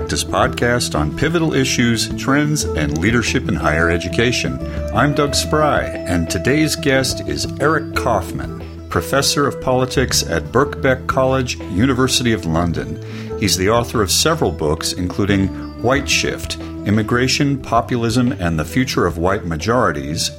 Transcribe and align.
ACTA's 0.00 0.24
podcast 0.24 0.98
on 0.98 1.14
pivotal 1.16 1.52
issues, 1.52 2.08
trends, 2.16 2.64
and 2.64 2.96
leadership 2.98 3.48
in 3.48 3.54
higher 3.54 3.90
education. 3.90 4.58
I'm 4.94 5.14
Doug 5.14 5.32
Sprei, 5.32 5.94
and 6.08 6.28
today's 6.28 6.74
guest 6.74 7.28
is 7.28 7.46
Eric 7.60 7.94
Kaufmann, 7.94 8.88
professor 8.88 9.46
of 9.46 9.60
politics 9.60 10.22
at 10.22 10.44
Birkbeck 10.44 11.06
College, 11.06 11.58
University 11.58 12.32
of 12.32 12.46
London. 12.46 12.96
He's 13.38 13.58
the 13.58 13.68
author 13.68 14.02
of 14.02 14.10
several 14.10 14.50
books, 14.50 14.94
including 14.94 15.48
Whiteshift 15.82 16.58
Immigration, 16.86 17.60
Populism, 17.60 18.32
and 18.32 18.58
the 18.58 18.64
Future 18.64 19.06
of 19.06 19.18
White 19.18 19.44
Majorities, 19.44 20.30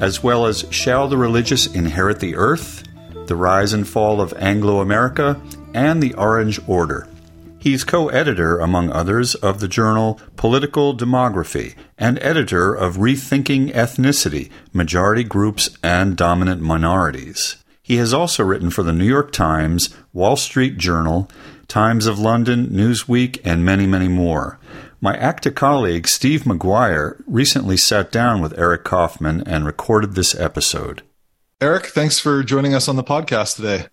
as 0.00 0.22
well 0.22 0.46
as 0.46 0.64
Shall 0.70 1.08
the 1.08 1.18
Religious 1.18 1.66
Inherit 1.66 2.20
the 2.20 2.36
Earth? 2.36 2.84
The 3.26 3.36
Rise 3.36 3.72
and 3.72 3.86
Fall 3.86 4.20
of 4.20 4.32
Anglo 4.38 4.80
America, 4.80 5.38
and 5.74 6.00
the 6.00 6.14
Orange 6.14 6.60
Order. 6.68 7.08
He's 7.60 7.82
co 7.82 8.08
editor, 8.08 8.58
among 8.60 8.90
others, 8.90 9.34
of 9.34 9.58
the 9.58 9.66
journal 9.66 10.20
Political 10.36 10.96
Demography 10.96 11.74
and 11.98 12.18
editor 12.22 12.72
of 12.72 12.96
Rethinking 12.96 13.72
Ethnicity 13.72 14.50
Majority 14.72 15.24
Groups 15.24 15.76
and 15.82 16.16
Dominant 16.16 16.62
Minorities. 16.62 17.56
He 17.82 17.96
has 17.96 18.14
also 18.14 18.44
written 18.44 18.70
for 18.70 18.84
the 18.84 18.92
New 18.92 19.06
York 19.06 19.32
Times, 19.32 19.94
Wall 20.12 20.36
Street 20.36 20.78
Journal, 20.78 21.28
Times 21.66 22.06
of 22.06 22.18
London, 22.18 22.68
Newsweek, 22.68 23.40
and 23.44 23.64
many, 23.64 23.86
many 23.86 24.08
more. 24.08 24.58
My 25.00 25.16
ACTA 25.16 25.50
colleague, 25.50 26.06
Steve 26.06 26.42
McGuire, 26.42 27.22
recently 27.26 27.76
sat 27.76 28.12
down 28.12 28.40
with 28.40 28.58
Eric 28.58 28.84
Kaufmann 28.84 29.42
and 29.46 29.66
recorded 29.66 30.14
this 30.14 30.34
episode. 30.38 31.02
Eric, 31.60 31.86
thanks 31.86 32.20
for 32.20 32.44
joining 32.44 32.74
us 32.74 32.88
on 32.88 32.96
the 32.96 33.04
podcast 33.04 33.56
today. 33.56 33.86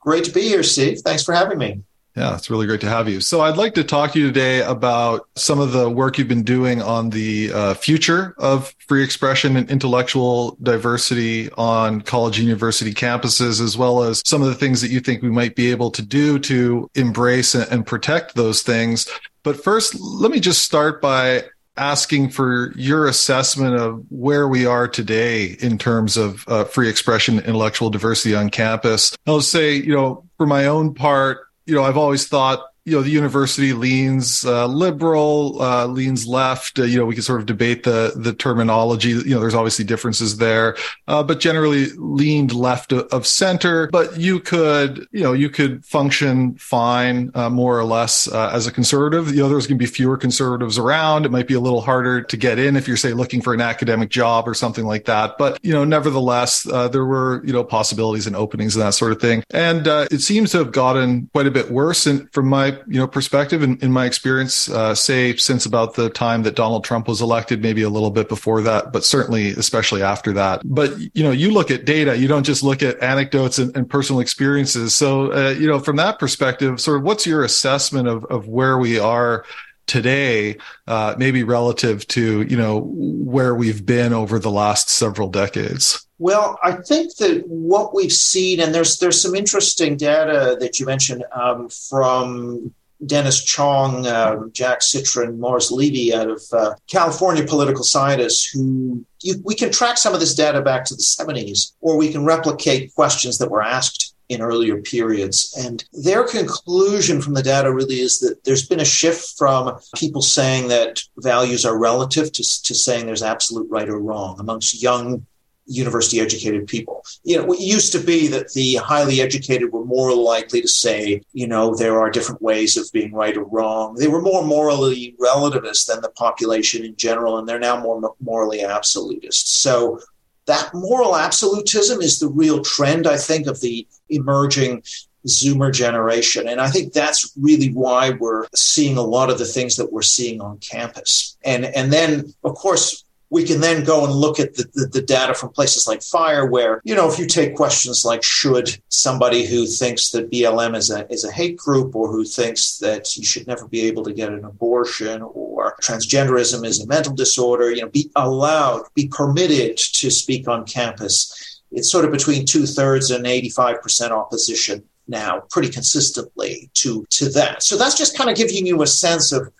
Great 0.00 0.24
to 0.24 0.32
be 0.32 0.42
here, 0.42 0.62
Steve. 0.62 1.00
Thanks 1.00 1.22
for 1.22 1.32
having 1.32 1.58
me. 1.58 1.82
Yeah, 2.16 2.36
it's 2.36 2.48
really 2.48 2.66
great 2.68 2.80
to 2.82 2.88
have 2.88 3.08
you. 3.08 3.20
So, 3.20 3.40
I'd 3.40 3.56
like 3.56 3.74
to 3.74 3.82
talk 3.82 4.12
to 4.12 4.20
you 4.20 4.26
today 4.28 4.62
about 4.62 5.28
some 5.34 5.58
of 5.58 5.72
the 5.72 5.90
work 5.90 6.16
you've 6.16 6.28
been 6.28 6.44
doing 6.44 6.80
on 6.80 7.10
the 7.10 7.52
uh, 7.52 7.74
future 7.74 8.36
of 8.38 8.72
free 8.86 9.02
expression 9.02 9.56
and 9.56 9.68
intellectual 9.68 10.56
diversity 10.62 11.50
on 11.52 12.02
college 12.02 12.38
and 12.38 12.46
university 12.46 12.94
campuses, 12.94 13.60
as 13.60 13.76
well 13.76 14.04
as 14.04 14.22
some 14.24 14.42
of 14.42 14.48
the 14.48 14.54
things 14.54 14.80
that 14.80 14.92
you 14.92 15.00
think 15.00 15.22
we 15.22 15.30
might 15.30 15.56
be 15.56 15.72
able 15.72 15.90
to 15.90 16.02
do 16.02 16.38
to 16.38 16.88
embrace 16.94 17.56
and 17.56 17.84
protect 17.84 18.36
those 18.36 18.62
things. 18.62 19.08
But 19.42 19.62
first, 19.62 19.96
let 20.00 20.30
me 20.30 20.38
just 20.38 20.62
start 20.62 21.02
by 21.02 21.44
asking 21.76 22.30
for 22.30 22.72
your 22.76 23.08
assessment 23.08 23.74
of 23.74 24.04
where 24.10 24.46
we 24.46 24.64
are 24.66 24.86
today 24.86 25.56
in 25.58 25.78
terms 25.78 26.16
of 26.16 26.46
uh, 26.46 26.62
free 26.62 26.88
expression, 26.88 27.40
intellectual 27.40 27.90
diversity 27.90 28.36
on 28.36 28.50
campus. 28.50 29.16
I'll 29.26 29.40
say, 29.40 29.74
you 29.74 29.94
know, 29.94 30.24
for 30.36 30.46
my 30.46 30.66
own 30.66 30.94
part, 30.94 31.40
you 31.66 31.74
know, 31.74 31.82
I've 31.82 31.96
always 31.96 32.26
thought 32.26 32.60
you 32.84 32.94
know 32.94 33.02
the 33.02 33.10
university 33.10 33.72
leans 33.72 34.44
uh, 34.44 34.66
liberal, 34.66 35.60
uh, 35.62 35.86
leans 35.86 36.26
left. 36.26 36.78
Uh, 36.78 36.82
you 36.82 36.98
know, 36.98 37.06
we 37.06 37.14
can 37.14 37.22
sort 37.22 37.40
of 37.40 37.46
debate 37.46 37.84
the 37.84 38.12
the 38.14 38.34
terminology. 38.34 39.10
You 39.10 39.30
know, 39.30 39.40
there's 39.40 39.54
obviously 39.54 39.86
differences 39.86 40.36
there, 40.36 40.76
uh, 41.08 41.22
but 41.22 41.40
generally 41.40 41.86
leaned 41.96 42.52
left 42.52 42.92
of, 42.92 43.06
of, 43.08 43.26
center. 43.26 43.88
But 43.88 44.18
you 44.18 44.38
could, 44.38 45.08
you 45.12 45.22
know, 45.22 45.32
you 45.32 45.48
could 45.48 45.84
function 45.86 46.56
fine, 46.56 47.30
uh, 47.34 47.48
more 47.48 47.78
or 47.78 47.84
less, 47.84 48.28
uh, 48.28 48.50
as 48.52 48.66
a 48.66 48.72
conservative. 48.72 49.34
You 49.34 49.42
know, 49.42 49.48
there's 49.48 49.66
going 49.66 49.78
to 49.78 49.82
be 49.82 49.90
fewer 49.90 50.18
conservatives 50.18 50.78
around. 50.78 51.24
It 51.24 51.30
might 51.30 51.48
be 51.48 51.54
a 51.54 51.60
little 51.60 51.80
harder 51.80 52.20
to 52.20 52.36
get 52.36 52.58
in 52.58 52.76
if 52.76 52.86
you're 52.86 52.98
say 52.98 53.14
looking 53.14 53.40
for 53.40 53.54
an 53.54 53.62
academic 53.62 54.10
job 54.10 54.46
or 54.46 54.52
something 54.52 54.84
like 54.84 55.06
that. 55.06 55.38
But 55.38 55.58
you 55.62 55.72
know, 55.72 55.84
nevertheless, 55.84 56.64
there 56.64 57.06
were 57.06 57.42
you 57.46 57.52
know 57.54 57.64
possibilities 57.64 58.26
and 58.26 58.36
openings 58.36 58.76
and 58.76 58.84
that 58.84 58.92
sort 58.92 59.12
of 59.12 59.22
thing. 59.22 59.42
And 59.48 59.86
it 59.86 60.20
seems 60.20 60.52
to 60.52 60.58
have 60.58 60.72
gotten 60.72 61.30
quite 61.32 61.46
a 61.46 61.50
bit 61.50 61.70
worse. 61.70 62.06
And 62.06 62.30
from 62.34 62.48
my 62.48 62.73
you 62.86 62.98
know 62.98 63.06
perspective 63.06 63.62
in, 63.62 63.78
in 63.78 63.92
my 63.92 64.06
experience 64.06 64.68
uh, 64.70 64.94
say 64.94 65.36
since 65.36 65.66
about 65.66 65.94
the 65.94 66.10
time 66.10 66.42
that 66.42 66.54
donald 66.54 66.84
trump 66.84 67.08
was 67.08 67.20
elected 67.20 67.62
maybe 67.62 67.82
a 67.82 67.88
little 67.88 68.10
bit 68.10 68.28
before 68.28 68.62
that 68.62 68.92
but 68.92 69.04
certainly 69.04 69.50
especially 69.50 70.02
after 70.02 70.32
that. 70.32 70.62
But 70.64 70.98
you 71.14 71.22
know 71.22 71.30
you 71.30 71.50
look 71.50 71.70
at 71.70 71.84
data 71.84 72.16
you 72.16 72.28
don't 72.28 72.44
just 72.44 72.62
look 72.62 72.82
at 72.82 73.00
anecdotes 73.02 73.58
and, 73.58 73.76
and 73.76 73.88
personal 73.88 74.20
experiences. 74.20 74.94
So 74.94 75.32
uh, 75.32 75.50
you 75.50 75.66
know 75.66 75.80
from 75.80 75.96
that 75.96 76.18
perspective 76.18 76.80
sort 76.80 76.98
of 76.98 77.02
what's 77.02 77.26
your 77.26 77.44
assessment 77.44 78.08
of, 78.08 78.24
of 78.26 78.48
where 78.48 78.78
we 78.78 78.98
are 78.98 79.44
today 79.86 80.56
uh, 80.86 81.14
maybe 81.18 81.42
relative 81.42 82.06
to 82.08 82.42
you 82.42 82.56
know 82.56 82.90
where 82.94 83.54
we've 83.54 83.84
been 83.84 84.12
over 84.12 84.38
the 84.38 84.50
last 84.50 84.88
several 84.88 85.28
decades? 85.28 86.06
Well, 86.18 86.58
I 86.62 86.72
think 86.72 87.16
that 87.16 87.44
what 87.46 87.94
we've 87.94 88.12
seen, 88.12 88.60
and 88.60 88.74
there's 88.74 88.98
there's 88.98 89.20
some 89.20 89.34
interesting 89.34 89.96
data 89.96 90.56
that 90.60 90.78
you 90.78 90.86
mentioned 90.86 91.24
um, 91.32 91.68
from 91.68 92.72
Dennis 93.04 93.42
Chong, 93.42 94.06
uh, 94.06 94.36
Jack 94.52 94.80
Citrin, 94.80 95.38
Morris 95.38 95.70
Levy 95.70 96.14
out 96.14 96.30
of 96.30 96.42
uh, 96.52 96.74
California 96.86 97.44
political 97.44 97.84
scientists 97.84 98.46
who 98.46 99.04
you, 99.22 99.34
we 99.44 99.54
can 99.54 99.72
track 99.72 99.98
some 99.98 100.14
of 100.14 100.20
this 100.20 100.34
data 100.34 100.62
back 100.62 100.84
to 100.86 100.94
the 100.94 101.02
70s, 101.02 101.72
or 101.80 101.96
we 101.96 102.12
can 102.12 102.24
replicate 102.24 102.94
questions 102.94 103.38
that 103.38 103.50
were 103.50 103.62
asked 103.62 104.13
in 104.28 104.40
earlier 104.40 104.80
periods. 104.80 105.54
And 105.58 105.84
their 105.92 106.24
conclusion 106.24 107.20
from 107.20 107.34
the 107.34 107.42
data 107.42 107.72
really 107.72 108.00
is 108.00 108.20
that 108.20 108.42
there's 108.44 108.66
been 108.66 108.80
a 108.80 108.84
shift 108.84 109.36
from 109.36 109.78
people 109.96 110.22
saying 110.22 110.68
that 110.68 111.00
values 111.18 111.64
are 111.64 111.78
relative 111.78 112.32
to, 112.32 112.62
to 112.62 112.74
saying 112.74 113.06
there's 113.06 113.22
absolute 113.22 113.70
right 113.70 113.88
or 113.88 113.98
wrong 113.98 114.40
amongst 114.40 114.82
young 114.82 115.26
university 115.66 116.20
educated 116.20 116.66
people. 116.66 117.04
You 117.22 117.38
know, 117.38 117.52
it 117.52 117.60
used 117.60 117.92
to 117.92 117.98
be 117.98 118.28
that 118.28 118.52
the 118.52 118.76
highly 118.76 119.20
educated 119.20 119.72
were 119.72 119.84
more 119.84 120.14
likely 120.14 120.60
to 120.60 120.68
say, 120.68 121.22
you 121.32 121.46
know, 121.46 121.74
there 121.74 122.00
are 122.00 122.10
different 122.10 122.42
ways 122.42 122.76
of 122.76 122.90
being 122.92 123.12
right 123.12 123.36
or 123.36 123.44
wrong. 123.44 123.94
They 123.94 124.08
were 124.08 124.20
more 124.20 124.44
morally 124.44 125.16
relativist 125.18 125.86
than 125.86 126.02
the 126.02 126.10
population 126.10 126.84
in 126.84 126.96
general, 126.96 127.38
and 127.38 127.48
they're 127.48 127.58
now 127.58 127.80
more 127.80 128.14
morally 128.20 128.62
absolutist. 128.62 129.62
So 129.62 130.00
that 130.46 130.70
moral 130.74 131.16
absolutism 131.16 132.00
is 132.00 132.18
the 132.18 132.28
real 132.28 132.62
trend, 132.62 133.06
I 133.06 133.16
think, 133.16 133.46
of 133.46 133.60
the 133.60 133.86
emerging 134.08 134.82
Zoomer 135.26 135.72
generation. 135.72 136.48
And 136.48 136.60
I 136.60 136.68
think 136.68 136.92
that's 136.92 137.32
really 137.40 137.72
why 137.72 138.10
we're 138.10 138.46
seeing 138.54 138.96
a 138.96 139.02
lot 139.02 139.30
of 139.30 139.38
the 139.38 139.46
things 139.46 139.76
that 139.76 139.92
we're 139.92 140.02
seeing 140.02 140.40
on 140.40 140.58
campus. 140.58 141.36
And, 141.44 141.64
and 141.64 141.92
then, 141.92 142.34
of 142.44 142.54
course, 142.54 143.04
we 143.30 143.44
can 143.44 143.60
then 143.60 143.84
go 143.84 144.04
and 144.04 144.12
look 144.12 144.38
at 144.38 144.54
the, 144.54 144.64
the, 144.74 144.86
the, 144.86 145.02
data 145.02 145.34
from 145.34 145.50
places 145.50 145.86
like 145.86 146.02
FIRE, 146.02 146.46
where, 146.46 146.80
you 146.84 146.94
know, 146.94 147.10
if 147.10 147.18
you 147.18 147.26
take 147.26 147.56
questions 147.56 148.04
like 148.04 148.22
should 148.22 148.78
somebody 148.88 149.44
who 149.44 149.66
thinks 149.66 150.10
that 150.10 150.30
BLM 150.30 150.76
is 150.76 150.90
a, 150.90 151.10
is 151.12 151.24
a 151.24 151.32
hate 151.32 151.56
group 151.56 151.96
or 151.96 152.10
who 152.10 152.24
thinks 152.24 152.78
that 152.78 153.16
you 153.16 153.24
should 153.24 153.46
never 153.46 153.66
be 153.66 153.82
able 153.82 154.04
to 154.04 154.12
get 154.12 154.32
an 154.32 154.44
abortion 154.44 155.22
or 155.22 155.76
transgenderism 155.82 156.64
is 156.64 156.80
a 156.80 156.86
mental 156.86 157.14
disorder, 157.14 157.70
you 157.70 157.82
know, 157.82 157.88
be 157.88 158.10
allowed, 158.16 158.82
be 158.94 159.08
permitted 159.08 159.76
to 159.76 160.10
speak 160.10 160.48
on 160.48 160.64
campus. 160.64 161.62
It's 161.72 161.90
sort 161.90 162.04
of 162.04 162.12
between 162.12 162.46
two 162.46 162.66
thirds 162.66 163.10
and 163.10 163.24
85% 163.24 164.10
opposition 164.10 164.84
now 165.06 165.42
pretty 165.50 165.68
consistently 165.68 166.70
to, 166.74 167.04
to 167.10 167.28
that. 167.30 167.62
So 167.62 167.76
that's 167.76 167.96
just 167.96 168.16
kind 168.16 168.30
of 168.30 168.36
giving 168.36 168.66
you 168.66 168.80
a 168.82 168.86
sense 168.86 169.32
of 169.32 169.52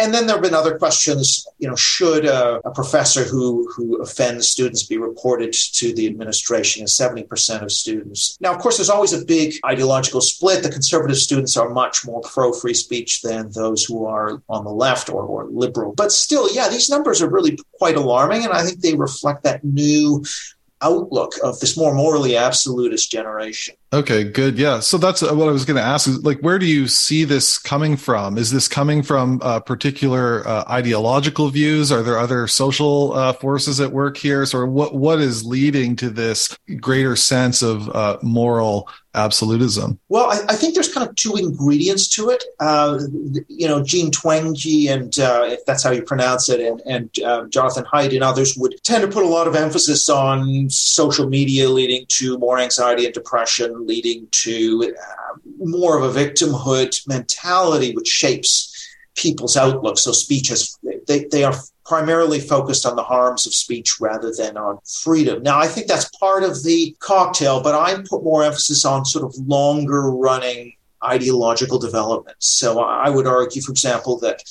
and 0.00 0.12
then 0.12 0.26
there 0.26 0.36
have 0.36 0.42
been 0.42 0.54
other 0.54 0.78
questions. 0.78 1.46
You 1.58 1.68
know, 1.68 1.76
should 1.76 2.24
a, 2.24 2.60
a, 2.64 2.70
professor 2.70 3.24
who 3.24 3.68
who 3.74 4.00
offends 4.02 4.48
students 4.48 4.82
be 4.84 4.98
reported 4.98 5.52
to 5.52 5.94
the 5.94 6.06
administration? 6.06 6.82
And 6.82 6.90
seventy 6.90 7.22
percent 7.22 7.62
of 7.62 7.72
students. 7.72 8.36
Now, 8.40 8.54
of 8.54 8.60
course, 8.60 8.76
there's 8.76 8.90
always 8.90 9.12
a 9.12 9.24
big 9.24 9.54
ideological 9.64 10.20
split. 10.20 10.62
The 10.62 10.70
conservative 10.70 11.18
students 11.18 11.56
are 11.56 11.70
much 11.70 12.06
more 12.06 12.20
pro 12.22 12.52
free 12.52 12.74
speech 12.74 13.22
than 13.22 13.50
those 13.52 13.84
who 13.84 14.06
are 14.06 14.42
on 14.48 14.64
the 14.64 14.70
left 14.70 15.08
or, 15.08 15.22
or 15.22 15.46
liberal. 15.46 15.94
But 15.94 16.12
still, 16.12 16.52
yeah, 16.54 16.68
these 16.68 16.90
numbers 16.90 17.22
are 17.22 17.28
really 17.28 17.58
quite 17.78 17.96
alarming, 17.96 18.44
and 18.44 18.52
I 18.52 18.62
think 18.62 18.80
they 18.80 18.94
reflect 18.94 19.42
that 19.44 19.64
new 19.64 20.24
outlook 20.80 21.32
of 21.42 21.58
this 21.60 21.76
more 21.76 21.94
morally 21.94 22.36
absolutist 22.36 23.10
generation. 23.10 23.74
Okay, 23.90 24.22
good. 24.22 24.58
Yeah. 24.58 24.80
So 24.80 24.98
that's 24.98 25.22
uh, 25.22 25.34
what 25.34 25.48
I 25.48 25.52
was 25.52 25.64
going 25.64 25.78
to 25.78 25.82
ask 25.82 26.06
is 26.08 26.22
like, 26.22 26.40
where 26.40 26.58
do 26.58 26.66
you 26.66 26.88
see 26.88 27.24
this 27.24 27.56
coming 27.56 27.96
from? 27.96 28.36
Is 28.36 28.50
this 28.50 28.68
coming 28.68 29.02
from 29.02 29.40
uh, 29.42 29.60
particular 29.60 30.46
uh, 30.46 30.64
ideological 30.68 31.48
views? 31.48 31.90
Are 31.90 32.02
there 32.02 32.18
other 32.18 32.46
social 32.48 33.14
uh, 33.14 33.32
forces 33.32 33.80
at 33.80 33.92
work 33.92 34.18
here? 34.18 34.44
So 34.44 34.66
what, 34.66 34.94
what 34.94 35.20
is 35.20 35.46
leading 35.46 35.96
to 35.96 36.10
this 36.10 36.54
greater 36.80 37.16
sense 37.16 37.62
of 37.62 37.88
uh, 37.88 38.18
moral 38.22 38.90
absolutism? 39.14 39.98
Well, 40.10 40.30
I, 40.30 40.40
I, 40.50 40.54
think 40.54 40.74
there's 40.74 40.92
kind 40.92 41.08
of 41.08 41.16
two 41.16 41.34
ingredients 41.36 42.08
to 42.10 42.28
it. 42.28 42.44
Uh, 42.60 43.00
you 43.48 43.66
know, 43.66 43.82
Jean 43.82 44.10
Twenge 44.10 44.88
and 44.90 45.12
if 45.50 45.64
that's 45.64 45.82
how 45.82 45.90
you 45.90 46.02
pronounce 46.02 46.50
it, 46.50 46.60
and, 46.60 46.80
and 46.84 47.50
Jonathan 47.50 47.84
Haidt 47.92 48.12
and 48.12 48.22
others 48.22 48.54
would 48.56 48.74
tend 48.84 49.02
to 49.02 49.08
put 49.08 49.24
a 49.24 49.28
lot 49.28 49.48
of 49.48 49.56
emphasis 49.56 50.08
on 50.10 50.68
social 50.68 51.28
media 51.28 51.70
leading 51.70 52.04
to 52.10 52.38
more 52.38 52.58
anxiety 52.58 53.06
and 53.06 53.14
depression 53.14 53.77
leading 53.86 54.28
to 54.30 54.94
uh, 54.96 55.38
more 55.58 55.98
of 55.98 56.04
a 56.04 56.18
victimhood 56.18 57.06
mentality, 57.06 57.94
which 57.94 58.08
shapes 58.08 58.74
people's 59.16 59.56
outlook. 59.56 59.98
So 59.98 60.12
speech 60.12 60.50
is 60.50 60.78
they, 61.06 61.24
they 61.24 61.44
are 61.44 61.54
primarily 61.84 62.38
focused 62.38 62.86
on 62.86 62.96
the 62.96 63.02
harms 63.02 63.46
of 63.46 63.54
speech 63.54 63.98
rather 64.00 64.32
than 64.36 64.56
on 64.56 64.78
freedom. 65.02 65.42
Now, 65.42 65.58
I 65.58 65.66
think 65.66 65.86
that's 65.86 66.08
part 66.18 66.44
of 66.44 66.62
the 66.62 66.94
cocktail, 67.00 67.62
but 67.62 67.74
I 67.74 68.02
put 68.08 68.22
more 68.22 68.44
emphasis 68.44 68.84
on 68.84 69.04
sort 69.04 69.24
of 69.24 69.34
longer 69.46 70.10
running 70.10 70.74
ideological 71.02 71.78
developments. 71.78 72.46
So 72.46 72.80
I 72.80 73.08
would 73.08 73.26
argue, 73.26 73.62
for 73.62 73.72
example, 73.72 74.18
that 74.20 74.42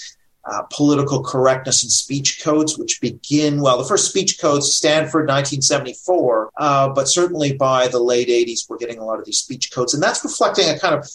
uh, 0.49 0.63
political 0.71 1.21
correctness 1.21 1.83
and 1.83 1.91
speech 1.91 2.41
codes, 2.43 2.77
which 2.77 3.01
begin, 3.01 3.61
well, 3.61 3.77
the 3.77 3.83
first 3.83 4.09
speech 4.09 4.39
codes, 4.39 4.73
Stanford 4.73 5.27
1974, 5.27 6.51
uh, 6.57 6.89
but 6.89 7.07
certainly 7.07 7.53
by 7.53 7.87
the 7.87 7.99
late 7.99 8.29
80s, 8.29 8.69
we're 8.69 8.77
getting 8.77 8.99
a 8.99 9.05
lot 9.05 9.19
of 9.19 9.25
these 9.25 9.39
speech 9.39 9.71
codes. 9.71 9.93
And 9.93 10.01
that's 10.01 10.23
reflecting 10.23 10.69
a 10.69 10.79
kind 10.79 10.95
of 10.95 11.05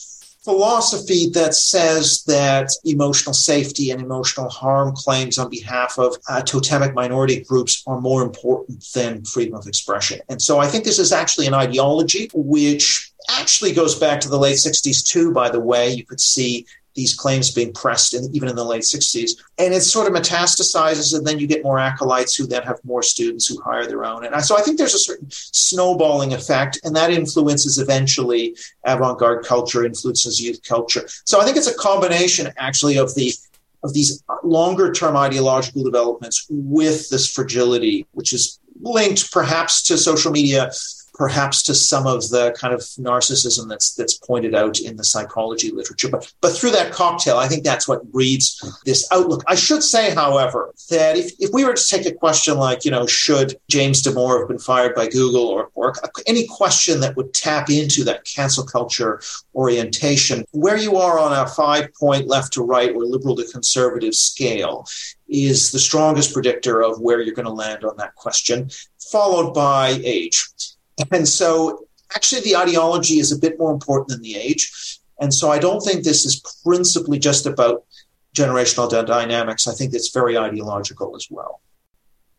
philosophy 0.45 1.29
that 1.31 1.55
says 1.55 2.25
that 2.25 2.71
emotional 2.85 3.33
safety 3.33 3.91
and 3.91 4.03
emotional 4.03 4.49
harm 4.49 4.93
claims 4.95 5.39
on 5.39 5.49
behalf 5.49 5.99
of 5.99 6.17
uh, 6.29 6.43
totemic 6.43 6.95
minority 6.95 7.45
groups 7.45 7.83
are 7.87 8.01
more 8.01 8.23
important 8.23 8.85
than 8.93 9.25
freedom 9.25 9.55
of 9.55 9.67
expression. 9.67 10.21
And 10.29 10.43
so 10.43 10.59
I 10.59 10.67
think 10.67 10.85
this 10.85 10.99
is 10.99 11.13
actually 11.13 11.47
an 11.47 11.55
ideology 11.55 12.29
which 12.35 13.13
actually 13.31 13.73
goes 13.73 13.95
back 13.99 14.21
to 14.21 14.29
the 14.29 14.39
late 14.39 14.57
60s 14.57 15.05
too 15.05 15.33
by 15.33 15.49
the 15.49 15.61
way 15.61 15.91
you 15.91 16.05
could 16.05 16.21
see 16.21 16.67
these 16.95 17.15
claims 17.15 17.51
being 17.51 17.73
pressed 17.73 18.15
in, 18.15 18.35
even 18.35 18.49
in 18.49 18.57
the 18.57 18.65
late 18.65 18.83
60s. 18.83 19.33
And 19.59 19.73
it 19.73 19.81
sort 19.83 20.07
of 20.07 20.15
metastasizes, 20.15 21.17
and 21.17 21.27
then 21.27 21.39
you 21.39 21.47
get 21.47 21.65
more 21.65 21.79
acolytes 21.79 22.35
who 22.35 22.47
then 22.47 22.63
have 22.63 22.79
more 22.85 23.03
students 23.03 23.47
who 23.47 23.61
hire 23.63 23.87
their 23.87 24.05
own. 24.05 24.25
And 24.25 24.45
so 24.45 24.57
I 24.57 24.63
think 24.63 24.79
there's 24.79 24.95
a 24.95 24.99
certain 24.99 25.29
snowballing 25.31 26.35
effect, 26.35 26.79
and 26.85 26.95
that 26.97 27.11
influences 27.11 27.79
eventually 27.79 28.57
avant 28.85 29.19
garde 29.19 29.45
culture, 29.45 29.85
influences 29.85 30.41
youth 30.41 30.63
culture. 30.63 31.07
So 31.25 31.41
I 31.41 31.45
think 31.45 31.57
it's 31.57 31.67
a 31.67 31.75
combination 31.75 32.53
actually 32.59 32.99
of 32.99 33.15
the 33.15 33.33
of 33.85 33.93
these 33.95 34.23
longer 34.45 34.93
term 34.93 35.17
ideological 35.17 35.83
developments 35.83 36.47
with 36.49 37.09
this 37.09 37.29
fragility, 37.33 38.07
which 38.13 38.33
is 38.33 38.61
linked 38.81 39.33
perhaps 39.33 39.83
to 39.83 39.99
social 39.99 40.31
media 40.31 40.71
perhaps 41.15 41.63
to 41.65 41.75
some 41.75 42.07
of 42.07 42.29
the 42.31 42.55
kind 42.59 42.73
of 42.73 42.81
narcissism 42.81 43.69
that's 43.69 43.95
that's 43.95 44.17
pointed 44.19 44.55
out 44.55 44.81
in 44.81 44.97
the 44.97 45.05
psychology 45.05 45.71
literature. 45.71 46.09
But 46.09 46.33
but 46.41 46.53
through 46.53 46.71
that 46.73 46.93
cocktail, 46.93 47.37
I 47.37 47.49
think 47.49 47.65
that's 47.65 47.87
what 47.87 48.11
breeds 48.11 48.81
this 48.85 49.07
outlook. 49.13 49.43
I 49.47 49.55
should 49.55 49.83
say, 49.83 50.15
however, 50.15 50.75
that 50.91 51.17
if, 51.17 51.33
if 51.39 51.51
we 51.53 51.65
were 51.65 51.75
to 51.75 51.87
take 51.87 52.07
a 52.07 52.13
question 52.13 52.57
like, 52.57 52.85
you 52.85 52.91
know, 52.91 53.07
should 53.07 53.59
James 53.69 54.03
Damore 54.03 54.41
have 54.41 54.49
been 54.49 54.59
fired 54.59 54.95
by 54.95 55.09
Google 55.09 55.47
or, 55.47 55.71
or 55.75 55.95
any 56.27 56.47
question 56.47 57.01
that 57.01 57.17
would 57.17 57.35
tap 57.35 57.71
into 57.71 58.05
that 58.05 58.25
cancel 58.25 58.65
culture 58.65 59.21
orientation, 59.55 60.45
where 60.53 60.77
you 60.77 60.97
are 60.97 61.19
on 61.19 61.33
a 61.33 61.49
five 61.49 61.93
point 61.95 62.27
left 62.27 62.53
to 62.55 62.63
right 62.63 62.95
or 62.95 63.05
liberal 63.05 63.37
to 63.37 63.47
conservative 63.51 64.15
scale 64.15 64.87
is 65.29 65.73
the 65.73 65.79
strongest 65.79 66.33
predictor 66.33 66.83
of 66.83 67.01
where 67.01 67.21
you're 67.21 67.35
going 67.35 67.47
to 67.47 67.53
land 67.53 67.85
on 67.85 67.97
that 67.97 68.15
question, 68.15 68.71
followed 69.11 69.53
by 69.53 69.99
age. 70.05 70.47
And 71.11 71.27
so 71.29 71.87
actually 72.15 72.43
the 72.43 72.57
ideology 72.57 73.19
is 73.19 73.33
a 73.33 73.39
bit 73.39 73.59
more 73.59 73.73
important 73.73 74.09
than 74.09 74.23
the 74.23 74.37
age. 74.37 74.99
And 75.21 75.33
so 75.33 75.51
I 75.51 75.59
don't 75.59 75.81
think 75.81 76.05
this 76.05 76.25
is 76.25 76.43
principally 76.65 77.19
just 77.19 77.47
about 77.47 77.85
generational 78.35 78.91
dynamics. 79.07 79.69
I 79.69 79.75
think 79.75 79.95
it's 79.95 80.11
very 80.11 80.37
ideological 80.37 81.15
as 81.17 81.29
well. 81.31 81.61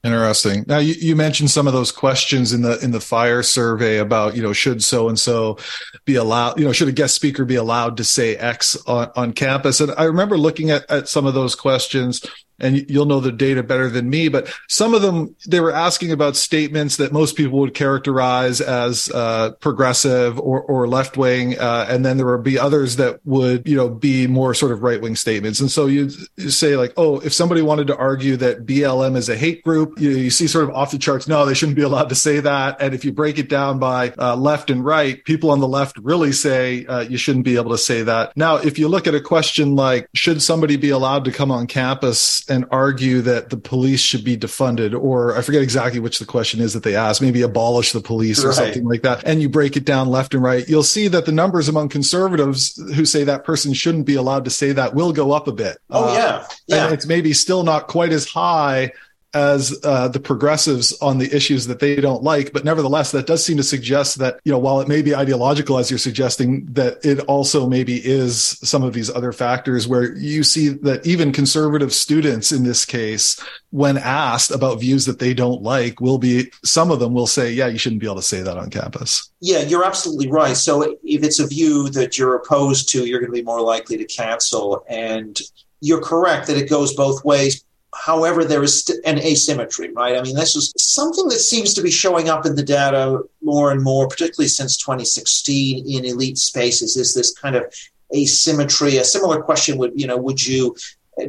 Interesting. 0.03 0.65
Now 0.67 0.79
you, 0.79 0.95
you 0.95 1.15
mentioned 1.15 1.50
some 1.50 1.65
of 1.65 1.71
those 1.71 1.89
questions 1.89 2.51
in 2.51 2.61
the 2.61 2.77
in 2.83 2.91
the 2.91 3.00
fire 3.00 3.41
survey 3.41 4.00
about, 4.00 4.35
you 4.35 4.44
know, 4.44 4.51
should 4.51 4.83
so 4.83 5.07
and 5.07 5.17
so 5.17 5.57
be 6.03 6.15
allowed, 6.15 6.59
you 6.59 6.65
know, 6.65 6.73
should 6.73 6.89
a 6.89 6.91
guest 6.91 7.15
speaker 7.15 7.45
be 7.45 7.56
allowed 7.56 7.95
to 7.97 8.03
say 8.03 8.35
X 8.35 8.75
on, 8.85 9.09
on 9.15 9.31
campus? 9.31 9.79
And 9.79 9.94
I 9.97 10.03
remember 10.03 10.38
looking 10.38 10.71
at, 10.71 10.89
at 10.91 11.07
some 11.07 11.25
of 11.25 11.33
those 11.33 11.56
questions 11.56 12.21
and 12.59 12.89
you'll 12.89 13.05
know 13.05 13.19
the 13.19 13.31
data 13.31 13.63
better 13.63 13.89
than 13.89 14.09
me, 14.09 14.27
but 14.27 14.51
some 14.67 14.94
of 14.94 15.01
them, 15.01 15.35
they 15.47 15.59
were 15.59 15.71
asking 15.71 16.11
about 16.11 16.35
statements 16.35 16.97
that 16.97 17.11
most 17.11 17.35
people 17.35 17.59
would 17.59 17.73
characterize 17.73 18.61
as 18.61 19.09
uh, 19.11 19.51
progressive 19.59 20.39
or, 20.39 20.61
or 20.61 20.88
left 20.88 21.17
wing. 21.17 21.57
Uh, 21.59 21.85
and 21.89 22.05
then 22.05 22.17
there 22.17 22.25
would 22.25 22.44
be 22.44 22.59
others 22.59 22.97
that 22.97 23.19
would, 23.25 23.67
you 23.67 23.75
know, 23.75 23.89
be 23.89 24.27
more 24.27 24.53
sort 24.53 24.71
of 24.71 24.83
right 24.83 25.01
wing 25.01 25.15
statements. 25.15 25.59
And 25.59 25.71
so 25.71 25.88
you 25.88 26.09
say 26.09 26.75
like, 26.75 26.94
oh, 26.97 27.19
if 27.19 27.33
somebody 27.33 27.61
wanted 27.61 27.88
to 27.88 27.97
argue 27.97 28.38
that 28.38 28.65
BLM 28.65 29.15
is 29.15 29.29
a 29.29 29.35
hate 29.35 29.63
group, 29.63 29.99
you, 29.99 30.11
you 30.11 30.29
see 30.29 30.47
sort 30.47 30.65
of 30.65 30.71
off 30.71 30.91
the 30.91 30.97
charts, 30.97 31.27
no, 31.27 31.45
they 31.45 31.53
shouldn't 31.53 31.75
be 31.75 31.81
allowed 31.81 32.09
to 32.09 32.15
say 32.15 32.39
that. 32.39 32.77
And 32.79 32.94
if 32.94 33.03
you 33.03 33.11
break 33.11 33.38
it 33.39 33.49
down 33.49 33.79
by 33.79 34.13
uh, 34.17 34.35
left 34.35 34.69
and 34.69 34.85
right, 34.85 35.23
people 35.25 35.51
on 35.51 35.59
the 35.59 35.67
left 35.67 35.97
really 35.99 36.31
say 36.31 36.85
uh, 36.85 37.01
you 37.01 37.17
shouldn't 37.17 37.45
be 37.45 37.56
able 37.56 37.71
to 37.71 37.77
say 37.77 38.03
that. 38.03 38.35
Now, 38.38 38.57
if 38.57 38.77
you 38.77 38.88
look 38.88 39.07
at 39.07 39.15
a 39.15 39.21
question 39.21 39.75
like, 39.75 40.07
should 40.13 40.41
somebody 40.41 40.77
be 40.77 40.89
allowed 40.89 41.25
to 41.25 41.31
come 41.31 41.51
on 41.51 41.67
campus 41.67 42.43
and 42.50 42.66
argue 42.72 43.22
that 43.22 43.50
the 43.50 43.57
police 43.57 44.00
should 44.00 44.24
be 44.24 44.38
defunded, 44.38 45.00
or 45.00 45.38
I 45.38 45.42
forget 45.42 45.62
exactly 45.62 46.00
which 46.00 46.19
the 46.19 46.25
question 46.25 46.60
is 46.60 46.74
that 46.74 46.84
they 46.84 46.95
ask, 46.95 47.22
maybe 47.22 47.42
abolish 47.42 47.92
the 47.92 48.01
police 48.01 48.44
or 48.44 48.50
right. 48.50 48.56
something 48.56 48.86
like 48.86 49.01
that. 49.04 49.24
And 49.25 49.42
you 49.42 49.50
break 49.50 49.78
it 49.78 49.86
down 49.86 50.10
left 50.10 50.34
and 50.34 50.44
right, 50.44 50.68
you'll 50.68 50.84
see 50.84 51.07
that 51.07 51.25
the 51.25 51.31
numbers 51.31 51.68
among 51.68 51.90
conservatives 51.90 52.75
who 52.95 53.06
say 53.06 53.24
that 53.24 53.44
person 53.44 53.74
shouldn't 53.74 54.06
be 54.06 54.16
allowed 54.16 54.45
to 54.45 54.51
say 54.51 54.72
that 54.72 54.95
will 54.95 55.13
go 55.13 55.31
up 55.31 55.48
a 55.48 55.54
bit. 55.54 55.78
Oh, 55.90 56.10
uh, 56.10 56.13
yeah. 56.13 56.48
Yeah. 56.68 56.86
And 56.86 56.94
it's 56.94 57.06
maybe 57.06 57.34
still 57.34 57.63
not 57.63 57.88
quite 57.88 58.12
as 58.12 58.28
high 58.28 58.92
as 59.33 59.80
uh, 59.83 60.07
the 60.07 60.19
progressives 60.19 60.94
on 61.01 61.18
the 61.18 61.35
issues 61.35 61.68
that 61.68 61.80
they 61.80 61.95
don't 61.95 62.24
like. 62.24 62.53
But 62.53 62.63
nevertheless, 62.63 63.12
that 63.12 63.27
does 63.27 63.45
seem 63.45 63.57
to 63.57 63.63
suggest 63.63 64.19
that, 64.19 64.39
you 64.44 64.51
know, 64.51 64.59
while 64.59 64.80
it 64.81 64.88
may 64.88 65.01
be 65.01 65.15
ideological, 65.15 65.77
as 65.77 65.89
you're 65.89 65.97
suggesting, 65.97 66.65
that 66.74 67.03
it 67.03 67.19
also 67.21 67.68
maybe 67.68 67.97
is 68.03 68.59
some 68.68 68.83
of 68.83 68.94
these 68.94 69.09
other 69.09 69.31
factors 69.31 69.88
where 69.88 70.15
you 70.15 70.44
see 70.44 70.69
that 70.69 71.06
even 71.06 71.31
conservative 71.31 71.94
students 71.94 72.51
in 72.51 72.63
this 72.63 72.85
case, 72.85 73.41
when 73.71 73.97
asked 73.97 74.51
about 74.51 74.80
views 74.80 75.06
that 75.06 75.19
they 75.19 75.33
don't 75.33 75.62
like, 75.62 76.00
will 76.00 76.18
be, 76.19 76.51
some 76.63 76.91
of 76.91 77.00
them 77.00 77.13
will 77.13 77.27
say, 77.27 77.51
yeah, 77.51 77.68
you 77.68 77.77
shouldn't 77.77 78.01
be 78.01 78.07
able 78.07 78.15
to 78.18 78.21
say 78.21 78.41
that 78.41 78.57
on 78.57 78.69
campus. 78.69 79.31
Yeah, 79.39 79.62
you're 79.62 79.83
absolutely 79.83 80.30
right. 80.30 80.56
So 80.56 80.81
if 80.83 81.24
it's 81.24 81.39
a 81.39 81.47
view 81.47 81.89
that 81.89 82.18
you're 82.18 82.35
opposed 82.35 82.89
to, 82.89 83.06
you're 83.06 83.19
going 83.19 83.31
to 83.31 83.35
be 83.35 83.44
more 83.44 83.62
likely 83.62 83.97
to 83.97 84.06
cancel. 84.06 84.85
And 84.88 85.39
you're 85.81 86.01
correct 86.01 86.47
that 86.47 86.57
it 86.57 86.69
goes 86.69 86.94
both 86.94 87.25
ways 87.25 87.65
However, 87.95 88.44
there 88.44 88.63
is 88.63 88.90
an 89.06 89.19
asymmetry, 89.19 89.92
right? 89.94 90.18
I 90.18 90.22
mean, 90.22 90.36
this 90.36 90.56
is 90.56 90.74
something 90.78 91.28
that 91.28 91.40
seems 91.40 91.74
to 91.74 91.81
be 91.81 91.92
showing 91.92 92.30
up 92.30 92.45
in 92.45 92.56
the 92.56 92.63
data 92.63 93.19
more 93.42 93.72
and 93.72 93.84
more, 93.84 94.07
particularly 94.07 94.48
since 94.48 94.78
2016 94.78 95.86
in 95.88 96.06
elite 96.06 96.38
spaces, 96.38 96.98
is 96.98 97.13
this 97.13 97.34
kind 97.34 97.56
of 97.56 97.74
asymmetry. 98.16 98.98
A 98.98 99.04
similar 99.04 99.42
question 99.42 99.78
would, 99.78 99.92
you 99.95 100.07
know, 100.07 100.18
would 100.18 100.45
you 100.45 100.76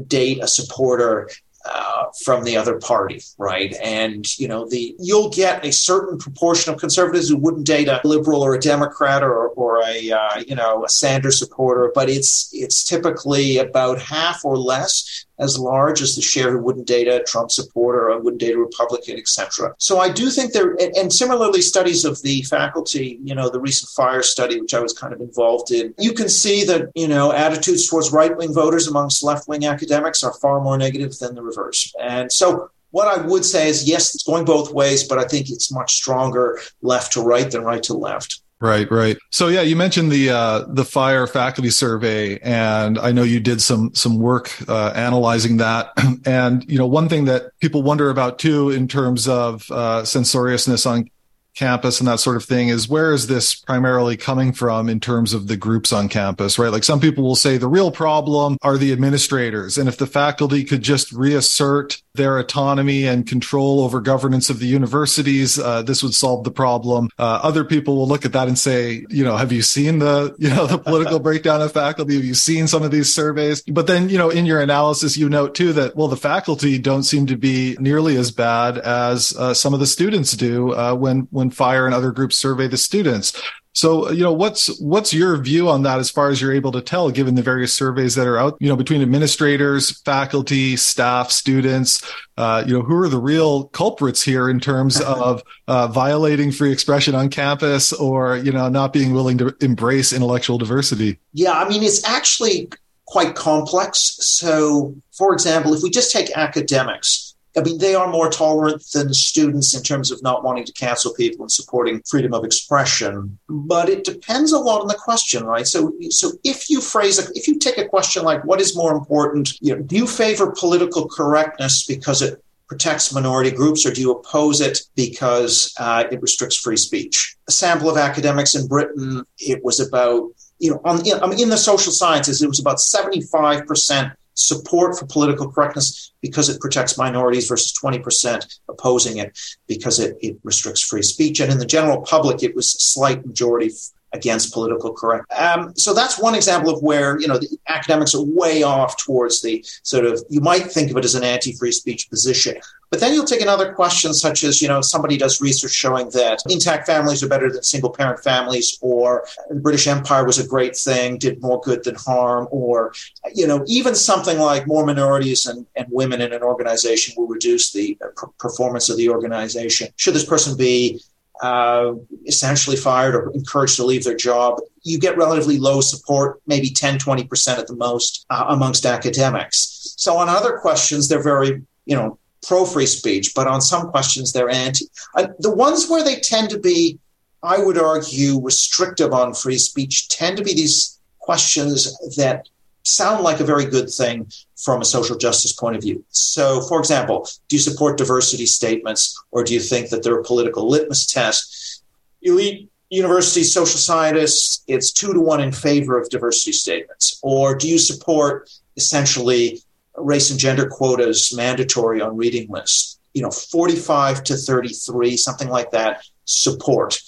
date 0.06 0.42
a 0.42 0.48
supporter 0.48 1.28
uh, 1.66 2.04
from 2.22 2.44
the 2.44 2.56
other 2.56 2.78
party, 2.78 3.22
right? 3.38 3.74
And 3.82 4.26
you 4.38 4.48
know, 4.48 4.68
the 4.68 4.94
you'll 4.98 5.30
get 5.30 5.64
a 5.64 5.72
certain 5.72 6.18
proportion 6.18 6.72
of 6.72 6.78
conservatives 6.78 7.28
who 7.28 7.38
wouldn't 7.38 7.66
date 7.66 7.88
a 7.88 8.00
liberal 8.04 8.42
or 8.42 8.54
a 8.54 8.60
Democrat 8.60 9.22
or 9.22 9.48
or 9.48 9.82
a 9.82 10.12
uh, 10.12 10.40
you 10.46 10.54
know 10.54 10.84
a 10.84 10.88
Sanders 10.90 11.38
supporter, 11.38 11.90
but 11.94 12.10
it's 12.10 12.50
it's 12.52 12.84
typically 12.84 13.56
about 13.56 13.98
half 13.98 14.44
or 14.44 14.58
less 14.58 15.24
as 15.38 15.58
large 15.58 16.02
as 16.02 16.14
the 16.14 16.22
share 16.22 16.52
who 16.52 16.58
wouldn't 16.58 16.86
date 16.86 17.08
a 17.08 17.22
Trump 17.24 17.50
supporter 17.50 18.10
or 18.10 18.20
wouldn't 18.20 18.40
date 18.40 18.54
a 18.54 18.58
Republican, 18.58 19.18
etc. 19.18 19.74
So 19.78 19.98
I 19.98 20.10
do 20.10 20.30
think 20.30 20.52
there, 20.52 20.72
and, 20.72 20.96
and, 20.96 21.12
similarly, 21.12 21.62
studies 21.62 22.04
of 22.04 22.20
the 22.22 22.42
faculty, 22.42 23.18
you 23.22 23.34
know, 23.34 23.48
the 23.48 23.60
recent 23.60 23.90
fire 23.90 24.22
study, 24.22 24.60
which 24.60 24.74
I 24.74 24.80
was 24.80 24.92
kind 24.92 25.12
of 25.12 25.20
involved 25.20 25.70
in, 25.70 25.94
you 25.98 26.12
can 26.12 26.28
see 26.28 26.64
that, 26.64 26.90
you 26.94 27.08
know, 27.08 27.32
attitudes 27.32 27.88
towards 27.88 28.12
right 28.12 28.36
wing 28.36 28.52
voters 28.54 28.88
amongst 28.88 29.24
left 29.24 29.48
wing 29.48 29.66
academics 29.66 30.22
are 30.22 30.32
far 30.34 30.60
more 30.60 30.78
negative 30.78 31.18
than 31.18 31.34
the 31.34 31.42
reverse. 31.42 31.92
And 32.00 32.30
so 32.30 32.70
what 32.94 33.08
I 33.08 33.26
would 33.26 33.44
say 33.44 33.68
is, 33.68 33.88
yes, 33.88 34.14
it's 34.14 34.22
going 34.22 34.44
both 34.44 34.72
ways, 34.72 35.02
but 35.02 35.18
I 35.18 35.24
think 35.24 35.50
it's 35.50 35.72
much 35.72 35.94
stronger 35.94 36.60
left 36.80 37.14
to 37.14 37.22
right 37.22 37.50
than 37.50 37.64
right 37.64 37.82
to 37.82 37.94
left. 37.94 38.40
Right, 38.64 38.90
right. 38.90 39.18
So 39.30 39.48
yeah, 39.48 39.60
you 39.60 39.76
mentioned 39.76 40.10
the 40.10 40.30
uh, 40.30 40.64
the 40.66 40.86
fire 40.86 41.26
faculty 41.26 41.68
survey, 41.68 42.38
and 42.38 42.98
I 42.98 43.12
know 43.12 43.22
you 43.22 43.38
did 43.38 43.60
some 43.60 43.94
some 43.94 44.18
work 44.18 44.50
uh, 44.66 44.90
analyzing 44.94 45.58
that. 45.58 45.92
And 46.26 46.64
you 46.70 46.78
know, 46.78 46.86
one 46.86 47.10
thing 47.10 47.26
that 47.26 47.50
people 47.60 47.82
wonder 47.82 48.08
about 48.08 48.38
too, 48.38 48.70
in 48.70 48.88
terms 48.88 49.28
of 49.28 49.70
uh, 49.70 50.04
censoriousness 50.04 50.86
on 50.86 51.10
campus 51.54 52.00
and 52.00 52.08
that 52.08 52.20
sort 52.20 52.36
of 52.36 52.44
thing 52.44 52.68
is 52.68 52.88
where 52.88 53.12
is 53.12 53.26
this 53.26 53.54
primarily 53.54 54.16
coming 54.16 54.52
from 54.52 54.88
in 54.88 55.00
terms 55.00 55.32
of 55.32 55.46
the 55.46 55.56
groups 55.56 55.92
on 55.92 56.08
campus, 56.08 56.58
right? 56.58 56.72
Like 56.72 56.84
some 56.84 57.00
people 57.00 57.24
will 57.24 57.36
say 57.36 57.56
the 57.56 57.68
real 57.68 57.90
problem 57.90 58.58
are 58.62 58.76
the 58.76 58.92
administrators. 58.92 59.78
And 59.78 59.88
if 59.88 59.96
the 59.96 60.06
faculty 60.06 60.64
could 60.64 60.82
just 60.82 61.12
reassert 61.12 62.02
their 62.14 62.38
autonomy 62.38 63.06
and 63.06 63.26
control 63.26 63.80
over 63.80 64.00
governance 64.00 64.48
of 64.48 64.60
the 64.60 64.66
universities, 64.66 65.58
uh, 65.58 65.82
this 65.82 66.02
would 66.02 66.14
solve 66.14 66.44
the 66.44 66.50
problem. 66.50 67.08
Uh, 67.18 67.40
other 67.42 67.64
people 67.64 67.96
will 67.96 68.06
look 68.06 68.24
at 68.24 68.32
that 68.32 68.46
and 68.46 68.58
say, 68.58 69.04
you 69.10 69.24
know, 69.24 69.36
have 69.36 69.50
you 69.50 69.62
seen 69.62 69.98
the, 69.98 70.34
you 70.38 70.48
know, 70.48 70.66
the 70.74 70.78
political 70.78 71.18
breakdown 71.18 71.60
of 71.60 71.72
faculty? 71.72 72.14
Have 72.14 72.24
you 72.24 72.34
seen 72.34 72.68
some 72.68 72.82
of 72.82 72.90
these 72.90 73.12
surveys? 73.12 73.62
But 73.62 73.86
then, 73.86 74.08
you 74.08 74.18
know, 74.18 74.30
in 74.30 74.46
your 74.46 74.60
analysis, 74.60 75.16
you 75.16 75.28
note 75.28 75.54
too 75.54 75.72
that, 75.72 75.96
well, 75.96 76.08
the 76.08 76.16
faculty 76.16 76.78
don't 76.78 77.02
seem 77.02 77.26
to 77.26 77.36
be 77.36 77.76
nearly 77.80 78.16
as 78.16 78.30
bad 78.30 78.78
as 78.78 79.34
uh, 79.36 79.54
some 79.54 79.74
of 79.74 79.80
the 79.80 79.86
students 79.86 80.32
do 80.32 80.72
uh, 80.72 80.94
when, 80.94 81.26
when 81.30 81.43
when 81.44 81.50
fire 81.50 81.86
and 81.86 81.94
other 81.94 82.10
groups 82.10 82.36
survey 82.36 82.66
the 82.66 82.76
students 82.76 83.40
So, 83.76 84.12
you 84.12 84.22
know, 84.22 84.32
what's 84.32 84.80
what's 84.80 85.12
your 85.12 85.36
view 85.36 85.68
on 85.68 85.82
that 85.82 85.98
as 85.98 86.08
far 86.08 86.30
as 86.30 86.40
you're 86.40 86.52
able 86.54 86.70
to 86.72 86.80
tell, 86.80 87.10
given 87.10 87.34
the 87.34 87.42
various 87.42 87.74
surveys 87.74 88.14
that 88.14 88.28
are 88.28 88.38
out, 88.38 88.56
you 88.60 88.68
know, 88.68 88.76
between 88.76 89.02
administrators, 89.02 90.00
faculty, 90.02 90.76
staff, 90.76 91.32
students, 91.32 92.00
uh, 92.36 92.62
you 92.64 92.72
know, 92.72 92.82
who 92.82 92.94
are 92.94 93.08
the 93.08 93.18
real 93.18 93.64
culprits 93.64 94.22
here 94.22 94.48
in 94.48 94.60
terms 94.60 95.00
of 95.00 95.42
uh, 95.66 95.88
violating 95.88 96.52
free 96.52 96.70
expression 96.70 97.16
on 97.16 97.28
campus 97.28 97.92
or, 97.92 98.36
you 98.36 98.52
know, 98.52 98.68
not 98.68 98.92
being 98.92 99.12
willing 99.12 99.38
to 99.38 99.52
embrace 99.60 100.12
intellectual 100.12 100.56
diversity? 100.56 101.18
Yeah, 101.32 101.52
I 101.52 101.68
mean, 101.68 101.82
it's 101.82 102.04
actually 102.04 102.70
quite 103.06 103.34
complex. 103.34 103.98
So, 104.20 104.94
for 105.10 105.32
example, 105.32 105.74
if 105.74 105.82
we 105.82 105.90
just 105.90 106.12
take 106.12 106.30
academics, 106.36 107.33
I 107.56 107.60
mean, 107.60 107.78
they 107.78 107.94
are 107.94 108.10
more 108.10 108.28
tolerant 108.28 108.82
than 108.92 109.14
students 109.14 109.74
in 109.74 109.82
terms 109.82 110.10
of 110.10 110.22
not 110.22 110.42
wanting 110.42 110.64
to 110.64 110.72
cancel 110.72 111.14
people 111.14 111.44
and 111.44 111.52
supporting 111.52 112.02
freedom 112.02 112.34
of 112.34 112.44
expression. 112.44 113.38
But 113.48 113.88
it 113.88 114.04
depends 114.04 114.52
a 114.52 114.58
lot 114.58 114.80
on 114.80 114.88
the 114.88 114.94
question, 114.94 115.44
right? 115.44 115.66
So, 115.66 115.92
so 116.10 116.32
if 116.42 116.68
you 116.68 116.80
phrase, 116.80 117.18
if 117.30 117.46
you 117.46 117.58
take 117.58 117.78
a 117.78 117.86
question 117.86 118.24
like, 118.24 118.44
"What 118.44 118.60
is 118.60 118.76
more 118.76 118.92
important? 118.92 119.52
You 119.60 119.76
know, 119.76 119.82
do 119.82 119.96
you 119.96 120.06
favor 120.06 120.52
political 120.58 121.06
correctness 121.08 121.86
because 121.86 122.22
it 122.22 122.42
protects 122.66 123.14
minority 123.14 123.50
groups, 123.50 123.86
or 123.86 123.92
do 123.92 124.00
you 124.00 124.10
oppose 124.10 124.60
it 124.60 124.80
because 124.96 125.74
uh, 125.78 126.04
it 126.10 126.20
restricts 126.20 126.56
free 126.56 126.76
speech?" 126.76 127.36
A 127.48 127.52
sample 127.52 127.88
of 127.88 127.96
academics 127.96 128.54
in 128.54 128.66
Britain, 128.66 129.24
it 129.38 129.62
was 129.62 129.78
about 129.80 130.30
you 130.58 130.70
know, 130.70 130.80
on, 130.84 131.06
in, 131.06 131.20
I 131.22 131.26
mean, 131.26 131.40
in 131.40 131.50
the 131.50 131.56
social 131.56 131.92
sciences, 131.92 132.42
it 132.42 132.48
was 132.48 132.60
about 132.60 132.80
seventy-five 132.80 133.66
percent 133.66 134.12
support 134.34 134.98
for 134.98 135.06
political 135.06 135.50
correctness 135.50 136.12
because 136.20 136.48
it 136.48 136.60
protects 136.60 136.98
minorities 136.98 137.48
versus 137.48 137.72
20% 137.82 138.58
opposing 138.68 139.18
it 139.18 139.38
because 139.66 139.98
it, 139.98 140.16
it 140.20 140.36
restricts 140.42 140.82
free 140.82 141.02
speech. 141.02 141.40
And 141.40 141.50
in 141.50 141.58
the 141.58 141.66
general 141.66 142.02
public, 142.02 142.42
it 142.42 142.54
was 142.54 142.74
a 142.74 142.80
slight 142.80 143.24
majority 143.24 143.70
against 144.14 144.54
political 144.54 144.92
correct. 144.92 145.30
Um, 145.32 145.74
so 145.76 145.92
that's 145.92 146.18
one 146.18 146.34
example 146.34 146.70
of 146.74 146.82
where 146.82 147.20
you 147.20 147.28
know 147.28 147.38
the 147.38 147.50
academics 147.68 148.14
are 148.14 148.24
way 148.24 148.62
off 148.62 148.96
towards 148.96 149.42
the 149.42 149.62
sort 149.82 150.06
of 150.06 150.22
you 150.30 150.40
might 150.40 150.66
think 150.72 150.90
of 150.90 150.96
it 150.96 151.04
as 151.04 151.14
an 151.14 151.24
anti-free 151.24 151.72
speech 151.72 152.08
position. 152.08 152.56
But 152.90 153.00
then 153.00 153.12
you'll 153.12 153.24
take 153.24 153.40
another 153.40 153.72
question, 153.72 154.14
such 154.14 154.44
as, 154.44 154.62
you 154.62 154.68
know, 154.68 154.80
somebody 154.80 155.16
does 155.16 155.40
research 155.40 155.72
showing 155.72 156.10
that 156.10 156.40
intact 156.48 156.86
families 156.86 157.24
are 157.24 157.28
better 157.28 157.50
than 157.50 157.64
single 157.64 157.90
parent 157.90 158.22
families, 158.22 158.78
or 158.82 159.26
the 159.48 159.56
British 159.56 159.88
Empire 159.88 160.24
was 160.24 160.38
a 160.38 160.46
great 160.46 160.76
thing, 160.76 161.18
did 161.18 161.42
more 161.42 161.60
good 161.62 161.82
than 161.82 161.96
harm, 161.96 162.46
or, 162.52 162.94
you 163.34 163.48
know, 163.48 163.64
even 163.66 163.96
something 163.96 164.38
like 164.38 164.68
more 164.68 164.86
minorities 164.86 165.46
and, 165.46 165.66
and 165.74 165.88
women 165.90 166.20
in 166.20 166.32
an 166.32 166.42
organization 166.42 167.14
will 167.16 167.26
reduce 167.26 167.72
the 167.72 167.98
performance 168.38 168.88
of 168.88 168.96
the 168.96 169.08
organization. 169.08 169.88
Should 169.96 170.14
this 170.14 170.26
person 170.26 170.56
be 170.56 171.02
uh, 171.42 171.92
essentially 172.26 172.76
fired 172.76 173.14
or 173.14 173.30
encouraged 173.32 173.76
to 173.76 173.84
leave 173.84 174.04
their 174.04 174.16
job, 174.16 174.60
you 174.82 174.98
get 174.98 175.16
relatively 175.16 175.58
low 175.58 175.80
support, 175.80 176.40
maybe 176.46 176.70
10, 176.70 176.98
20% 176.98 177.58
at 177.58 177.66
the 177.66 177.74
most 177.74 178.24
uh, 178.30 178.46
amongst 178.48 178.86
academics. 178.86 179.94
So 179.96 180.16
on 180.16 180.28
other 180.28 180.58
questions, 180.58 181.08
they're 181.08 181.22
very, 181.22 181.62
you 181.86 181.96
know, 181.96 182.18
pro 182.46 182.64
free 182.64 182.86
speech, 182.86 183.32
but 183.34 183.46
on 183.46 183.60
some 183.60 183.90
questions 183.90 184.32
they're 184.32 184.50
anti. 184.50 184.86
Uh, 185.16 185.28
the 185.38 185.54
ones 185.54 185.88
where 185.88 186.04
they 186.04 186.16
tend 186.16 186.50
to 186.50 186.58
be, 186.58 186.98
I 187.42 187.58
would 187.58 187.78
argue, 187.78 188.40
restrictive 188.40 189.12
on 189.12 189.34
free 189.34 189.58
speech 189.58 190.08
tend 190.08 190.36
to 190.36 190.44
be 190.44 190.54
these 190.54 190.98
questions 191.18 191.96
that 192.16 192.48
sound 192.84 193.24
like 193.24 193.40
a 193.40 193.44
very 193.44 193.64
good 193.64 193.90
thing 193.90 194.30
from 194.56 194.80
a 194.80 194.84
social 194.84 195.16
justice 195.16 195.52
point 195.52 195.76
of 195.76 195.82
view. 195.82 196.04
So, 196.10 196.60
for 196.62 196.78
example, 196.78 197.28
do 197.48 197.56
you 197.56 197.60
support 197.60 197.98
diversity 197.98 198.46
statements 198.46 199.20
or 199.30 199.42
do 199.42 199.54
you 199.54 199.60
think 199.60 199.90
that 199.90 200.02
they're 200.02 200.20
a 200.20 200.24
political 200.24 200.68
litmus 200.68 201.06
test? 201.06 201.82
Elite 202.22 202.70
university 202.90 203.42
social 203.42 203.78
scientists, 203.78 204.62
it's 204.68 204.92
two 204.92 205.12
to 205.12 205.20
one 205.20 205.40
in 205.40 205.52
favor 205.52 205.98
of 205.98 206.08
diversity 206.10 206.52
statements. 206.52 207.18
Or 207.22 207.54
do 207.54 207.68
you 207.68 207.78
support 207.78 208.50
essentially 208.76 209.60
race 209.96 210.30
and 210.30 210.38
gender 210.38 210.66
quotas 210.66 211.34
mandatory 211.34 212.00
on 212.00 212.16
reading 212.16 212.48
lists? 212.48 212.98
You 213.14 213.22
know, 213.22 213.30
45 213.30 214.24
to 214.24 214.36
33, 214.36 215.16
something 215.16 215.48
like 215.48 215.70
that, 215.70 216.04
support. 216.24 216.98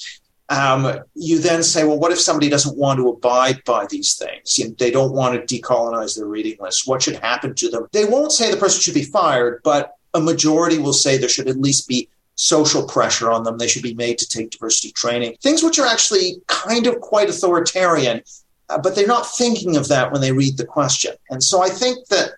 Um, 0.49 1.01
you 1.15 1.41
then 1.41 1.63
say, 1.63 1.85
well, 1.85 1.99
what 1.99 2.13
if 2.13 2.21
somebody 2.21 2.49
doesn't 2.49 2.77
want 2.77 2.99
to 2.99 3.09
abide 3.09 3.65
by 3.65 3.87
these 3.87 4.15
things? 4.15 4.59
You 4.59 4.69
know, 4.69 4.75
they 4.79 4.91
don't 4.91 5.13
want 5.13 5.35
to 5.35 5.61
decolonize 5.61 6.17
their 6.17 6.27
reading 6.27 6.57
list. 6.61 6.87
What 6.87 7.03
should 7.03 7.17
happen 7.17 7.55
to 7.55 7.69
them? 7.69 7.87
They 7.93 8.05
won't 8.05 8.33
say 8.33 8.51
the 8.51 8.57
person 8.57 8.81
should 8.81 8.95
be 8.95 9.03
fired, 9.03 9.61
but 9.65 9.95
a 10.15 10.21
majority 10.21 10.79
will 10.79 10.93
say 10.93 11.19
there 11.19 11.29
should 11.29 11.49
at 11.49 11.61
least 11.61 11.89
be 11.89 12.09
social 12.37 12.87
pressure 12.87 13.31
on 13.31 13.43
them. 13.43 13.59
They 13.59 13.67
should 13.67 13.83
be 13.83 13.95
made 13.95 14.19
to 14.19 14.29
take 14.29 14.51
diversity 14.51 14.93
training. 14.93 15.37
Things 15.43 15.63
which 15.63 15.79
are 15.79 15.87
actually 15.87 16.37
kind 16.47 16.87
of 16.87 17.01
quite 17.01 17.29
authoritarian, 17.29 18.23
uh, 18.69 18.79
but 18.79 18.95
they're 18.95 19.07
not 19.07 19.35
thinking 19.37 19.77
of 19.77 19.89
that 19.89 20.13
when 20.13 20.21
they 20.21 20.33
read 20.33 20.57
the 20.57 20.67
question. 20.67 21.15
And 21.31 21.43
so 21.43 21.61
I 21.63 21.71
think 21.71 22.07
that 22.09 22.31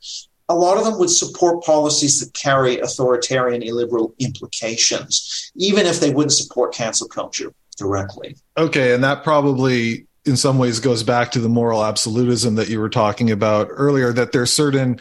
a 0.49 0.55
lot 0.55 0.79
of 0.79 0.85
them 0.85 0.99
would 0.99 1.11
support 1.11 1.63
policies 1.63 2.21
that 2.21 2.33
carry 2.33 2.79
authoritarian 2.79 3.63
illiberal 3.63 4.15
implications, 4.19 5.53
even 5.57 5.85
if 5.85 6.01
they 6.01 6.11
wouldn't 6.11 6.33
support 6.33 6.73
cancel 6.73 7.07
culture 7.07 7.53
directly. 7.79 8.37
Okay, 8.57 8.95
and 8.95 9.03
that 9.05 9.25
probably 9.25 10.07
in 10.25 10.37
some 10.37 10.59
ways 10.59 10.81
goes 10.81 11.03
back 11.03 11.33
to 11.33 11.41
the 11.41 11.49
moral 11.49 11.85
absolutism 11.85 12.57
that 12.57 12.69
you 12.69 12.79
were 12.79 12.91
talking 12.91 13.31
about 13.31 13.69
earlier 13.71 14.13
that 14.13 14.33
there's 14.33 14.53
certain 14.53 15.01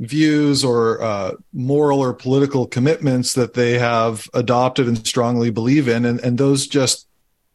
views 0.00 0.64
or 0.64 1.00
uh, 1.00 1.32
moral 1.52 2.00
or 2.00 2.12
political 2.12 2.66
commitments 2.66 3.34
that 3.34 3.54
they 3.54 3.78
have 3.78 4.28
adopted 4.34 4.88
and 4.88 5.06
strongly 5.06 5.50
believe 5.50 5.86
in 5.86 6.04
and, 6.04 6.18
and 6.20 6.36
those 6.38 6.66
just 6.66 7.06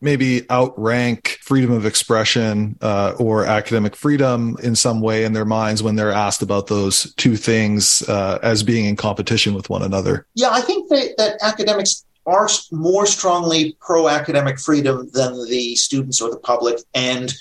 maybe 0.02 0.50
outrank 0.50 1.38
freedom 1.42 1.72
of 1.72 1.86
expression 1.86 2.78
uh, 2.82 3.14
or 3.20 3.46
academic 3.46 3.96
freedom 3.96 4.56
in 4.64 4.76
some 4.76 5.02
way 5.02 5.26
in 5.26 5.34
their 5.34 5.46
minds 5.46 5.84
when 5.84 5.96
they're 5.96 6.12
asked 6.12 6.42
about 6.42 6.68
those 6.68 7.14
two 7.16 7.36
things 7.36 8.08
uh, 8.08 8.40
as 8.42 8.64
being 8.64 8.86
in 8.86 8.96
competition 8.96 9.54
with 9.54 9.70
one 9.70 9.84
another. 9.84 10.26
Yeah, 10.36 10.52
I 10.52 10.62
think 10.62 10.90
that, 10.90 11.16
that 11.18 11.38
academics 11.42 12.06
are 12.29 12.48
more 12.71 13.05
strongly 13.05 13.75
pro 13.79 14.07
academic 14.07 14.59
freedom 14.59 15.09
than 15.13 15.33
the 15.48 15.75
students 15.75 16.21
or 16.21 16.29
the 16.29 16.39
public, 16.39 16.79
and 16.93 17.33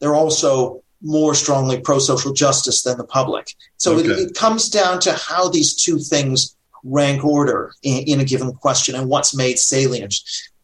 they're 0.00 0.14
also 0.14 0.82
more 1.02 1.34
strongly 1.34 1.78
pro 1.80 1.98
social 1.98 2.32
justice 2.32 2.82
than 2.82 2.98
the 2.98 3.04
public. 3.04 3.54
So 3.76 3.94
okay. 3.94 4.08
it, 4.08 4.18
it, 4.18 4.34
comes 4.34 4.68
down 4.68 5.00
to 5.00 5.12
how 5.12 5.48
these 5.48 5.74
two 5.74 5.98
things 5.98 6.56
rank 6.82 7.24
order 7.24 7.72
in, 7.82 8.04
in 8.04 8.20
a 8.20 8.24
given 8.24 8.52
question 8.52 8.94
and 8.94 9.08
what's 9.08 9.36
made 9.36 9.58
salient 9.58 10.14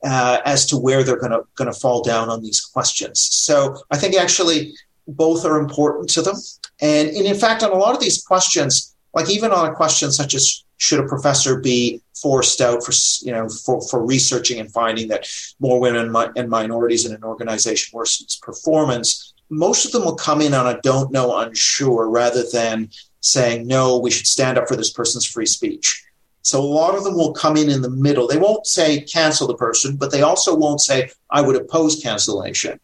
uh, 0.03 0.39
as 0.45 0.67
to 0.67 0.77
where 0.79 1.03
they're 1.03 1.19
going 1.19 1.33
to 1.33 1.43
going 1.57 1.73
to 1.73 1.79
fall 1.79 2.03
down 2.03 2.31
on 2.31 2.43
these 2.43 2.61
questions. 2.61 3.21
So 3.21 3.83
I 3.91 3.99
think 3.99 4.15
actually 4.17 4.73
both 5.07 5.45
are 5.45 5.59
important 5.59 6.09
to 6.11 6.23
them, 6.23 6.37
and, 6.81 7.09
and 7.09 7.27
in 7.27 7.37
fact, 7.37 7.63
on 7.63 7.71
a 7.71 7.75
lot 7.75 7.95
of 7.95 8.01
these 8.01 8.23
questions, 8.23 8.95
like 9.15 9.29
even 9.29 9.53
on 9.53 9.67
a 9.67 9.75
question 9.75 10.11
such 10.11 10.35
as 10.35 10.65
should 10.81 10.99
a 10.99 11.07
professor 11.07 11.61
be 11.61 12.01
forced 12.21 12.61
out 12.61 12.83
for 12.83 12.93
you 13.23 13.33
know 13.33 13.49
for, 13.49 13.81
for 13.89 14.05
researching 14.05 14.59
and 14.59 14.73
finding 14.73 15.09
that 15.09 15.29
more 15.61 15.79
women 15.79 16.15
and 16.37 16.51
minorities 16.51 17.07
in 17.07 17.15
an 17.15 17.23
organization 17.23 17.97
worsens 17.97 18.41
performance 18.41 19.35
most 19.49 19.85
of 19.85 19.93
them 19.93 20.05
will 20.05 20.17
come 20.17 20.41
in 20.41 20.55
on 20.55 20.67
a 20.67 20.81
don't 20.83 21.13
know 21.13 21.39
unsure 21.39 22.09
rather 22.09 22.43
than 22.53 22.89
saying 23.21 23.67
no 23.67 23.99
we 23.99 24.11
should 24.11 24.27
stand 24.27 24.59
up 24.59 24.67
for 24.67 24.77
this 24.77 24.93
person's 24.93 25.27
free 25.27 25.47
speech 25.47 26.05
so 26.43 26.61
a 26.61 26.63
lot 26.63 26.95
of 26.95 27.05
them 27.05 27.15
will 27.15 27.33
come 27.33 27.57
in 27.57 27.69
in 27.69 27.83
the 27.83 27.91
middle. 27.91 28.27
They 28.27 28.39
won't 28.39 28.67
say 28.67 29.03
cancel 29.03 29.47
the 29.47 29.55
person, 29.55 29.97
but 29.97 30.11
they 30.11 30.23
also 30.23 30.57
won't 30.57 30.81
say 30.81 31.11
I 31.31 31.43
would 31.43 31.55
oppose 31.55 32.03
cancellation. 32.03 32.81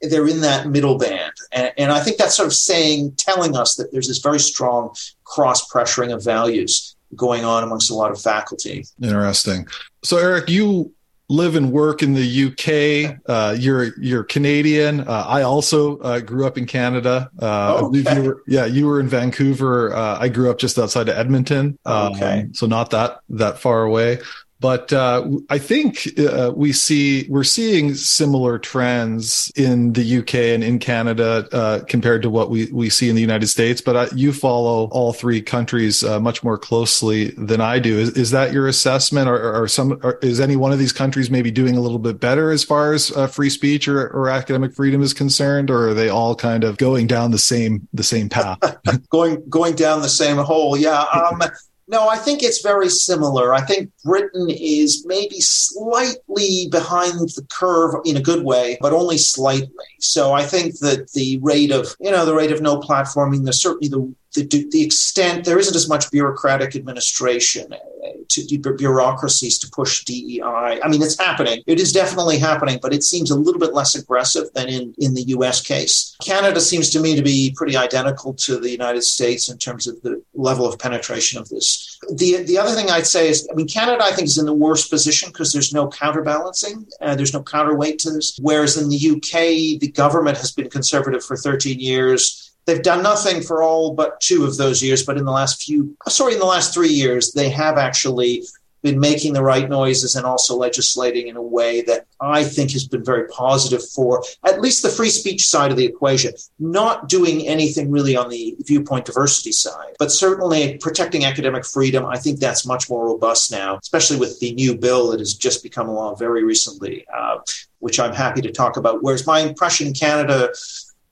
They're 0.00 0.26
in 0.26 0.40
that 0.40 0.68
middle 0.68 0.98
band, 0.98 1.32
and, 1.52 1.72
and 1.78 1.92
I 1.92 2.00
think 2.00 2.16
that's 2.16 2.36
sort 2.36 2.46
of 2.46 2.54
saying, 2.54 3.14
telling 3.16 3.56
us 3.56 3.76
that 3.76 3.92
there's 3.92 4.08
this 4.08 4.18
very 4.18 4.40
strong 4.40 4.94
cross 5.24 5.70
pressuring 5.70 6.12
of 6.12 6.24
values 6.24 6.95
going 7.16 7.44
on 7.44 7.64
amongst 7.64 7.90
a 7.90 7.94
lot 7.94 8.10
of 8.10 8.20
faculty. 8.20 8.84
Interesting. 9.02 9.66
So, 10.02 10.18
Eric, 10.18 10.48
you 10.48 10.92
live 11.28 11.56
and 11.56 11.72
work 11.72 12.02
in 12.02 12.14
the 12.14 12.44
UK. 12.46 13.18
Uh, 13.26 13.56
you're 13.58 13.98
you're 13.98 14.24
Canadian. 14.24 15.00
Uh, 15.00 15.24
I 15.26 15.42
also 15.42 15.98
uh, 15.98 16.20
grew 16.20 16.46
up 16.46 16.56
in 16.56 16.66
Canada. 16.66 17.30
Uh, 17.40 17.78
oh, 17.80 17.86
okay. 17.88 18.16
you 18.16 18.22
were, 18.22 18.42
yeah, 18.46 18.66
you 18.66 18.86
were 18.86 19.00
in 19.00 19.08
Vancouver. 19.08 19.94
Uh, 19.94 20.18
I 20.20 20.28
grew 20.28 20.50
up 20.50 20.58
just 20.58 20.78
outside 20.78 21.08
of 21.08 21.16
Edmonton. 21.16 21.78
okay, 21.84 22.40
um, 22.42 22.54
so 22.54 22.66
not 22.66 22.90
that 22.90 23.20
that 23.30 23.58
far 23.58 23.82
away. 23.82 24.18
But 24.58 24.92
uh, 24.92 25.28
I 25.50 25.58
think 25.58 26.18
uh, 26.18 26.52
we 26.54 26.72
see 26.72 27.26
we're 27.28 27.44
seeing 27.44 27.94
similar 27.94 28.58
trends 28.58 29.52
in 29.54 29.92
the 29.92 30.18
UK 30.18 30.34
and 30.34 30.64
in 30.64 30.78
Canada 30.78 31.46
uh, 31.52 31.80
compared 31.86 32.22
to 32.22 32.30
what 32.30 32.48
we, 32.48 32.70
we 32.72 32.88
see 32.88 33.10
in 33.10 33.14
the 33.14 33.20
United 33.20 33.48
States. 33.48 33.82
But 33.82 33.96
uh, 33.96 34.06
you 34.14 34.32
follow 34.32 34.88
all 34.92 35.12
three 35.12 35.42
countries 35.42 36.02
uh, 36.02 36.20
much 36.20 36.42
more 36.42 36.56
closely 36.56 37.32
than 37.32 37.60
I 37.60 37.78
do. 37.78 37.98
Is, 37.98 38.10
is 38.16 38.30
that 38.30 38.52
your 38.52 38.66
assessment, 38.66 39.28
or, 39.28 39.62
or 39.62 39.68
some 39.68 40.00
or 40.02 40.18
is 40.22 40.40
any 40.40 40.56
one 40.56 40.72
of 40.72 40.78
these 40.78 40.92
countries 40.92 41.30
maybe 41.30 41.50
doing 41.50 41.76
a 41.76 41.80
little 41.80 41.98
bit 41.98 42.18
better 42.18 42.50
as 42.50 42.64
far 42.64 42.94
as 42.94 43.12
uh, 43.12 43.26
free 43.26 43.50
speech 43.50 43.88
or, 43.88 44.08
or 44.08 44.30
academic 44.30 44.74
freedom 44.74 45.02
is 45.02 45.12
concerned, 45.12 45.70
or 45.70 45.90
are 45.90 45.94
they 45.94 46.08
all 46.08 46.34
kind 46.34 46.64
of 46.64 46.78
going 46.78 47.06
down 47.06 47.30
the 47.30 47.38
same 47.38 47.86
the 47.92 48.02
same 48.02 48.30
path? 48.30 48.58
going 49.10 49.46
going 49.50 49.74
down 49.74 50.00
the 50.00 50.08
same 50.08 50.38
hole, 50.38 50.78
yeah. 50.78 51.02
Um, 51.02 51.42
No, 51.88 52.08
I 52.08 52.16
think 52.16 52.42
it's 52.42 52.62
very 52.62 52.88
similar. 52.88 53.54
I 53.54 53.60
think 53.60 53.92
Britain 54.04 54.50
is 54.50 55.04
maybe 55.06 55.40
slightly 55.40 56.68
behind 56.68 57.20
the 57.20 57.46
curve 57.48 57.94
in 58.04 58.16
a 58.16 58.22
good 58.22 58.44
way, 58.44 58.76
but 58.80 58.92
only 58.92 59.18
slightly. 59.18 59.68
So 60.00 60.32
I 60.32 60.42
think 60.42 60.80
that 60.80 61.12
the 61.12 61.38
rate 61.42 61.70
of, 61.70 61.94
you 62.00 62.10
know, 62.10 62.26
the 62.26 62.34
rate 62.34 62.50
of 62.50 62.60
no 62.60 62.80
platforming, 62.80 63.44
there's 63.44 63.62
certainly 63.62 63.88
the 63.88 64.12
the, 64.42 64.68
the 64.70 64.82
extent 64.82 65.44
there 65.44 65.58
isn't 65.58 65.76
as 65.76 65.88
much 65.88 66.10
bureaucratic 66.10 66.76
administration 66.76 67.72
uh, 67.72 68.08
to 68.28 68.74
bureaucracies 68.76 69.58
to 69.58 69.70
push 69.70 70.04
DEI. 70.04 70.80
I 70.82 70.88
mean, 70.88 71.02
it's 71.02 71.18
happening. 71.18 71.62
It 71.66 71.80
is 71.80 71.92
definitely 71.92 72.38
happening, 72.38 72.78
but 72.80 72.92
it 72.92 73.02
seems 73.02 73.30
a 73.30 73.36
little 73.36 73.60
bit 73.60 73.72
less 73.72 73.94
aggressive 73.94 74.52
than 74.54 74.68
in, 74.68 74.94
in 74.98 75.14
the 75.14 75.22
US 75.28 75.60
case. 75.60 76.16
Canada 76.22 76.60
seems 76.60 76.90
to 76.90 77.00
me 77.00 77.16
to 77.16 77.22
be 77.22 77.54
pretty 77.56 77.76
identical 77.76 78.34
to 78.34 78.58
the 78.58 78.70
United 78.70 79.02
States 79.02 79.48
in 79.48 79.58
terms 79.58 79.86
of 79.86 80.00
the 80.02 80.22
level 80.34 80.66
of 80.66 80.78
penetration 80.78 81.40
of 81.40 81.48
this. 81.48 81.98
The, 82.14 82.42
the 82.42 82.58
other 82.58 82.74
thing 82.74 82.90
I'd 82.90 83.06
say 83.06 83.28
is, 83.28 83.48
I 83.50 83.54
mean, 83.54 83.68
Canada, 83.68 84.04
I 84.04 84.12
think, 84.12 84.26
is 84.26 84.38
in 84.38 84.46
the 84.46 84.54
worst 84.54 84.90
position 84.90 85.30
because 85.30 85.52
there's 85.52 85.72
no 85.72 85.88
counterbalancing, 85.88 86.86
uh, 87.00 87.14
there's 87.14 87.34
no 87.34 87.42
counterweight 87.42 87.98
to 88.00 88.10
this. 88.10 88.38
Whereas 88.40 88.76
in 88.76 88.88
the 88.88 89.10
UK, 89.16 89.80
the 89.80 89.92
government 89.94 90.36
has 90.38 90.52
been 90.52 90.68
conservative 90.68 91.24
for 91.24 91.36
13 91.36 91.80
years 91.80 92.45
They've 92.66 92.82
done 92.82 93.02
nothing 93.02 93.42
for 93.42 93.62
all 93.62 93.94
but 93.94 94.20
two 94.20 94.44
of 94.44 94.56
those 94.56 94.82
years, 94.82 95.04
but 95.04 95.16
in 95.16 95.24
the 95.24 95.32
last 95.32 95.62
few, 95.62 95.96
sorry, 96.08 96.34
in 96.34 96.40
the 96.40 96.46
last 96.46 96.74
three 96.74 96.88
years, 96.88 97.32
they 97.32 97.48
have 97.50 97.78
actually 97.78 98.42
been 98.82 99.00
making 99.00 99.32
the 99.32 99.42
right 99.42 99.68
noises 99.68 100.14
and 100.14 100.24
also 100.24 100.56
legislating 100.56 101.26
in 101.26 101.36
a 101.36 101.42
way 101.42 101.82
that 101.82 102.06
I 102.20 102.44
think 102.44 102.70
has 102.70 102.86
been 102.86 103.04
very 103.04 103.26
positive 103.28 103.86
for 103.88 104.22
at 104.44 104.60
least 104.60 104.82
the 104.82 104.88
free 104.88 105.10
speech 105.10 105.48
side 105.48 105.72
of 105.72 105.76
the 105.76 105.84
equation. 105.84 106.34
Not 106.58 107.08
doing 107.08 107.46
anything 107.48 107.90
really 107.90 108.16
on 108.16 108.28
the 108.28 108.56
viewpoint 108.60 109.06
diversity 109.06 109.50
side, 109.52 109.94
but 109.98 110.12
certainly 110.12 110.78
protecting 110.78 111.24
academic 111.24 111.64
freedom. 111.66 112.06
I 112.06 112.16
think 112.16 112.38
that's 112.38 112.64
much 112.64 112.88
more 112.88 113.06
robust 113.06 113.50
now, 113.50 113.78
especially 113.82 114.18
with 114.18 114.38
the 114.38 114.54
new 114.54 114.76
bill 114.76 115.10
that 115.10 115.20
has 115.20 115.34
just 115.34 115.64
become 115.64 115.88
law 115.88 116.14
very 116.14 116.44
recently, 116.44 117.04
uh, 117.12 117.38
which 117.80 117.98
I'm 117.98 118.14
happy 118.14 118.40
to 118.42 118.52
talk 118.52 118.76
about. 118.76 119.02
Whereas 119.02 119.26
my 119.26 119.40
impression 119.40 119.88
in 119.88 119.94
Canada 119.94 120.50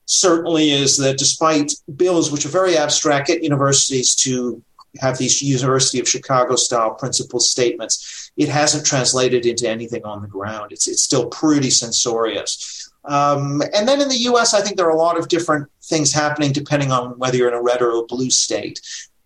certainly 0.05 0.71
is 0.71 0.97
that 0.97 1.17
despite 1.17 1.73
bills 1.95 2.31
which 2.31 2.45
are 2.45 2.49
very 2.49 2.77
abstract 2.77 3.29
at 3.29 3.43
universities 3.43 4.15
to 4.15 4.61
have 4.99 5.17
these 5.17 5.41
University 5.41 5.99
of 5.99 6.07
Chicago 6.07 6.55
style 6.55 6.93
principle 6.93 7.39
statements, 7.39 8.31
it 8.37 8.49
hasn't 8.49 8.85
translated 8.85 9.45
into 9.45 9.67
anything 9.67 10.03
on 10.05 10.21
the 10.21 10.27
ground. 10.27 10.71
It's, 10.71 10.87
it's 10.87 11.03
still 11.03 11.27
pretty 11.27 11.69
censorious. 11.69 12.89
Um, 13.03 13.61
and 13.73 13.87
then 13.87 14.01
in 14.01 14.09
the 14.09 14.23
US, 14.29 14.53
I 14.53 14.61
think 14.61 14.77
there 14.77 14.87
are 14.87 14.95
a 14.95 14.97
lot 14.97 15.19
of 15.19 15.27
different 15.27 15.69
things 15.83 16.11
happening 16.11 16.51
depending 16.51 16.91
on 16.91 17.17
whether 17.19 17.37
you're 17.37 17.49
in 17.49 17.53
a 17.53 17.61
red 17.61 17.81
or 17.81 17.91
a 17.91 18.05
blue 18.05 18.29
state. 18.29 18.81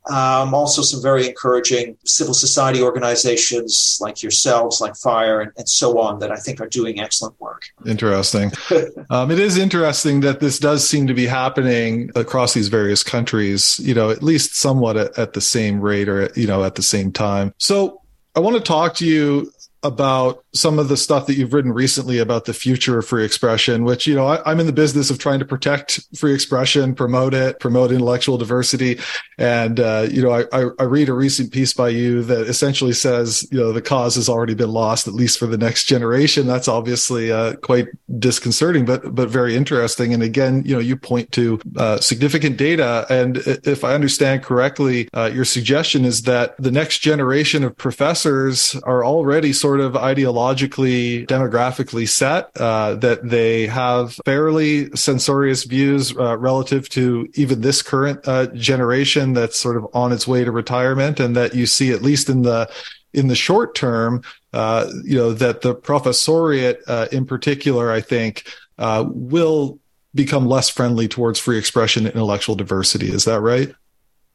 Um, 0.10 0.54
also, 0.54 0.82
some 0.82 1.02
very 1.02 1.28
encouraging 1.28 1.98
civil 2.06 2.34
society 2.34 2.82
organizations 2.82 3.98
like 4.02 4.24
yourselves, 4.24 4.82
like 4.82 4.96
FIRE, 4.96 5.42
and, 5.42 5.52
and 5.58 5.70
so 5.70 6.00
on, 6.00 6.20
that 6.20 6.32
I 6.32 6.38
think 6.38 6.62
are 6.62 6.68
doing 6.68 7.00
excellent 7.00 7.40
work. 7.40 7.64
Interesting. 7.86 8.52
um, 9.10 9.30
it 9.30 9.40
is 9.40 9.58
interesting 9.58 10.22
that 10.22 10.40
this 10.40 10.58
does 10.58 10.88
seem 10.88 11.08
to 11.08 11.14
be 11.14 11.28
happening 11.28 12.12
across 12.16 12.54
these 12.54 12.70
various 12.70 13.04
countries, 13.04 13.80
you 13.84 13.94
know, 13.94 14.10
at 14.10 14.24
least 14.24 14.56
somewhat 14.56 14.98
at, 14.98 15.18
at 15.18 15.34
the 15.34 15.42
same 15.42 15.80
rate 15.80 16.10
or, 16.10 16.32
you 16.36 16.48
know, 16.48 16.64
at 16.64 16.76
the 16.76 16.84
same 16.84 17.12
time. 17.12 17.54
So, 17.58 18.02
I 18.36 18.42
want 18.42 18.56
to 18.56 18.62
talk 18.62 18.94
to 18.96 19.06
you 19.06 19.52
about 19.84 20.44
some 20.54 20.78
of 20.78 20.90
the 20.90 20.98
stuff 20.98 21.28
that 21.28 21.36
you've 21.36 21.54
written 21.54 21.72
recently 21.72 22.18
about 22.18 22.46
the 22.46 22.54
future 22.54 23.00
of 23.00 23.08
free 23.08 23.24
expression, 23.24 23.84
which, 23.84 24.08
you 24.08 24.16
know, 24.16 24.28
I, 24.28 24.52
am 24.52 24.60
in 24.60 24.66
the 24.66 24.74
business 24.74 25.10
of 25.10 25.20
trying 25.20 25.40
to 25.40 25.46
protect 25.46 26.02
free 26.18 26.34
expression, 26.34 26.96
promote 26.96 27.34
it, 27.34 27.60
promote 27.60 27.92
intellectual 27.92 28.38
diversity. 28.38 29.00
And, 29.38 29.80
uh, 29.80 30.08
you 30.12 30.22
know, 30.22 30.32
I, 30.32 30.66
I, 30.80 30.84
read 30.84 31.08
a 31.08 31.14
recent 31.14 31.54
piece 31.54 31.72
by 31.74 31.90
you 31.90 32.24
that 32.24 32.48
essentially 32.48 32.94
says, 32.94 33.48
you 33.52 33.60
know, 33.60 33.72
the 33.72 33.82
cause 33.82 34.16
has 34.16 34.28
already 34.28 34.56
been 34.56 34.72
lost, 34.72 35.08
at 35.08 35.14
least 35.14 35.38
for 35.38 35.46
the 35.46 35.58
next 35.58 35.86
generation. 35.86 36.48
That's 36.48 36.68
obviously 36.68 37.32
uh, 37.32 37.56
quite 37.58 37.88
disconcerting, 38.18 38.86
but, 38.86 39.16
but 39.16 39.30
very 39.30 39.56
interesting. 39.56 40.14
And 40.14 40.24
again, 40.24 40.64
you 40.66 40.74
know, 40.74 40.82
you 40.82 40.98
point 40.98 41.32
to 41.34 41.62
uh, 41.78 42.00
significant 42.00 42.58
data. 42.58 43.06
And 43.10 43.38
if 43.38 43.84
I 43.84 43.94
understand 43.94 44.44
correctly, 44.44 45.08
uh, 45.14 45.30
your 45.34 45.46
suggestion 45.46 46.06
is 46.06 46.24
that 46.24 46.58
the 46.58 46.72
next 46.72 47.00
generation 47.00 47.64
of 47.64 47.78
professors 47.78 48.76
are 48.84 49.06
already 49.06 49.54
sort 49.54 49.69
of 49.78 49.94
ideologically, 49.94 51.28
demographically 51.28 52.08
set, 52.10 52.50
uh, 52.60 52.96
that 52.96 53.30
they 53.30 53.68
have 53.68 54.18
fairly 54.26 54.90
censorious 54.96 55.66
views 55.66 56.16
uh, 56.18 56.36
relative 56.38 56.90
to 56.90 57.30
even 57.36 57.62
this 57.62 57.82
current 57.82 58.28
uh, 58.28 58.48
generation 58.48 59.34
that's 59.34 59.60
sort 59.60 59.78
of 59.78 59.86
on 59.94 60.12
its 60.12 60.28
way 60.28 60.44
to 60.44 60.52
retirement, 60.52 61.20
and 61.20 61.36
that 61.36 61.54
you 61.54 61.66
see 61.66 61.92
at 61.92 62.02
least 62.02 62.30
in 62.30 62.42
the 62.42 62.68
in 63.14 63.28
the 63.28 63.36
short 63.36 63.76
term, 63.76 64.24
uh, 64.54 64.88
you 65.04 65.18
know, 65.18 65.34
that 65.34 65.62
the 65.62 65.76
professoriate 65.76 66.78
uh, 66.88 67.08
in 67.12 67.26
particular, 67.26 67.92
I 67.92 68.02
think, 68.02 68.48
uh, 68.78 69.06
will 69.08 69.80
become 70.16 70.48
less 70.48 70.70
friendly 70.70 71.08
towards 71.08 71.40
free 71.40 71.58
expression 71.58 72.06
and 72.06 72.16
intellectual 72.16 72.56
diversity. 72.56 73.12
Is 73.12 73.26
that 73.26 73.42
right? 73.42 73.74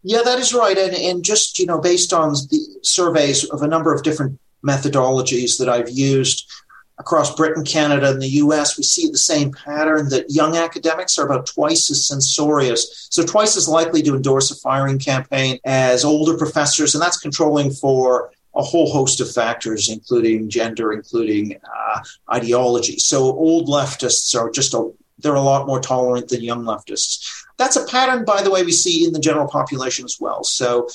Yeah, 0.02 0.22
that 0.22 0.38
is 0.38 0.52
right. 0.52 0.76
And, 0.76 0.94
and 0.94 1.24
just, 1.24 1.58
you 1.58 1.66
know, 1.66 1.80
based 1.80 2.12
on 2.12 2.32
the 2.32 2.78
surveys 2.82 3.44
of 3.44 3.62
a 3.62 3.66
number 3.66 3.94
of 3.94 4.02
different 4.02 4.38
methodologies 4.64 5.58
that 5.58 5.68
I've 5.68 5.90
used 5.90 6.50
across 6.98 7.34
Britain, 7.34 7.64
Canada, 7.64 8.10
and 8.10 8.22
the 8.22 8.28
US, 8.28 8.76
we 8.76 8.84
see 8.84 9.08
the 9.08 9.18
same 9.18 9.52
pattern 9.52 10.08
that 10.10 10.30
young 10.30 10.56
academics 10.56 11.18
are 11.18 11.26
about 11.26 11.46
twice 11.46 11.90
as 11.90 12.06
censorious, 12.06 13.08
so 13.10 13.24
twice 13.24 13.56
as 13.56 13.68
likely 13.68 14.00
to 14.02 14.14
endorse 14.14 14.50
a 14.50 14.56
firing 14.56 14.98
campaign 14.98 15.58
as 15.64 16.04
older 16.04 16.36
professors, 16.36 16.94
and 16.94 17.02
that's 17.02 17.18
controlling 17.18 17.70
for 17.72 18.30
a 18.54 18.62
whole 18.62 18.92
host 18.92 19.20
of 19.20 19.30
factors, 19.30 19.88
including 19.88 20.48
gender, 20.48 20.92
including 20.92 21.56
uh, 21.56 22.00
ideology. 22.32 22.98
So 22.98 23.22
old 23.22 23.68
leftists 23.68 24.38
are 24.38 24.50
just 24.50 24.74
a 24.74 24.92
they're 25.18 25.34
a 25.34 25.40
lot 25.40 25.66
more 25.66 25.80
tolerant 25.80 26.28
than 26.28 26.42
young 26.42 26.64
leftists. 26.64 27.44
That's 27.56 27.76
a 27.76 27.86
pattern, 27.86 28.24
by 28.24 28.42
the 28.42 28.50
way, 28.50 28.64
we 28.64 28.72
see 28.72 29.06
in 29.06 29.12
the 29.12 29.20
general 29.20 29.46
population 29.46 30.04
as 30.04 30.18
well. 30.20 30.42
So 30.42 30.88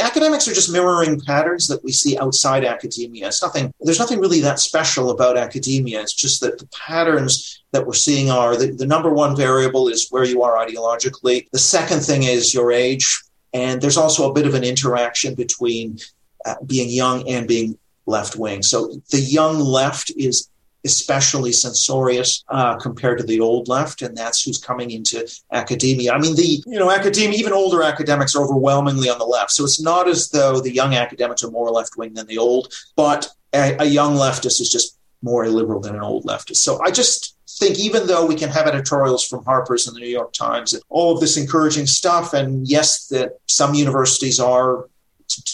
academics 0.00 0.46
are 0.46 0.52
just 0.52 0.72
mirroring 0.72 1.20
patterns 1.20 1.66
that 1.68 1.82
we 1.82 1.92
see 1.92 2.18
outside 2.18 2.64
academia. 2.64 3.28
It's 3.28 3.42
nothing, 3.42 3.72
there's 3.80 3.98
nothing 3.98 4.20
really 4.20 4.40
that 4.40 4.58
special 4.58 5.10
about 5.10 5.36
academia. 5.36 6.00
It's 6.00 6.12
just 6.12 6.40
that 6.42 6.58
the 6.58 6.68
patterns 6.68 7.62
that 7.72 7.86
we're 7.86 7.94
seeing 7.94 8.30
are 8.30 8.56
the, 8.56 8.72
the 8.72 8.86
number 8.86 9.10
one 9.10 9.36
variable 9.36 9.88
is 9.88 10.08
where 10.10 10.24
you 10.24 10.42
are 10.42 10.64
ideologically. 10.64 11.48
The 11.50 11.58
second 11.58 12.00
thing 12.00 12.24
is 12.24 12.52
your 12.52 12.72
age. 12.72 13.22
And 13.52 13.80
there's 13.80 13.96
also 13.96 14.30
a 14.30 14.32
bit 14.32 14.46
of 14.46 14.54
an 14.54 14.64
interaction 14.64 15.34
between 15.34 15.98
uh, 16.44 16.54
being 16.66 16.88
young 16.88 17.28
and 17.28 17.48
being 17.48 17.78
left 18.06 18.36
wing. 18.36 18.62
So 18.62 19.00
the 19.10 19.20
young 19.20 19.58
left 19.58 20.12
is 20.16 20.48
especially 20.84 21.52
censorious 21.52 22.44
uh, 22.48 22.76
compared 22.76 23.18
to 23.18 23.24
the 23.24 23.40
old 23.40 23.68
left, 23.68 24.02
and 24.02 24.16
that's 24.16 24.42
who's 24.42 24.58
coming 24.58 24.90
into 24.90 25.26
academia. 25.52 26.12
I 26.12 26.18
mean, 26.18 26.36
the 26.36 26.62
you 26.66 26.78
know 26.78 26.90
academia, 26.90 27.38
even 27.38 27.52
older 27.52 27.82
academics 27.82 28.34
are 28.34 28.44
overwhelmingly 28.44 29.08
on 29.08 29.18
the 29.18 29.24
left, 29.24 29.50
so 29.50 29.64
it's 29.64 29.80
not 29.80 30.08
as 30.08 30.30
though 30.30 30.60
the 30.60 30.72
young 30.72 30.94
academics 30.94 31.42
are 31.44 31.50
more 31.50 31.70
left 31.70 31.96
wing 31.96 32.14
than 32.14 32.26
the 32.26 32.38
old, 32.38 32.72
but 32.96 33.28
a, 33.52 33.76
a 33.80 33.84
young 33.84 34.14
leftist 34.14 34.60
is 34.60 34.70
just 34.70 34.98
more 35.22 35.44
illiberal 35.44 35.80
than 35.80 35.94
an 35.94 36.02
old 36.02 36.24
leftist. 36.24 36.56
So 36.56 36.80
I 36.82 36.90
just 36.90 37.36
think 37.58 37.78
even 37.78 38.06
though 38.06 38.24
we 38.24 38.34
can 38.34 38.48
have 38.48 38.66
editorials 38.66 39.26
from 39.26 39.44
Harper's 39.44 39.86
and 39.86 39.94
the 39.94 40.00
New 40.00 40.06
York 40.06 40.32
Times 40.32 40.72
and 40.72 40.82
all 40.88 41.12
of 41.12 41.20
this 41.20 41.36
encouraging 41.36 41.86
stuff, 41.86 42.32
and 42.32 42.66
yes, 42.66 43.06
that 43.08 43.32
some 43.46 43.74
universities 43.74 44.40
are 44.40 44.88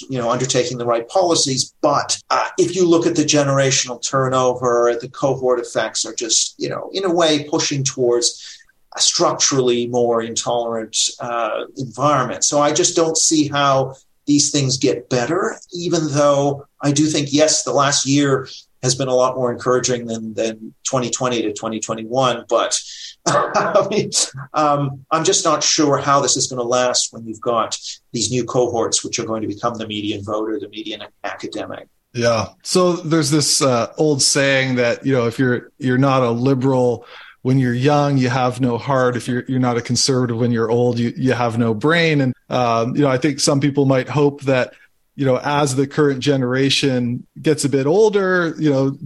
you 0.08 0.18
know 0.18 0.30
undertaking 0.30 0.78
the 0.78 0.86
right 0.86 1.08
policies 1.08 1.74
but 1.80 2.18
uh, 2.30 2.48
if 2.58 2.74
you 2.74 2.88
look 2.88 3.06
at 3.06 3.16
the 3.16 3.24
generational 3.24 4.02
turnover 4.02 4.96
the 5.00 5.08
cohort 5.08 5.60
effects 5.60 6.04
are 6.04 6.14
just 6.14 6.54
you 6.58 6.68
know 6.68 6.90
in 6.92 7.04
a 7.04 7.12
way 7.12 7.44
pushing 7.44 7.84
towards 7.84 8.62
a 8.96 9.00
structurally 9.00 9.86
more 9.88 10.22
intolerant 10.22 10.96
uh, 11.20 11.64
environment. 11.76 12.44
So 12.44 12.60
i 12.60 12.72
just 12.72 12.96
don't 12.96 13.16
see 13.16 13.48
how 13.48 13.94
these 14.26 14.50
things 14.50 14.76
get 14.76 15.08
better 15.08 15.56
even 15.72 16.08
though 16.08 16.66
i 16.82 16.90
do 16.92 17.06
think 17.06 17.28
yes 17.32 17.62
the 17.62 17.72
last 17.72 18.06
year 18.06 18.48
has 18.82 18.94
been 18.94 19.08
a 19.08 19.14
lot 19.14 19.36
more 19.36 19.52
encouraging 19.52 20.06
than 20.06 20.34
than 20.34 20.74
2020 20.84 21.42
to 21.42 21.52
2021 21.52 22.44
but 22.48 22.78
I 23.28 23.86
mean, 23.90 24.10
um, 24.54 25.04
I'm 25.10 25.24
just 25.24 25.44
not 25.44 25.62
sure 25.62 25.98
how 25.98 26.20
this 26.20 26.36
is 26.36 26.46
going 26.46 26.58
to 26.58 26.66
last 26.66 27.12
when 27.12 27.26
you've 27.26 27.40
got 27.40 27.76
these 28.12 28.30
new 28.30 28.44
cohorts, 28.44 29.04
which 29.04 29.18
are 29.18 29.24
going 29.24 29.42
to 29.42 29.48
become 29.48 29.74
the 29.74 29.86
median 29.86 30.22
voter, 30.22 30.60
the 30.60 30.68
median 30.68 31.02
academic. 31.24 31.88
Yeah. 32.12 32.50
So 32.62 32.94
there's 32.94 33.30
this 33.30 33.60
uh, 33.60 33.92
old 33.98 34.22
saying 34.22 34.76
that 34.76 35.04
you 35.04 35.12
know 35.12 35.26
if 35.26 35.38
you're 35.38 35.72
you're 35.78 35.98
not 35.98 36.22
a 36.22 36.30
liberal 36.30 37.04
when 37.42 37.58
you're 37.58 37.74
young, 37.74 38.16
you 38.16 38.28
have 38.28 38.60
no 38.60 38.78
heart. 38.78 39.16
If 39.16 39.28
you're 39.28 39.44
you're 39.48 39.60
not 39.60 39.76
a 39.76 39.82
conservative 39.82 40.38
when 40.38 40.50
you're 40.52 40.70
old, 40.70 40.98
you 40.98 41.12
you 41.16 41.32
have 41.32 41.58
no 41.58 41.74
brain. 41.74 42.20
And 42.20 42.34
um, 42.48 42.96
you 42.96 43.02
know, 43.02 43.08
I 43.08 43.18
think 43.18 43.40
some 43.40 43.60
people 43.60 43.86
might 43.86 44.08
hope 44.08 44.42
that 44.42 44.72
you 45.14 45.26
know 45.26 45.40
as 45.42 45.74
the 45.74 45.86
current 45.86 46.20
generation 46.20 47.26
gets 47.40 47.64
a 47.64 47.68
bit 47.68 47.86
older, 47.86 48.54
you 48.58 48.70
know 48.70 48.96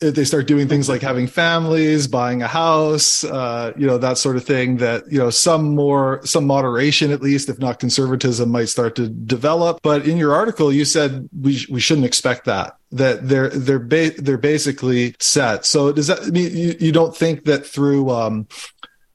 they 0.00 0.24
start 0.24 0.46
doing 0.46 0.68
things 0.68 0.88
like 0.88 1.02
having 1.02 1.26
families, 1.26 2.06
buying 2.06 2.42
a 2.42 2.46
house, 2.46 3.24
uh, 3.24 3.72
you 3.76 3.86
know, 3.86 3.98
that 3.98 4.16
sort 4.16 4.36
of 4.36 4.44
thing 4.44 4.76
that, 4.76 5.10
you 5.10 5.18
know, 5.18 5.30
some 5.30 5.74
more, 5.74 6.20
some 6.24 6.46
moderation, 6.46 7.10
at 7.10 7.20
least, 7.20 7.48
if 7.48 7.58
not 7.58 7.80
conservatism 7.80 8.50
might 8.50 8.68
start 8.68 8.94
to 8.96 9.08
develop. 9.08 9.80
But 9.82 10.06
in 10.06 10.16
your 10.16 10.34
article, 10.34 10.72
you 10.72 10.84
said 10.84 11.28
we, 11.38 11.66
we 11.68 11.80
shouldn't 11.80 12.06
expect 12.06 12.44
that 12.44 12.76
that 12.90 13.28
they're 13.28 13.50
they're 13.50 13.78
ba- 13.78 14.14
they're 14.16 14.38
basically 14.38 15.14
set. 15.18 15.66
So 15.66 15.92
does 15.92 16.06
that 16.06 16.26
mean 16.28 16.56
you, 16.56 16.74
you 16.80 16.92
don't 16.92 17.14
think 17.14 17.44
that 17.44 17.66
through 17.66 18.10
um, 18.10 18.46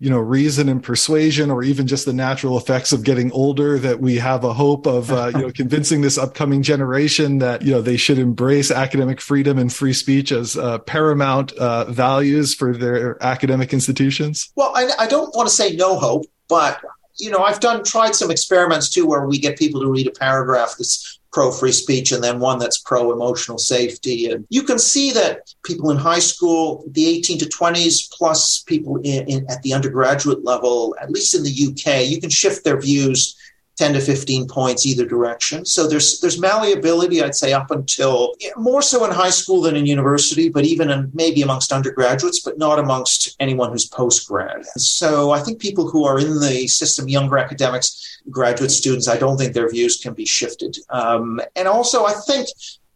you 0.04 0.10
know 0.10 0.20
reason 0.20 0.68
and 0.68 0.84
persuasion 0.84 1.50
or 1.50 1.64
even 1.64 1.88
just 1.88 2.06
the 2.06 2.12
natural 2.12 2.58
effects 2.58 2.92
of 2.92 3.06
getting 3.06 3.32
older 3.32 3.80
that 3.80 4.02
we 4.02 4.18
have 4.18 4.44
a 4.44 4.52
hope 4.52 4.86
of 4.86 5.10
uh, 5.14 5.32
you 5.34 5.42
know 5.44 5.52
convincing 5.56 6.02
this 6.02 6.18
upcoming 6.18 6.62
generation 6.62 7.38
that 7.38 7.62
you 7.62 7.72
know 7.72 7.82
they 7.82 7.96
should 7.96 8.20
embrace 8.20 8.70
academic 8.70 9.22
freedom 9.22 9.58
and 9.58 9.72
free 9.72 9.94
speech 9.94 10.34
as 10.34 10.58
uh, 10.58 10.78
paramount 10.80 11.54
uh, 11.54 11.86
values 11.86 12.54
for 12.54 12.76
their 12.76 13.18
academic 13.24 13.72
institutions? 13.72 14.52
Well 14.58 14.74
I, 14.76 14.90
I 15.00 15.08
don't 15.08 15.34
want 15.34 15.48
to 15.48 15.56
say 15.56 15.74
no 15.74 15.98
hope 15.98 16.26
but 16.50 16.82
you 17.16 17.32
know 17.32 17.40
i've 17.40 17.62
done 17.62 17.82
tried 17.86 18.14
some 18.14 18.30
experiments 18.30 18.90
too 18.90 19.08
where 19.08 19.26
we 19.26 19.40
get 19.40 19.58
people 19.58 19.80
to 19.80 19.88
read 19.88 20.08
a 20.08 20.12
paragraph 20.12 20.76
that's 20.78 21.20
pro 21.34 21.52
free 21.52 21.72
speech 21.72 22.12
and 22.12 22.24
then 22.24 22.40
one 22.40 22.60
that's 22.60 22.78
pro 22.78 23.12
emotional 23.12 23.58
safety. 23.58 24.28
And 24.28 24.46
you 24.50 24.64
can 24.64 24.80
see 24.80 25.12
that 25.12 25.54
people 25.66 25.90
in 25.90 25.98
high 25.98 26.20
school, 26.20 26.86
the 26.88 27.08
18 27.08 27.40
to 27.40 27.46
20s, 27.46 28.10
plus 28.12 28.62
people 28.62 28.98
in, 28.98 29.28
in, 29.28 29.46
at 29.50 29.62
the 29.64 29.74
undergraduate 29.74 30.46
level, 30.46 30.96
at 31.02 31.12
least 31.12 31.34
in 31.36 31.44
the 31.44 31.50
UK, 31.50 32.08
you 32.08 32.22
can 32.22 32.30
shift 32.30 32.64
their 32.64 32.80
views 32.80 33.36
10 33.78 33.94
to 33.94 34.00
15 34.00 34.48
points 34.48 34.86
either 34.86 35.06
direction. 35.06 35.66
So 35.66 35.88
there's 35.88 36.20
there's 36.20 36.40
malleability, 36.40 37.24
I'd 37.24 37.36
say, 37.36 37.54
up 37.54 37.72
until 37.72 38.34
more 38.56 38.82
so 38.82 39.04
in 39.06 39.12
high 39.12 39.32
school 39.32 39.62
than 39.62 39.76
in 39.76 39.86
university, 39.86 40.50
but 40.50 40.66
even 40.66 40.92
in, 40.92 41.12
maybe 41.14 41.42
amongst 41.42 41.72
undergraduates, 41.72 42.42
but 42.42 42.58
not 42.58 42.80
amongst 42.80 43.36
anyone 43.40 43.72
who's 43.72 43.88
post 43.88 44.28
grad. 44.28 44.66
So 44.78 45.32
I 45.32 45.40
think 45.40 45.60
people 45.60 45.90
who 45.90 46.06
are 46.06 46.20
in 46.20 46.40
the 46.40 46.68
system, 46.68 47.08
younger 47.08 47.38
academics, 47.38 48.22
graduate 48.30 48.72
students, 48.72 49.08
I 49.08 49.18
don't 49.18 49.38
think 49.38 49.54
their 49.54 49.70
views 49.70 49.98
can 49.98 50.14
be 50.14 50.26
shifted. 50.26 50.78
Um, 50.90 51.42
and 51.56 51.68
also, 51.68 52.06
I 52.06 52.14
think 52.14 52.48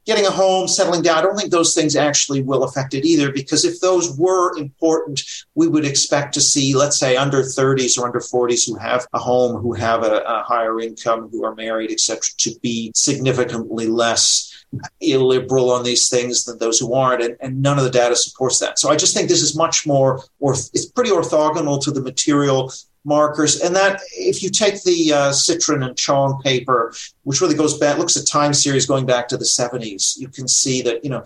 getting 0.07 0.25
a 0.25 0.31
home, 0.31 0.67
settling 0.67 1.01
down, 1.01 1.19
I 1.19 1.21
don't 1.21 1.35
think 1.35 1.51
those 1.51 1.75
things 1.75 1.95
actually 1.95 2.41
will 2.41 2.63
affect 2.63 2.93
it 2.93 3.05
either, 3.05 3.31
because 3.31 3.65
if 3.65 3.81
those 3.81 4.17
were 4.17 4.57
important, 4.57 5.21
we 5.53 5.67
would 5.67 5.85
expect 5.85 6.33
to 6.35 6.41
see, 6.41 6.73
let's 6.73 6.97
say, 6.97 7.17
under 7.17 7.41
30s 7.41 7.99
or 7.99 8.07
under 8.07 8.19
40s 8.19 8.65
who 8.65 8.75
have 8.75 9.05
a 9.13 9.19
home, 9.19 9.61
who 9.61 9.73
have 9.73 10.03
a, 10.03 10.23
a 10.25 10.43
higher 10.43 10.79
income, 10.79 11.27
who 11.29 11.43
are 11.43 11.53
married, 11.53 11.91
etc., 11.91 12.21
to 12.37 12.51
be 12.63 12.91
significantly 12.95 13.87
less 13.87 14.65
illiberal 15.01 15.71
on 15.71 15.83
these 15.83 16.09
things 16.09 16.45
than 16.45 16.57
those 16.57 16.79
who 16.79 16.93
aren't, 16.93 17.23
and, 17.23 17.35
and, 17.41 17.61
none 17.61 17.77
of 17.77 17.83
the 17.83 17.89
data 17.89 18.15
supports 18.15 18.59
that. 18.59 18.79
So 18.79 18.89
I 18.89 18.95
just 18.95 19.13
think 19.13 19.27
this 19.27 19.41
is 19.41 19.55
much 19.55 19.85
more, 19.85 20.21
or 20.39 20.53
it's 20.53 20.85
pretty 20.85 21.09
orthogonal 21.09 21.81
to 21.83 21.91
the 21.91 22.01
material 22.01 22.71
markers. 23.07 23.61
And 23.61 23.75
that, 23.75 24.01
if 24.11 24.43
you 24.43 24.49
take 24.49 24.83
the 24.83 25.13
uh, 25.13 25.31
Citrin 25.31 25.83
and 25.83 25.97
Chong 25.97 26.41
paper, 26.43 26.93
which 27.23 27.41
really 27.41 27.55
goes 27.55 27.77
back, 27.77 27.97
looks 27.97 28.17
at 28.17 28.27
time 28.27 28.53
series 28.53 28.85
going 28.85 29.05
back 29.05 29.29
to 29.29 29.37
the 29.37 29.45
70s, 29.45 30.19
you 30.19 30.27
can 30.27 30.47
see 30.47 30.81
that, 30.83 31.03
you 31.03 31.09
know, 31.09 31.23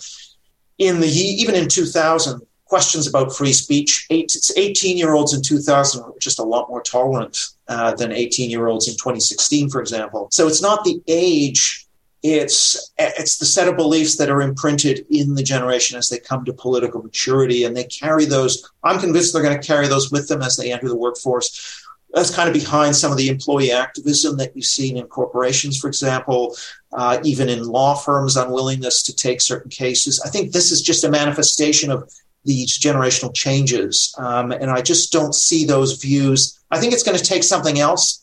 in 0.77 0.99
the, 1.01 1.07
even 1.07 1.55
in 1.55 1.67
2000, 1.67 2.41
questions 2.65 3.05
about 3.05 3.35
free 3.35 3.51
speech, 3.51 4.07
eight, 4.11 4.33
it's 4.33 4.55
18 4.55 4.97
year 4.97 5.13
olds 5.13 5.33
in 5.33 5.41
2000 5.41 6.05
were 6.05 6.13
just 6.21 6.39
a 6.39 6.43
lot 6.43 6.69
more 6.69 6.81
tolerant 6.81 7.37
uh, 7.67 7.93
than 7.95 8.13
18 8.13 8.49
year 8.49 8.67
olds 8.67 8.87
in 8.87 8.93
2016, 8.93 9.69
for 9.69 9.81
example. 9.81 10.29
So 10.31 10.47
it's 10.47 10.61
not 10.61 10.85
the 10.85 11.01
age 11.07 11.85
it's 12.23 12.93
it's 12.99 13.37
the 13.37 13.45
set 13.45 13.67
of 13.67 13.75
beliefs 13.75 14.17
that 14.17 14.29
are 14.29 14.41
imprinted 14.41 15.05
in 15.09 15.33
the 15.33 15.41
generation 15.41 15.97
as 15.97 16.09
they 16.09 16.19
come 16.19 16.45
to 16.45 16.53
political 16.53 17.01
maturity 17.01 17.63
and 17.63 17.75
they 17.75 17.83
carry 17.85 18.25
those 18.25 18.69
i'm 18.83 18.99
convinced 18.99 19.33
they're 19.33 19.41
going 19.41 19.59
to 19.59 19.67
carry 19.67 19.87
those 19.87 20.11
with 20.11 20.27
them 20.27 20.41
as 20.41 20.55
they 20.55 20.71
enter 20.71 20.87
the 20.87 20.95
workforce. 20.95 21.77
That's 22.13 22.35
kind 22.35 22.49
of 22.49 22.53
behind 22.53 22.93
some 22.93 23.13
of 23.13 23.17
the 23.17 23.29
employee 23.29 23.71
activism 23.71 24.35
that 24.35 24.53
you've 24.53 24.65
seen 24.65 24.97
in 24.97 25.07
corporations 25.07 25.79
for 25.79 25.87
example 25.87 26.55
uh, 26.93 27.19
even 27.23 27.49
in 27.49 27.63
law 27.63 27.95
firms 27.95 28.35
unwillingness 28.35 29.01
to 29.03 29.15
take 29.15 29.39
certain 29.39 29.69
cases. 29.69 30.21
I 30.23 30.29
think 30.29 30.51
this 30.51 30.71
is 30.71 30.81
just 30.81 31.05
a 31.05 31.09
manifestation 31.09 31.89
of 31.89 32.11
these 32.43 32.77
generational 32.77 33.33
changes 33.33 34.13
um, 34.17 34.51
and 34.51 34.69
i 34.71 34.81
just 34.81 35.11
don't 35.11 35.33
see 35.33 35.63
those 35.63 36.01
views. 36.01 36.59
I 36.69 36.79
think 36.79 36.93
it's 36.93 37.03
going 37.03 37.17
to 37.17 37.23
take 37.23 37.43
something 37.43 37.79
else 37.79 38.20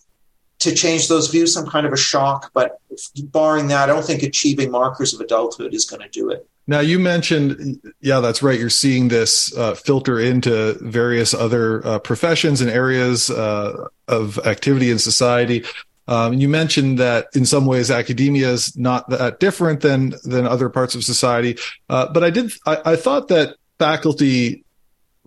to 0.60 0.74
change 0.74 1.08
those 1.08 1.28
views, 1.28 1.54
some 1.54 1.66
kind 1.66 1.86
of 1.86 1.92
a 1.92 1.96
shock. 1.96 2.50
But 2.52 2.80
barring 3.24 3.68
that, 3.68 3.88
I 3.88 3.92
don't 3.92 4.04
think 4.04 4.22
achieving 4.22 4.70
markers 4.70 5.14
of 5.14 5.20
adulthood 5.20 5.74
is 5.74 5.84
going 5.84 6.02
to 6.02 6.08
do 6.08 6.30
it. 6.30 6.48
Now, 6.66 6.80
you 6.80 6.98
mentioned, 6.98 7.80
yeah, 8.00 8.20
that's 8.20 8.42
right. 8.42 8.60
You're 8.60 8.68
seeing 8.68 9.08
this 9.08 9.56
uh, 9.56 9.74
filter 9.74 10.20
into 10.20 10.76
various 10.82 11.32
other 11.32 11.86
uh, 11.86 11.98
professions 11.98 12.60
and 12.60 12.70
areas 12.70 13.30
uh, 13.30 13.86
of 14.06 14.38
activity 14.46 14.90
in 14.90 14.98
society. 14.98 15.64
Um, 16.08 16.34
you 16.34 16.48
mentioned 16.48 16.98
that 16.98 17.28
in 17.34 17.46
some 17.46 17.64
ways 17.64 17.90
academia 17.90 18.50
is 18.50 18.76
not 18.76 19.08
that 19.10 19.40
different 19.40 19.80
than 19.80 20.14
than 20.24 20.46
other 20.46 20.68
parts 20.68 20.94
of 20.94 21.04
society. 21.04 21.56
Uh, 21.88 22.10
but 22.12 22.22
I 22.24 22.30
did, 22.30 22.52
I, 22.66 22.92
I 22.92 22.96
thought 22.96 23.28
that 23.28 23.56
faculty 23.78 24.64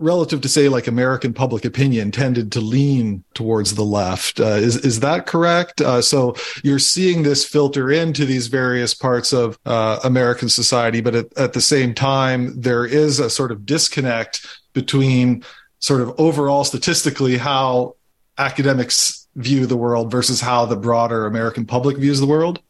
relative 0.02 0.40
to 0.42 0.48
say 0.48 0.68
like 0.68 0.86
American 0.86 1.32
public 1.32 1.64
opinion 1.64 2.10
tended 2.10 2.52
to 2.52 2.60
lean 2.60 3.24
towards 3.34 3.74
the 3.74 3.84
left. 3.84 4.40
Uh, 4.40 4.58
is 4.58 4.76
is 4.78 5.00
that 5.00 5.26
correct? 5.26 5.80
Uh, 5.80 6.02
so 6.02 6.34
you're 6.62 6.78
seeing 6.78 7.22
this 7.22 7.44
filter 7.44 7.90
into 7.90 8.26
these 8.26 8.48
various 8.48 8.94
parts 8.94 9.32
of 9.32 9.58
uh, 9.64 10.00
American 10.04 10.48
society, 10.48 11.00
but 11.00 11.14
at, 11.14 11.38
at 11.38 11.52
the 11.52 11.60
same 11.60 11.94
time, 11.94 12.60
there 12.60 12.84
is 12.84 13.20
a 13.20 13.30
sort 13.30 13.52
of 13.52 13.64
disconnect 13.64 14.46
between 14.72 15.44
sort 15.78 16.00
of 16.00 16.12
overall 16.18 16.64
statistically 16.64 17.38
how 17.38 17.96
academics 18.38 19.26
view 19.36 19.66
the 19.66 19.76
world 19.76 20.10
versus 20.10 20.40
how 20.40 20.66
the 20.66 20.76
broader 20.76 21.26
American 21.26 21.64
public 21.64 21.96
views 21.96 22.20
the 22.20 22.26
world. 22.26 22.60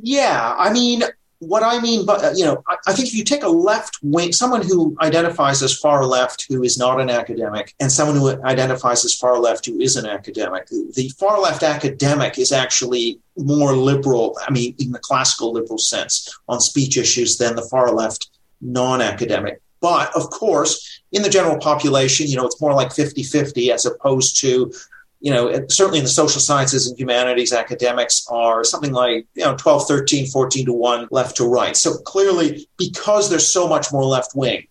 Yeah, 0.00 0.54
I 0.58 0.72
mean, 0.72 1.02
what 1.38 1.62
I 1.62 1.80
mean, 1.80 2.06
but 2.06 2.24
uh, 2.24 2.32
you 2.34 2.44
know, 2.44 2.62
I, 2.66 2.76
I, 2.86 2.92
think 2.92 3.08
if 3.08 3.14
you 3.14 3.24
take 3.24 3.42
a 3.42 3.48
left 3.48 3.98
wing, 4.02 4.32
someone 4.32 4.62
who 4.62 4.96
identifies 5.00 5.62
as 5.62 5.78
far 5.78 6.04
left 6.04 6.46
who 6.48 6.62
is 6.62 6.78
not 6.78 7.00
an 7.00 7.10
academic, 7.10 7.74
and 7.80 7.92
someone 7.92 8.16
who 8.16 8.42
identifies 8.44 9.04
as 9.04 9.14
far 9.14 9.38
left 9.38 9.66
who 9.66 9.78
is 9.80 9.96
an 9.96 10.06
academic, 10.06 10.66
the 10.68 11.12
far 11.18 11.40
left 11.40 11.62
academic 11.62 12.38
is 12.38 12.52
actually 12.52 13.20
more 13.36 13.74
liberal. 13.74 14.38
I 14.46 14.50
mean, 14.50 14.74
in 14.78 14.92
the 14.92 14.98
classical 14.98 15.52
liberal 15.52 15.78
sense 15.78 16.34
on 16.48 16.60
speech 16.60 16.96
issues 16.96 17.38
than 17.38 17.56
the 17.56 17.62
far 17.62 17.92
left 17.92 18.30
non-academic. 18.60 19.60
But 19.80 20.14
of 20.16 20.30
course, 20.30 21.02
in 21.12 21.22
the 21.22 21.28
general 21.28 21.58
population, 21.58 22.26
you 22.26 22.36
know, 22.36 22.46
it's 22.46 22.60
more 22.60 22.74
like 22.74 22.92
50 22.92 23.22
50 23.22 23.72
as 23.72 23.86
opposed 23.86 24.40
to 24.40 24.72
you 25.20 25.32
know, 25.32 25.64
certainly 25.68 25.98
in 25.98 26.04
the 26.04 26.10
social 26.10 26.40
sciences 26.40 26.88
and 26.88 26.98
humanities, 26.98 27.52
academics 27.52 28.26
are 28.30 28.64
something 28.64 28.92
like, 28.92 29.26
you 29.34 29.44
know, 29.44 29.56
12, 29.56 29.88
13, 29.88 30.26
14 30.26 30.66
to 30.66 30.72
1 30.72 31.08
left 31.10 31.36
to 31.36 31.44
right. 31.44 31.76
So 31.76 31.96
clearly, 31.98 32.68
because 32.76 33.30
there's 33.30 33.48
so 33.48 33.66
much 33.66 33.92
more 33.92 34.04
left 34.04 34.34
wing, 34.34 34.66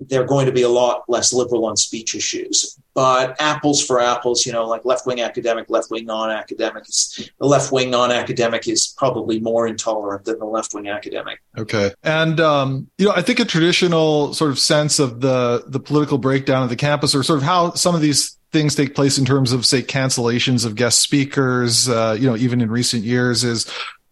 they're 0.00 0.24
going 0.24 0.46
to 0.46 0.52
be 0.52 0.62
a 0.62 0.68
lot 0.68 1.04
less 1.08 1.32
liberal 1.32 1.66
on 1.66 1.76
speech 1.76 2.14
issues. 2.14 2.78
But 2.94 3.40
apples 3.40 3.84
for 3.84 4.00
apples, 4.00 4.46
you 4.46 4.52
know, 4.52 4.66
like 4.66 4.84
left 4.84 5.06
wing 5.06 5.20
academic, 5.20 5.70
left 5.70 5.90
wing 5.90 6.06
non 6.06 6.30
academic, 6.30 6.84
the 6.86 7.46
left 7.46 7.70
wing 7.70 7.90
non 7.90 8.10
academic 8.10 8.66
is 8.66 8.94
probably 8.96 9.38
more 9.38 9.66
intolerant 9.66 10.24
than 10.24 10.38
the 10.38 10.46
left 10.46 10.74
wing 10.74 10.88
academic. 10.88 11.40
Okay. 11.56 11.92
And, 12.02 12.40
um, 12.40 12.88
you 12.98 13.06
know, 13.06 13.12
I 13.12 13.22
think 13.22 13.38
a 13.38 13.44
traditional 13.44 14.34
sort 14.34 14.50
of 14.50 14.58
sense 14.58 14.98
of 14.98 15.20
the, 15.20 15.64
the 15.66 15.80
political 15.80 16.18
breakdown 16.18 16.62
of 16.62 16.68
the 16.68 16.76
campus 16.76 17.14
or 17.14 17.22
sort 17.22 17.38
of 17.38 17.42
how 17.44 17.74
some 17.74 17.94
of 17.94 18.00
these 18.00 18.36
things 18.52 18.74
take 18.74 18.94
place 18.94 19.18
in 19.18 19.24
terms 19.24 19.52
of 19.52 19.64
say 19.64 19.82
cancellations 19.82 20.64
of 20.64 20.74
guest 20.74 21.00
speakers 21.00 21.88
uh, 21.88 22.16
you 22.18 22.26
know 22.26 22.36
even 22.36 22.60
in 22.60 22.70
recent 22.70 23.04
years 23.04 23.44
is 23.44 23.70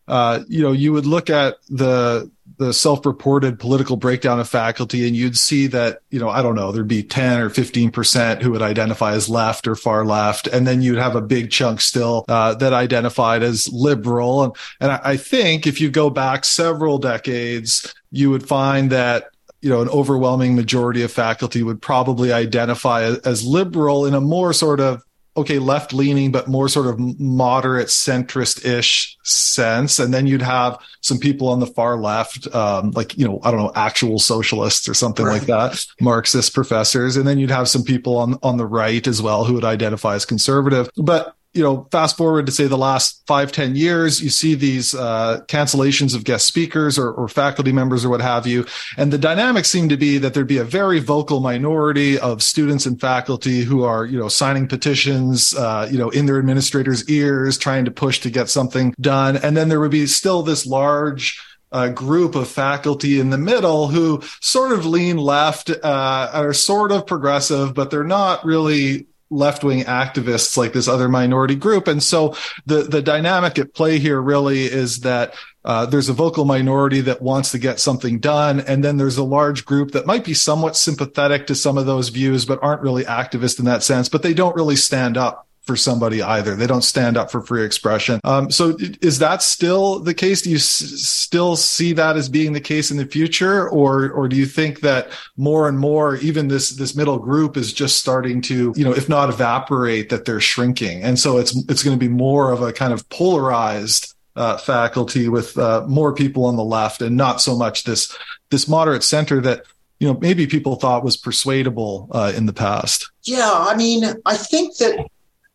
uh, 0.09 0.40
you 0.48 0.62
know 0.62 0.72
you 0.72 0.92
would 0.92 1.07
look 1.07 1.31
at 1.31 1.57
the 1.68 2.31
the 2.57 2.72
self-reported 2.72 3.59
political 3.59 3.96
breakdown 3.96 4.40
of 4.40 4.48
faculty 4.48 5.07
and 5.07 5.14
you'd 5.14 5.37
see 5.37 5.66
that 5.66 5.98
you 6.11 6.18
know 6.18 6.29
i 6.29 6.42
don't 6.42 6.55
know 6.55 6.72
there'd 6.72 6.88
be 6.88 7.03
10 7.03 7.40
or 7.40 7.51
15% 7.51 8.42
who 8.42 8.51
would 8.51 8.62
identify 8.62 9.12
as 9.12 9.29
left 9.29 9.68
or 9.68 9.74
far 9.74 10.05
left. 10.05 10.46
And 10.46 10.66
then 10.66 10.83
you'd 10.83 10.98
have 10.98 11.14
a 11.14 11.20
big 11.20 11.51
chunk 11.51 11.81
still 11.81 12.24
uh, 12.29 12.55
that 12.55 12.72
identified 12.72 13.42
as 13.42 13.68
liberal. 13.72 14.44
And, 14.44 14.57
and 14.81 14.92
I, 14.92 15.16
think 15.16 15.66
if 15.66 15.81
you 15.81 15.90
go 15.90 16.11
back 16.11 16.44
several 16.44 16.98
decades 16.98 17.94
you 18.11 18.31
would 18.31 18.46
find 18.46 18.90
that 18.90 19.31
you 19.61 19.71
know, 19.71 19.83
an 19.83 19.88
overwhelming 19.88 20.55
majority 20.55 21.03
of 21.03 21.12
faculty 21.12 21.62
would 21.62 21.83
probably 21.83 22.33
identify 22.33 23.03
as 23.03 23.44
liberal 23.44 24.07
in 24.07 24.14
a 24.14 24.21
more 24.21 24.53
sort 24.53 24.81
of 24.81 25.03
okay, 25.38 25.61
left 25.61 25.92
leaning, 25.92 26.33
but 26.33 26.49
more 26.49 26.68
sort 26.68 26.88
of 26.88 26.99
moderate 26.99 27.87
centrist 27.87 28.64
ish 28.66 29.16
sense. 29.23 30.01
And 30.01 30.12
then 30.12 30.27
you'd 30.27 30.42
have 30.42 30.79
some 31.01 31.18
people 31.18 31.49
on 31.49 31.61
the 31.61 31.66
far 31.66 31.97
left, 31.97 32.53
um, 32.53 32.90
like, 32.90 33.16
you 33.16 33.25
know, 33.25 33.38
I 33.44 33.53
don't 33.53 33.61
know, 33.61 33.73
actual 33.77 34.18
socialists 34.18 34.88
or 34.88 34.94
something 34.94 35.25
right. 35.25 35.38
like 35.38 35.47
that, 35.47 35.87
Marxist 36.01 36.55
professors. 36.55 37.16
And 37.16 37.27
then 37.27 37.38
you'd 37.38 37.53
have 37.53 37.68
some 37.68 37.85
people 37.85 38.16
on, 38.16 38.37
on 38.42 38.57
the 38.57 38.66
right 38.66 39.07
as 39.07 39.23
well 39.23 39.44
who 39.44 39.55
would 39.55 39.64
identify 39.64 40.16
as 40.16 40.25
conservative. 40.25 40.90
But 40.97 41.37
you 41.59 41.64
know, 41.64 41.88
fast 41.90 42.16
forward 42.16 42.47
to 42.47 42.53
say 42.53 42.68
the 42.68 42.79
last 42.79 43.25
five, 43.27 43.51
ten 43.51 43.75
years, 43.75 44.23
you 44.23 44.31
see 44.31 44.55
these 44.55 44.94
uh, 44.94 45.40
cancellations 45.49 46.14
of 46.14 46.23
guest 46.23 46.47
speakers 46.47 46.97
or, 46.97 47.11
or 47.11 47.27
faculty 47.27 47.73
members 47.73 48.05
or 48.05 48.11
what 48.11 48.21
have 48.21 48.47
you. 48.47 48.64
And 48.97 49.12
the 49.12 49.18
dynamic 49.18 49.64
seemed 49.64 49.90
to 49.90 49.97
be 49.97 50.18
that 50.18 50.35
there'd 50.35 50.47
be 50.47 50.59
a 50.59 50.64
very 50.64 51.01
vocal 51.01 51.40
minority 51.40 52.16
of 52.16 52.44
students 52.44 52.87
and 52.87 53.01
faculty 53.01 53.62
who 53.64 53.83
are, 53.83 54.07
you 54.07 54.16
know, 54.16 54.29
signing 54.29 54.68
petitions, 54.68 55.53
uh, 55.57 55.88
you 55.90 55.99
know, 55.99 56.11
in 56.11 56.27
their 56.27 56.38
administrators' 56.38 57.11
ears, 57.11 57.59
trying 57.59 57.85
to 57.85 57.90
push 57.90 58.21
to 58.21 58.31
get 58.31 58.49
something 58.49 58.94
done. 59.01 59.37
And 59.37 59.57
then 59.57 59.68
there 59.68 59.81
would 59.81 59.90
be 59.90 60.07
still 60.07 60.44
this 60.44 60.64
large 60.64 61.42
a 61.73 61.90
group 61.90 62.35
of 62.35 62.49
faculty 62.49 63.21
in 63.21 63.31
the 63.31 63.37
middle 63.37 63.88
who 63.88 64.23
sort 64.40 64.73
of 64.73 64.87
lean 64.87 65.18
left, 65.18 65.68
uh, 65.71 66.31
are 66.33 66.55
sort 66.55 66.92
of 66.92 67.07
progressive, 67.07 67.75
but 67.75 67.90
they're 67.90 68.05
not 68.05 68.42
really 68.44 69.07
left 69.31 69.64
wing 69.64 69.85
activists 69.85 70.57
like 70.57 70.73
this 70.73 70.88
other 70.88 71.09
minority 71.09 71.55
group. 71.55 71.88
And 71.88 72.03
so 72.03 72.37
the, 72.67 72.83
the 72.83 73.03
dynamic 73.03 73.59
at 73.59 73.75
play 73.75 73.99
here 73.99 74.21
really 74.21 74.64
is 74.64 75.01
that 75.01 75.35
uh, 75.64 75.87
there's 75.87 76.09
a 76.09 76.14
vocal 76.14 76.45
minority 76.45 77.01
that 77.03 77.21
wants 77.21 77.51
to 77.53 77.59
get 77.59 77.81
something 77.81 78.21
done. 78.21 78.61
And 78.61 78.83
then 78.83 78.97
there's 78.97 79.19
a 79.19 79.25
large 79.25 79.64
group 79.64 79.93
that 79.93 80.07
might 80.07 80.25
be 80.25 80.35
somewhat 80.35 80.77
sympathetic 80.77 81.47
to 81.49 81.55
some 81.55 81.77
of 81.77 81.87
those 81.87 82.09
views, 82.09 82.47
but 82.47 82.62
aren't 82.62 82.83
really 82.83 83.05
activist 83.05 83.59
in 83.59 83.64
that 83.67 83.83
sense, 83.83 84.09
but 84.09 84.23
they 84.23 84.35
don't 84.35 84.57
really 84.57 84.77
stand 84.77 85.17
up 85.17 85.47
for 85.68 85.76
somebody 85.76 86.22
either. 86.22 86.57
They 86.57 86.66
don't 86.66 86.83
stand 86.83 87.18
up 87.18 87.31
for 87.31 87.42
free 87.42 87.62
expression. 87.62 88.20
Um, 88.24 88.50
so 88.50 88.76
is 89.02 89.18
that 89.18 89.42
still 89.42 90.00
the 90.00 90.14
case? 90.14 90.40
Do 90.40 90.48
you 90.50 90.57
s- 90.57 90.64
still 90.64 91.57
see 91.57 91.92
that 91.92 92.16
as 92.16 92.31
being 92.31 92.54
the 92.54 92.61
case 92.61 92.90
in 92.90 92.96
the 92.96 93.04
future, 93.04 93.68
or 93.68 94.11
or 94.11 94.28
do 94.28 94.35
you 94.37 94.46
think 94.46 94.81
that 94.81 95.11
more 95.37 95.68
and 95.68 95.78
more, 95.78 96.16
even 96.16 96.48
this 96.48 96.70
this 96.70 96.96
middle 96.96 97.18
group 97.18 97.59
is 97.59 97.72
just 97.72 97.98
starting 97.98 98.40
to, 98.42 98.72
you 98.74 98.85
know, 98.85 98.92
if 98.92 99.11
not 99.11 99.28
evaporate, 99.28 100.09
that 100.09 100.24
they're 100.24 100.40
shrinking, 100.40 101.02
and 101.02 101.18
so 101.18 101.37
it's 101.37 101.54
it's 101.68 101.83
going 101.83 101.96
to 101.96 102.00
be 102.00 102.09
more 102.09 102.50
of 102.50 102.62
a 102.62 102.72
kind 102.72 102.94
of 102.94 103.07
polarized 103.11 104.14
uh, 104.35 104.57
faculty 104.57 105.28
with 105.28 105.59
uh, 105.59 105.85
more 105.87 106.14
people 106.14 106.46
on 106.46 106.57
the 106.57 106.64
left, 106.64 107.02
and 107.02 107.14
not 107.14 107.42
so 107.42 107.54
much 107.54 107.85
this 107.85 108.16
this 108.50 108.66
moderate 108.66 109.04
center 109.04 109.42
that 109.42 109.64
you 110.00 110.09
know 110.09 110.18
maybe 110.18 110.46
people 110.46 110.76
thought 110.76 111.04
was 111.04 111.18
persuadable 111.18 112.09
uh, 112.12 112.33
in 112.35 112.46
the 112.46 112.54
past. 112.54 113.11
Yeah, 113.24 113.52
I 113.52 113.76
mean, 113.76 114.04
I 114.24 114.37
think 114.38 114.78
that 114.78 115.07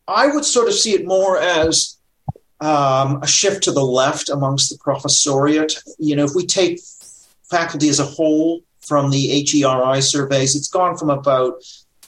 I 0.06 0.28
would 0.28 0.44
sort 0.44 0.68
of 0.68 0.74
see 0.74 0.94
it 0.94 1.06
more 1.06 1.38
as 1.38 1.98
um, 2.60 3.22
a 3.22 3.26
shift 3.26 3.64
to 3.64 3.72
the 3.72 3.84
left 3.84 4.28
amongst 4.28 4.70
the 4.70 4.78
professoriate. 4.78 5.82
You 5.98 6.16
know, 6.16 6.24
if 6.24 6.32
we 6.34 6.46
take 6.46 6.80
faculty 7.50 7.88
as 7.88 8.00
a 8.00 8.04
whole 8.04 8.62
from 8.80 9.10
the 9.10 9.44
HERI 9.44 10.02
surveys, 10.02 10.56
it's 10.56 10.68
gone 10.68 10.96
from 10.96 11.10
about 11.10 11.62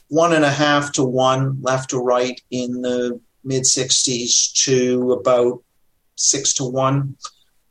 one 0.09 0.33
and 0.33 0.45
a 0.45 0.51
half 0.51 0.93
to 0.93 1.05
one 1.05 1.61
left 1.63 1.91
to 1.91 1.99
right 1.99 2.41
in 2.51 2.83
the 2.83 3.21
mid 3.45 3.63
60s 3.63 4.53
to 4.65 5.13
about 5.13 5.63
six 6.17 6.55
to 6.55 6.65
one 6.65 7.17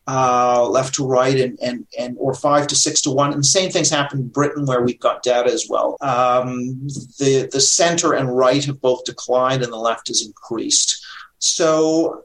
uh, 0.08 0.68
left 0.70 0.96
to 0.96 1.08
right 1.08 1.40
and, 1.40 1.58
and, 1.62 1.88
and 1.98 2.16
or 2.20 2.34
five 2.34 2.68
to 2.68 2.76
six 2.76 3.02
to 3.02 3.12
one. 3.12 3.32
And 3.32 3.40
the 3.40 3.48
same 3.48 3.72
things 3.72 3.90
happen 3.90 4.20
in 4.20 4.28
Britain 4.28 4.66
where 4.66 4.82
we've 4.82 5.00
got 5.00 5.24
data 5.24 5.52
as 5.52 5.68
well. 5.70 5.98
Um, 6.02 6.88
the, 7.20 7.50
the 7.52 7.62
center 7.62 8.14
and 8.14 8.36
right 8.36 8.64
have 8.66 8.82
both 8.82 9.04
declined 9.06 9.64
and 9.64 9.74
the 9.74 9.78
left 9.78 10.08
has 10.10 10.26
increased. 10.26 11.04
So 11.40 12.24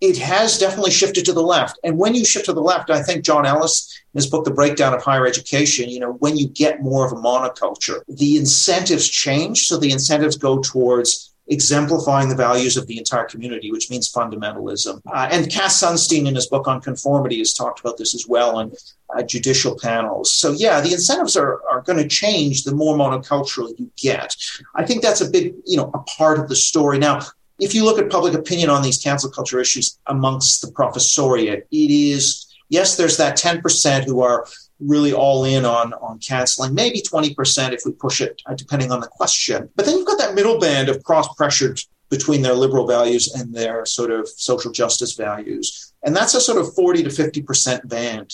it 0.00 0.18
has 0.18 0.58
definitely 0.58 0.90
shifted 0.90 1.24
to 1.24 1.32
the 1.32 1.42
left. 1.42 1.78
And 1.82 1.98
when 1.98 2.14
you 2.14 2.24
shift 2.24 2.46
to 2.46 2.52
the 2.52 2.60
left, 2.60 2.90
I 2.90 3.02
think 3.02 3.24
John 3.24 3.46
Ellis, 3.46 3.98
in 4.12 4.18
his 4.18 4.28
book, 4.28 4.44
The 4.44 4.50
Breakdown 4.50 4.92
of 4.92 5.02
Higher 5.02 5.26
Education, 5.26 5.88
you 5.88 6.00
know, 6.00 6.12
when 6.14 6.36
you 6.36 6.48
get 6.48 6.82
more 6.82 7.06
of 7.06 7.12
a 7.12 7.16
monoculture, 7.16 8.02
the 8.08 8.36
incentives 8.36 9.08
change. 9.08 9.66
So 9.66 9.78
the 9.78 9.92
incentives 9.92 10.36
go 10.36 10.58
towards 10.58 11.32
exemplifying 11.48 12.28
the 12.28 12.34
values 12.34 12.76
of 12.76 12.86
the 12.86 12.98
entire 12.98 13.24
community, 13.24 13.70
which 13.70 13.90
means 13.90 14.12
fundamentalism. 14.12 15.00
Uh, 15.06 15.28
and 15.30 15.50
Cass 15.50 15.82
Sunstein, 15.82 16.26
in 16.26 16.34
his 16.34 16.46
book 16.46 16.66
on 16.66 16.80
conformity, 16.80 17.38
has 17.38 17.54
talked 17.54 17.80
about 17.80 17.96
this 17.96 18.14
as 18.14 18.26
well 18.26 18.56
on 18.56 18.72
uh, 19.16 19.22
judicial 19.22 19.78
panels. 19.80 20.32
So, 20.32 20.52
yeah, 20.52 20.80
the 20.80 20.92
incentives 20.92 21.36
are, 21.36 21.60
are 21.70 21.82
going 21.82 21.98
to 21.98 22.08
change 22.08 22.64
the 22.64 22.74
more 22.74 22.96
monocultural 22.96 23.78
you 23.78 23.90
get. 23.96 24.34
I 24.74 24.84
think 24.84 25.02
that's 25.02 25.20
a 25.20 25.30
big, 25.30 25.54
you 25.64 25.76
know, 25.76 25.90
a 25.94 25.98
part 26.00 26.38
of 26.38 26.48
the 26.48 26.56
story. 26.56 26.98
Now, 26.98 27.20
if 27.58 27.74
you 27.74 27.84
look 27.84 27.98
at 27.98 28.10
public 28.10 28.34
opinion 28.34 28.68
on 28.68 28.82
these 28.82 28.98
cancel 28.98 29.30
culture 29.30 29.60
issues 29.60 29.98
amongst 30.06 30.60
the 30.60 30.68
professoriate, 30.68 31.62
it 31.70 31.90
is, 31.90 32.46
yes, 32.68 32.96
there's 32.96 33.16
that 33.16 33.38
10% 33.38 34.04
who 34.04 34.20
are 34.20 34.46
really 34.80 35.12
all 35.12 35.44
in 35.44 35.64
on 35.64 35.92
on 35.94 36.18
canceling, 36.18 36.74
maybe 36.74 37.00
20% 37.00 37.72
if 37.72 37.82
we 37.84 37.92
push 37.92 38.20
it, 38.20 38.42
uh, 38.46 38.54
depending 38.54 38.92
on 38.92 39.00
the 39.00 39.06
question. 39.06 39.68
But 39.74 39.86
then 39.86 39.96
you've 39.96 40.06
got 40.06 40.18
that 40.18 40.34
middle 40.34 40.58
band 40.58 40.88
of 40.88 41.02
cross 41.02 41.32
pressured 41.34 41.80
between 42.08 42.42
their 42.42 42.54
liberal 42.54 42.86
values 42.86 43.34
and 43.34 43.54
their 43.54 43.84
sort 43.84 44.10
of 44.10 44.28
social 44.28 44.70
justice 44.70 45.14
values. 45.14 45.92
And 46.04 46.14
that's 46.14 46.34
a 46.34 46.40
sort 46.40 46.58
of 46.58 46.72
40 46.74 47.02
to 47.02 47.08
50% 47.08 47.88
band. 47.88 48.32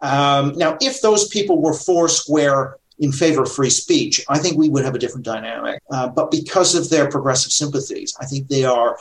Um, 0.00 0.52
now, 0.56 0.78
if 0.80 1.00
those 1.00 1.26
people 1.28 1.60
were 1.60 1.74
four 1.74 2.08
square 2.08 2.76
in 3.00 3.10
favor 3.10 3.42
of 3.42 3.52
free 3.52 3.70
speech, 3.70 4.24
I 4.28 4.38
think 4.38 4.56
we 4.56 4.68
would 4.68 4.84
have 4.84 4.94
a 4.94 4.98
different 4.98 5.24
dynamic. 5.24 5.82
Uh, 5.90 6.08
but 6.08 6.30
because 6.30 6.74
of 6.74 6.90
their 6.90 7.10
progressive 7.10 7.52
sympathies, 7.52 8.14
I 8.20 8.26
think 8.26 8.48
they 8.48 8.64
are 8.64 8.98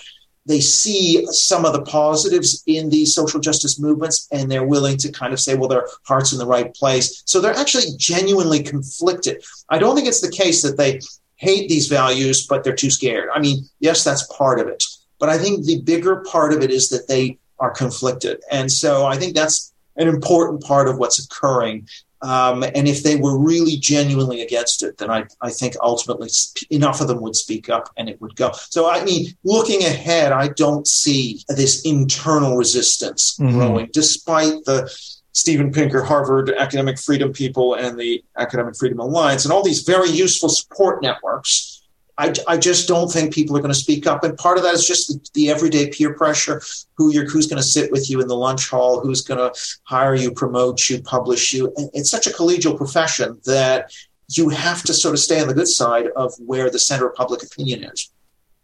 they 0.47 0.61
see 0.61 1.25
some 1.31 1.65
of 1.65 1.73
the 1.73 1.81
positives 1.81 2.63
in 2.67 2.89
these 2.89 3.13
social 3.13 3.39
justice 3.39 3.79
movements 3.79 4.27
and 4.31 4.49
they're 4.49 4.65
willing 4.65 4.97
to 4.97 5.11
kind 5.11 5.33
of 5.33 5.39
say, 5.39 5.55
well, 5.55 5.67
their 5.67 5.87
heart's 6.03 6.31
in 6.31 6.39
the 6.39 6.45
right 6.45 6.73
place. 6.73 7.21
So 7.25 7.41
they're 7.41 7.53
actually 7.53 7.95
genuinely 7.97 8.63
conflicted. 8.63 9.43
I 9.69 9.77
don't 9.77 9.95
think 9.95 10.07
it's 10.07 10.21
the 10.21 10.31
case 10.31 10.61
that 10.63 10.77
they 10.77 11.01
hate 11.35 11.69
these 11.69 11.87
values, 11.87 12.47
but 12.47 12.63
they're 12.63 12.75
too 12.75 12.89
scared. 12.89 13.29
I 13.33 13.39
mean, 13.39 13.65
yes, 13.79 14.03
that's 14.03 14.25
part 14.35 14.59
of 14.59 14.67
it. 14.67 14.83
But 15.19 15.29
I 15.29 15.37
think 15.37 15.65
the 15.65 15.81
bigger 15.81 16.23
part 16.31 16.53
of 16.53 16.61
it 16.61 16.71
is 16.71 16.89
that 16.89 17.07
they 17.07 17.37
are 17.59 17.71
conflicted. 17.71 18.41
And 18.51 18.71
so 18.71 19.05
I 19.05 19.17
think 19.17 19.35
that's 19.35 19.73
an 19.97 20.07
important 20.07 20.63
part 20.63 20.87
of 20.87 20.97
what's 20.97 21.23
occurring 21.23 21.87
um, 22.21 22.63
and 22.63 22.87
if 22.87 23.03
they 23.03 23.15
were 23.15 23.37
really 23.37 23.77
genuinely 23.77 24.41
against 24.41 24.83
it, 24.83 24.97
then 24.97 25.11
I, 25.11 25.25
I 25.41 25.51
think 25.51 25.75
ultimately 25.81 26.29
enough 26.69 27.01
of 27.01 27.07
them 27.07 27.21
would 27.21 27.35
speak 27.35 27.69
up 27.69 27.89
and 27.97 28.09
it 28.09 28.19
would 28.21 28.35
go. 28.35 28.51
So, 28.69 28.89
I 28.89 29.03
mean, 29.03 29.27
looking 29.43 29.83
ahead, 29.83 30.31
I 30.31 30.49
don't 30.49 30.87
see 30.87 31.43
this 31.47 31.83
internal 31.83 32.55
resistance 32.55 33.37
mm-hmm. 33.39 33.57
growing, 33.57 33.89
despite 33.93 34.65
the 34.65 34.91
Steven 35.33 35.71
Pinker, 35.71 36.03
Harvard 36.03 36.49
Academic 36.49 36.97
Freedom 36.97 37.31
people, 37.31 37.75
and 37.75 37.99
the 37.99 38.23
Academic 38.37 38.75
Freedom 38.75 38.99
Alliance, 38.99 39.45
and 39.45 39.53
all 39.53 39.63
these 39.63 39.83
very 39.83 40.09
useful 40.09 40.49
support 40.49 41.03
networks 41.03 41.76
I, 42.17 42.33
I 42.47 42.57
just 42.57 42.87
don't 42.87 43.11
think 43.11 43.33
people 43.33 43.55
are 43.55 43.61
going 43.61 43.73
to 43.73 43.79
speak 43.79 44.07
up. 44.07 44.23
And 44.23 44.37
part 44.37 44.57
of 44.57 44.63
that 44.63 44.73
is 44.73 44.87
just 44.87 45.07
the, 45.07 45.29
the 45.33 45.49
everyday 45.51 45.89
peer 45.89 46.13
pressure 46.13 46.61
who 46.95 47.11
you're, 47.11 47.29
who's 47.29 47.47
going 47.47 47.61
to 47.61 47.67
sit 47.67 47.91
with 47.91 48.09
you 48.09 48.21
in 48.21 48.27
the 48.27 48.35
lunch 48.35 48.69
hall, 48.69 48.99
who's 49.01 49.21
going 49.21 49.39
to 49.39 49.59
hire 49.83 50.15
you, 50.15 50.31
promote 50.31 50.89
you, 50.89 51.01
publish 51.01 51.53
you. 51.53 51.71
And 51.77 51.89
it's 51.93 52.09
such 52.09 52.25
a 52.25 52.31
collegial 52.31 52.75
profession 52.75 53.39
that 53.45 53.93
you 54.29 54.49
have 54.49 54.83
to 54.83 54.93
sort 54.93 55.13
of 55.13 55.19
stay 55.19 55.39
on 55.39 55.47
the 55.47 55.53
good 55.53 55.67
side 55.67 56.07
of 56.15 56.33
where 56.39 56.69
the 56.69 56.79
center 56.79 57.07
of 57.07 57.15
public 57.15 57.43
opinion 57.43 57.83
is. 57.83 58.11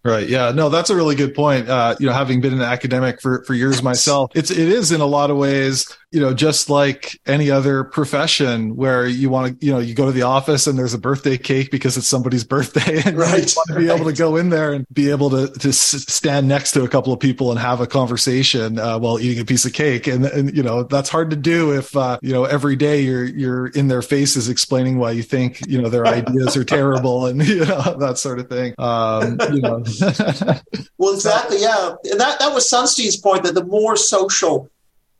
Right. 0.03 0.27
Yeah. 0.27 0.51
No, 0.51 0.67
that's 0.67 0.89
a 0.89 0.95
really 0.95 1.15
good 1.15 1.33
point. 1.33 1.69
Uh, 1.69 1.95
you 1.97 2.07
know, 2.07 2.13
having 2.13 2.41
been 2.41 2.53
an 2.53 2.61
academic 2.61 3.21
for, 3.21 3.43
for 3.45 3.53
years 3.53 3.81
myself, 3.81 4.31
it's, 4.35 4.51
it 4.51 4.57
is 4.57 4.91
in 4.91 4.99
a 4.99 5.05
lot 5.05 5.31
of 5.31 5.37
ways 5.37 5.87
you 6.13 6.19
know, 6.19 6.31
just 6.31 6.69
like 6.69 7.19
any 7.25 7.49
other 7.49 7.83
profession 7.83 8.75
where 8.75 9.07
you 9.07 9.31
want 9.31 9.59
to, 9.59 9.65
you 9.65 9.73
know, 9.73 9.79
you 9.79 9.95
go 9.95 10.05
to 10.05 10.11
the 10.11 10.21
office 10.21 10.67
and 10.67 10.77
there's 10.77 10.93
a 10.93 10.99
birthday 10.99 11.39
cake 11.39 11.71
because 11.71 11.97
it's 11.97 12.07
somebody's 12.07 12.43
birthday 12.53 13.01
and 13.03 13.17
right, 13.17 13.39
you 13.39 13.53
want 13.57 13.67
to 13.69 13.75
be 13.79 13.87
right. 13.87 13.95
able 13.99 14.05
to 14.05 14.15
go 14.15 14.35
in 14.35 14.49
there 14.49 14.73
and 14.73 14.85
be 14.93 15.09
able 15.09 15.31
to, 15.31 15.47
to 15.47 15.73
stand 15.73 16.47
next 16.47 16.73
to 16.73 16.83
a 16.83 16.87
couple 16.87 17.11
of 17.11 17.19
people 17.19 17.49
and 17.49 17.59
have 17.59 17.81
a 17.81 17.87
conversation 17.87 18.77
uh, 18.77 18.99
while 18.99 19.19
eating 19.19 19.41
a 19.41 19.45
piece 19.45 19.65
of 19.65 19.73
cake. 19.73 20.05
And, 20.05 20.23
and, 20.25 20.55
you 20.55 20.61
know, 20.61 20.83
that's 20.83 21.09
hard 21.09 21.31
to 21.31 21.35
do 21.35 21.73
if, 21.73 21.97
uh, 21.97 22.19
you 22.21 22.31
know, 22.31 22.45
every 22.45 22.75
day 22.75 23.01
you're, 23.01 23.25
you're 23.25 23.67
in 23.69 23.87
their 23.87 24.03
faces 24.03 24.49
explaining 24.49 24.99
why 24.99 25.11
you 25.11 25.23
think, 25.23 25.65
you 25.67 25.81
know, 25.81 25.89
their 25.89 26.05
ideas 26.05 26.55
are 26.55 26.63
terrible 26.63 27.25
and, 27.25 27.43
you 27.47 27.65
know, 27.65 27.97
that 27.97 28.19
sort 28.19 28.39
of 28.39 28.49
thing. 28.49 28.75
Um, 28.77 29.39
you 29.51 29.61
know. 29.61 29.83
well, 30.99 31.15
exactly. 31.15 31.59
Yeah. 31.59 31.95
And 32.11 32.19
that, 32.19 32.37
that 32.37 32.53
was 32.53 32.69
Sunstein's 32.69 33.17
point 33.17 33.43
that 33.45 33.55
the 33.55 33.65
more 33.65 33.95
social 33.95 34.69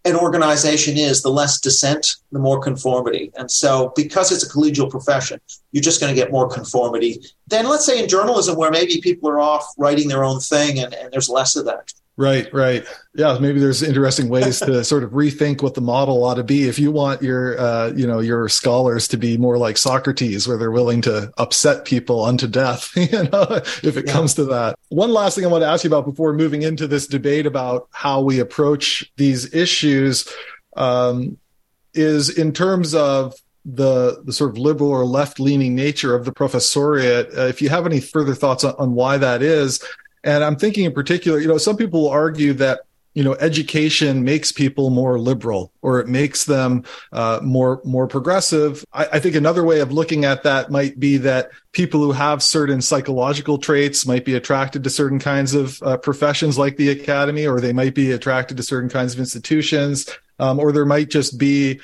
an 0.05 0.15
organization 0.15 0.97
is, 0.97 1.21
the 1.21 1.29
less 1.29 1.59
dissent, 1.59 2.15
the 2.31 2.39
more 2.39 2.59
conformity. 2.59 3.31
And 3.35 3.49
so, 3.49 3.93
because 3.95 4.31
it's 4.31 4.43
a 4.43 4.49
collegial 4.49 4.89
profession, 4.89 5.39
you're 5.71 5.83
just 5.83 6.01
going 6.01 6.13
to 6.13 6.19
get 6.19 6.31
more 6.31 6.49
conformity. 6.49 7.21
Then, 7.47 7.67
let's 7.67 7.85
say 7.85 8.01
in 8.01 8.09
journalism, 8.09 8.57
where 8.57 8.71
maybe 8.71 8.99
people 9.01 9.29
are 9.29 9.39
off 9.39 9.65
writing 9.77 10.09
their 10.09 10.23
own 10.23 10.39
thing 10.39 10.79
and, 10.79 10.93
and 10.93 11.11
there's 11.11 11.29
less 11.29 11.55
of 11.55 11.65
that. 11.65 11.93
Right, 12.15 12.47
right. 12.53 12.85
Yeah, 13.15 13.39
maybe 13.39 13.59
there's 13.59 13.81
interesting 13.81 14.29
ways 14.29 14.59
to 14.59 14.83
sort 14.83 15.03
of 15.03 15.11
rethink 15.11 15.63
what 15.63 15.73
the 15.73 15.81
model 15.81 16.23
ought 16.23 16.35
to 16.35 16.43
be. 16.43 16.67
If 16.67 16.77
you 16.77 16.91
want 16.91 17.23
your, 17.23 17.59
uh, 17.59 17.91
you 17.95 18.05
know, 18.05 18.19
your 18.19 18.47
scholars 18.49 19.07
to 19.09 19.17
be 19.17 19.35
more 19.35 19.57
like 19.57 19.77
Socrates, 19.77 20.47
where 20.47 20.57
they're 20.57 20.69
willing 20.69 21.01
to 21.03 21.33
upset 21.37 21.85
people 21.85 22.23
unto 22.23 22.47
death, 22.47 22.91
you 22.95 23.23
know, 23.23 23.47
if 23.81 23.97
it 23.97 24.05
yeah. 24.05 24.13
comes 24.13 24.35
to 24.35 24.45
that. 24.45 24.75
One 24.89 25.11
last 25.11 25.33
thing 25.33 25.43
I 25.43 25.47
want 25.47 25.63
to 25.63 25.67
ask 25.67 25.83
you 25.83 25.89
about 25.89 26.05
before 26.05 26.33
moving 26.33 26.61
into 26.61 26.85
this 26.87 27.07
debate 27.07 27.47
about 27.47 27.87
how 27.91 28.21
we 28.21 28.39
approach 28.39 29.11
these 29.17 29.51
issues 29.51 30.29
um, 30.77 31.37
is 31.95 32.37
in 32.37 32.53
terms 32.53 32.93
of 32.93 33.33
the 33.65 34.21
the 34.25 34.33
sort 34.33 34.51
of 34.51 34.57
liberal 34.57 34.89
or 34.89 35.05
left 35.05 35.39
leaning 35.39 35.73
nature 35.73 36.13
of 36.13 36.25
the 36.25 36.33
professoriate. 36.33 37.35
Uh, 37.37 37.43
if 37.43 37.61
you 37.61 37.69
have 37.69 37.85
any 37.85 38.01
further 38.01 38.35
thoughts 38.35 38.63
on, 38.63 38.75
on 38.77 38.93
why 38.93 39.17
that 39.17 39.41
is, 39.41 39.81
And 40.23 40.43
I'm 40.43 40.55
thinking 40.55 40.85
in 40.85 40.93
particular, 40.93 41.39
you 41.39 41.47
know, 41.47 41.57
some 41.57 41.77
people 41.77 42.09
argue 42.09 42.53
that 42.53 42.81
you 43.13 43.23
know 43.23 43.35
education 43.35 44.23
makes 44.23 44.51
people 44.51 44.89
more 44.89 45.19
liberal 45.19 45.71
or 45.81 45.99
it 45.99 46.07
makes 46.07 46.45
them 46.45 46.83
uh, 47.11 47.39
more 47.43 47.81
more 47.83 48.07
progressive. 48.07 48.83
I, 48.91 49.05
I, 49.13 49.19
think 49.19 49.35
another 49.35 49.63
way 49.63 49.81
of 49.81 49.91
looking 49.91 50.25
at 50.25 50.43
that 50.43 50.71
might 50.71 50.99
be 50.99 51.17
that 51.17 51.51
people 51.73 52.01
who 52.01 52.11
have 52.11 52.41
certain 52.41 52.81
psychological 52.81 53.57
traits 53.59 54.07
might 54.07 54.25
be 54.25 54.33
attracted 54.33 54.83
to 54.83 54.89
certain 54.89 55.19
kinds 55.19 55.53
of 55.53 55.81
uh, 55.83 55.97
professions 55.97 56.57
like 56.57 56.77
the 56.77 56.89
academy 56.89 57.45
or 57.45 57.61
they 57.61 57.73
might 57.73 57.93
be 57.93 58.11
attracted 58.11 58.57
to 58.57 58.63
certain 58.63 58.89
kinds 58.89 59.13
of 59.13 59.19
institutions 59.19 60.09
um, 60.39 60.59
or 60.59 60.71
there 60.71 60.85
might 60.85 61.09
just 61.09 61.37
be 61.37 61.79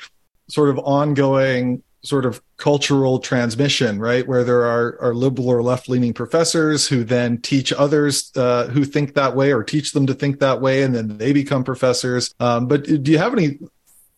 sort 0.48 0.68
of 0.68 0.78
ongoing 0.80 1.82
sort 2.02 2.24
of 2.24 2.42
cultural 2.56 3.18
transmission, 3.18 3.98
right? 3.98 4.26
Where 4.26 4.44
there 4.44 4.64
are, 4.64 4.98
are 5.00 5.14
liberal 5.14 5.48
or 5.48 5.62
left 5.62 5.88
leaning 5.88 6.14
professors 6.14 6.88
who 6.88 7.04
then 7.04 7.38
teach 7.38 7.72
others 7.72 8.32
uh, 8.36 8.68
who 8.68 8.84
think 8.84 9.14
that 9.14 9.36
way 9.36 9.52
or 9.52 9.62
teach 9.62 9.92
them 9.92 10.06
to 10.06 10.14
think 10.14 10.40
that 10.40 10.60
way, 10.60 10.82
and 10.82 10.94
then 10.94 11.18
they 11.18 11.32
become 11.32 11.64
professors. 11.64 12.34
Um, 12.40 12.68
but 12.68 12.84
do 12.84 13.10
you 13.10 13.18
have 13.18 13.32
any 13.32 13.58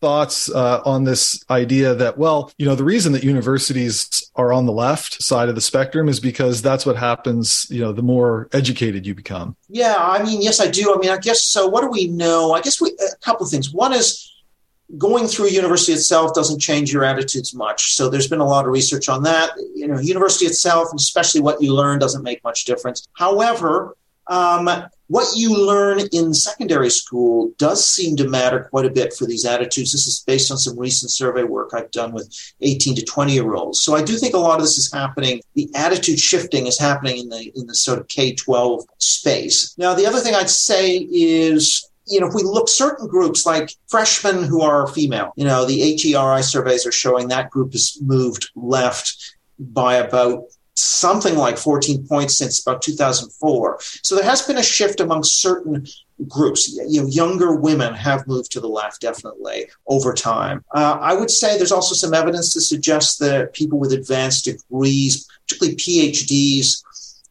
thoughts 0.01 0.51
uh, 0.51 0.81
on 0.85 1.05
this 1.05 1.45
idea 1.49 1.95
that, 1.95 2.17
well, 2.17 2.51
you 2.57 2.65
know, 2.65 2.75
the 2.75 2.83
reason 2.83 3.13
that 3.13 3.23
universities 3.23 4.29
are 4.35 4.51
on 4.51 4.65
the 4.65 4.73
left 4.73 5.23
side 5.23 5.47
of 5.47 5.55
the 5.55 5.61
spectrum 5.61 6.09
is 6.09 6.19
because 6.19 6.61
that's 6.61 6.85
what 6.85 6.97
happens, 6.97 7.67
you 7.69 7.79
know, 7.79 7.93
the 7.93 8.01
more 8.01 8.49
educated 8.51 9.05
you 9.05 9.15
become? 9.15 9.55
Yeah, 9.69 9.95
I 9.97 10.21
mean, 10.21 10.41
yes, 10.41 10.59
I 10.59 10.67
do. 10.67 10.93
I 10.93 10.97
mean, 10.97 11.09
I 11.09 11.17
guess 11.17 11.41
so. 11.41 11.67
What 11.67 11.81
do 11.81 11.87
we 11.87 12.07
know? 12.07 12.51
I 12.51 12.59
guess 12.59 12.81
we, 12.81 12.89
a 12.89 13.15
couple 13.21 13.45
of 13.45 13.49
things. 13.49 13.71
One 13.71 13.93
is, 13.93 14.29
going 14.97 15.27
through 15.27 15.47
university 15.47 15.93
itself 15.93 16.33
doesn't 16.33 16.59
change 16.59 16.91
your 16.91 17.03
attitudes 17.03 17.53
much. 17.53 17.95
So 17.95 18.09
there's 18.09 18.27
been 18.27 18.41
a 18.41 18.47
lot 18.47 18.65
of 18.65 18.71
research 18.71 19.09
on 19.09 19.23
that. 19.23 19.51
You 19.75 19.87
know, 19.87 19.99
university 19.99 20.45
itself, 20.45 20.89
and 20.91 20.99
especially 20.99 21.41
what 21.41 21.61
you 21.61 21.73
learn, 21.73 21.99
doesn't 21.99 22.23
make 22.23 22.43
much 22.43 22.65
difference. 22.65 23.07
However, 23.13 23.95
um, 24.27 24.69
what 25.07 25.27
you 25.35 25.55
learn 25.55 25.99
in 26.11 26.33
secondary 26.33 26.89
school 26.89 27.53
does 27.57 27.87
seem 27.87 28.15
to 28.15 28.27
matter 28.27 28.67
quite 28.69 28.85
a 28.85 28.89
bit 28.89 29.13
for 29.13 29.25
these 29.25 29.45
attitudes. 29.45 29.91
This 29.91 30.07
is 30.07 30.23
based 30.25 30.49
on 30.49 30.57
some 30.57 30.79
recent 30.79 31.11
survey 31.11 31.43
work 31.43 31.71
I've 31.73 31.91
done 31.91 32.13
with 32.13 32.33
18 32.61 32.95
to 32.95 33.03
20 33.03 33.33
year 33.33 33.53
olds. 33.53 33.81
So 33.81 33.95
I 33.95 34.01
do 34.01 34.17
think 34.17 34.33
a 34.33 34.39
lot 34.39 34.55
of 34.55 34.61
this 34.61 34.77
is 34.77 34.91
happening. 34.91 35.41
The 35.55 35.69
attitude 35.75 36.19
shifting 36.19 36.67
is 36.67 36.79
happening 36.79 37.17
in 37.17 37.29
the 37.29 37.51
in 37.55 37.67
the 37.67 37.75
sort 37.75 37.99
of 37.99 38.07
K 38.07 38.33
12 38.33 38.85
space. 38.97 39.75
Now, 39.77 39.93
the 39.93 40.05
other 40.05 40.19
thing 40.19 40.35
I'd 40.35 40.49
say 40.49 40.97
is 40.97 41.89
you 42.05 42.19
know, 42.19 42.27
if 42.27 42.33
we 42.33 42.43
look 42.43 42.69
certain 42.69 43.07
groups 43.07 43.45
like 43.45 43.71
freshmen 43.87 44.43
who 44.43 44.61
are 44.61 44.87
female, 44.87 45.33
you 45.35 45.45
know, 45.45 45.65
the 45.65 45.79
HERI 45.79 46.43
surveys 46.43 46.85
are 46.85 46.91
showing 46.91 47.27
that 47.27 47.49
group 47.49 47.73
has 47.73 47.97
moved 48.01 48.49
left 48.55 49.35
by 49.59 49.95
about 49.95 50.43
something 50.75 51.35
like 51.35 51.57
14 51.57 52.07
points 52.07 52.37
since 52.37 52.61
about 52.61 52.81
2004. 52.81 53.77
So 54.01 54.15
there 54.15 54.23
has 54.23 54.41
been 54.41 54.57
a 54.57 54.63
shift 54.63 54.99
among 54.99 55.23
certain 55.23 55.85
groups. 56.27 56.67
You 56.87 57.03
know, 57.03 57.07
younger 57.07 57.55
women 57.55 57.93
have 57.93 58.27
moved 58.27 58.51
to 58.53 58.59
the 58.59 58.67
left 58.67 59.01
definitely 59.01 59.67
over 59.87 60.13
time. 60.13 60.63
Uh, 60.73 60.97
I 60.99 61.13
would 61.13 61.29
say 61.29 61.57
there's 61.57 61.71
also 61.71 61.95
some 61.95 62.13
evidence 62.13 62.53
to 62.53 62.61
suggest 62.61 63.19
that 63.19 63.53
people 63.53 63.79
with 63.79 63.93
advanced 63.93 64.45
degrees, 64.45 65.27
particularly 65.47 65.75
PhDs, 65.77 66.83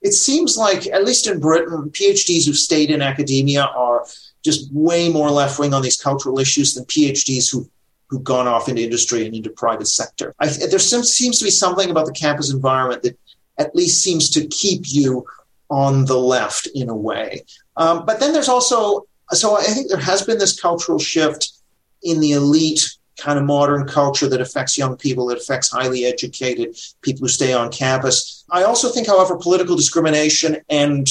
it 0.02 0.12
seems 0.12 0.56
like, 0.56 0.87
at 0.88 1.04
least 1.04 1.28
in 1.28 1.38
Britain, 1.38 1.90
PhDs 1.90 2.46
who've 2.46 2.56
stayed 2.56 2.90
in 2.90 3.02
academia 3.02 3.62
are 3.64 4.04
just 4.42 4.72
way 4.72 5.09
more 5.09 5.31
left 5.31 5.59
wing 5.59 5.74
on 5.74 5.83
these 5.83 6.00
cultural 6.00 6.38
issues 6.38 6.74
than 6.74 6.85
PhDs 6.85 7.50
who 7.50 7.68
who've 8.12 8.22
gone 8.22 8.46
off 8.46 8.68
into 8.68 8.83
industry 8.83 9.24
and 9.24 9.35
into 9.35 9.48
private 9.48 9.88
sector. 9.88 10.35
I, 10.38 10.48
there 10.48 10.78
seems, 10.78 11.11
seems 11.11 11.38
to 11.38 11.46
be 11.46 11.50
something 11.50 11.90
about 11.90 12.05
the 12.05 12.12
campus 12.12 12.52
environment 12.52 13.02
that 13.05 13.18
at 13.57 13.74
least 13.74 14.02
seems 14.02 14.28
to 14.31 14.46
keep 14.48 14.83
you 14.85 15.24
on 15.70 16.05
the 16.05 16.18
left 16.18 16.68
in 16.74 16.90
a 16.90 16.94
way. 16.94 17.42
Um, 17.78 18.05
but 18.05 18.20
then 18.20 18.35
there's 18.35 18.50
also, 18.50 19.07
so 19.31 19.57
I 19.57 19.62
think 19.62 19.88
there 19.88 19.96
has 19.96 20.22
been 20.22 20.37
this 20.37 20.61
cultural 20.61 20.98
shift 20.98 21.52
in 22.02 22.20
the 22.20 22.33
elite 22.33 22.85
kind 23.16 23.38
of 23.38 23.46
modern 23.46 23.87
culture 23.87 24.28
that 24.28 24.42
affects 24.42 24.76
young 24.76 24.96
people, 24.96 25.26
that 25.26 25.38
affects 25.38 25.70
highly 25.70 26.05
educated 26.05 26.76
people 27.00 27.22
who 27.22 27.28
stay 27.28 27.55
on 27.55 27.70
campus. 27.70 28.44
I 28.50 28.64
also 28.64 28.90
think, 28.90 29.07
however, 29.07 29.38
political 29.38 29.74
discrimination 29.74 30.59
and 30.68 31.09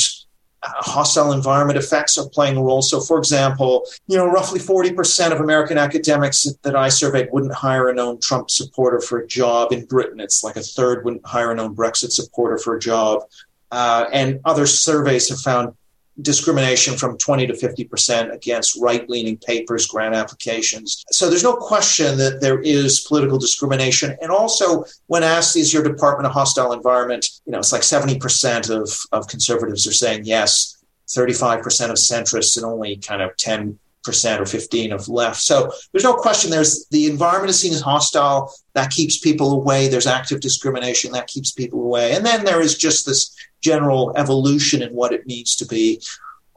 hostile 0.63 1.31
environment 1.31 1.77
effects 1.77 2.17
are 2.17 2.29
playing 2.29 2.57
a 2.57 2.63
role. 2.63 2.81
So, 2.81 2.99
for 2.99 3.17
example, 3.17 3.85
you 4.07 4.17
know, 4.17 4.25
roughly 4.25 4.59
40% 4.59 5.31
of 5.31 5.39
American 5.39 5.77
academics 5.77 6.47
that 6.61 6.75
I 6.75 6.89
surveyed 6.89 7.29
wouldn't 7.31 7.53
hire 7.53 7.89
a 7.89 7.93
known 7.93 8.19
Trump 8.19 8.51
supporter 8.51 8.99
for 8.99 9.19
a 9.19 9.27
job. 9.27 9.71
In 9.71 9.85
Britain, 9.85 10.19
it's 10.19 10.43
like 10.43 10.55
a 10.55 10.61
third 10.61 11.03
wouldn't 11.03 11.25
hire 11.25 11.51
a 11.51 11.55
known 11.55 11.75
Brexit 11.75 12.11
supporter 12.11 12.57
for 12.57 12.75
a 12.75 12.79
job. 12.79 13.23
Uh, 13.71 14.05
and 14.11 14.39
other 14.45 14.67
surveys 14.67 15.29
have 15.29 15.39
found 15.39 15.73
discrimination 16.21 16.95
from 16.95 17.17
20 17.17 17.47
to 17.47 17.53
50% 17.53 18.33
against 18.33 18.79
right 18.81 19.09
leaning 19.09 19.37
papers, 19.37 19.87
grant 19.87 20.15
applications. 20.15 21.03
So 21.11 21.29
there's 21.29 21.43
no 21.43 21.55
question 21.55 22.17
that 22.17 22.41
there 22.41 22.59
is 22.61 23.01
political 23.01 23.37
discrimination. 23.37 24.15
And 24.21 24.31
also, 24.31 24.85
when 25.07 25.23
asked, 25.23 25.55
is 25.55 25.73
your 25.73 25.83
department 25.83 26.27
a 26.27 26.29
hostile 26.29 26.73
environment? 26.73 27.27
You 27.45 27.51
know, 27.51 27.59
it's 27.59 27.71
like 27.71 27.81
70% 27.81 28.69
of, 28.69 28.97
of 29.11 29.27
conservatives 29.27 29.87
are 29.87 29.93
saying 29.93 30.25
yes, 30.25 30.77
35% 31.09 31.59
of 31.89 31.97
centrists, 31.97 32.57
and 32.57 32.65
only 32.65 32.97
kind 32.97 33.21
of 33.21 33.35
10 33.37 33.79
percent 34.03 34.41
or 34.41 34.45
15 34.45 34.91
of 34.91 35.07
left. 35.09 35.41
So 35.41 35.71
there's 35.91 36.03
no 36.03 36.13
question 36.13 36.49
there's 36.49 36.87
the 36.87 37.05
environment 37.05 37.51
is 37.51 37.59
seen 37.59 37.73
as 37.73 37.81
hostile. 37.81 38.53
That 38.73 38.89
keeps 38.89 39.19
people 39.19 39.51
away. 39.51 39.87
There's 39.87 40.07
active 40.07 40.39
discrimination 40.39 41.11
that 41.11 41.27
keeps 41.27 41.51
people 41.51 41.81
away. 41.81 42.15
And 42.15 42.25
then 42.25 42.43
there 42.43 42.61
is 42.61 42.77
just 42.77 43.05
this 43.05 43.35
general 43.61 44.13
evolution 44.15 44.81
in 44.81 44.93
what 44.93 45.13
it 45.13 45.25
means 45.25 45.55
to 45.57 45.65
be 45.65 46.01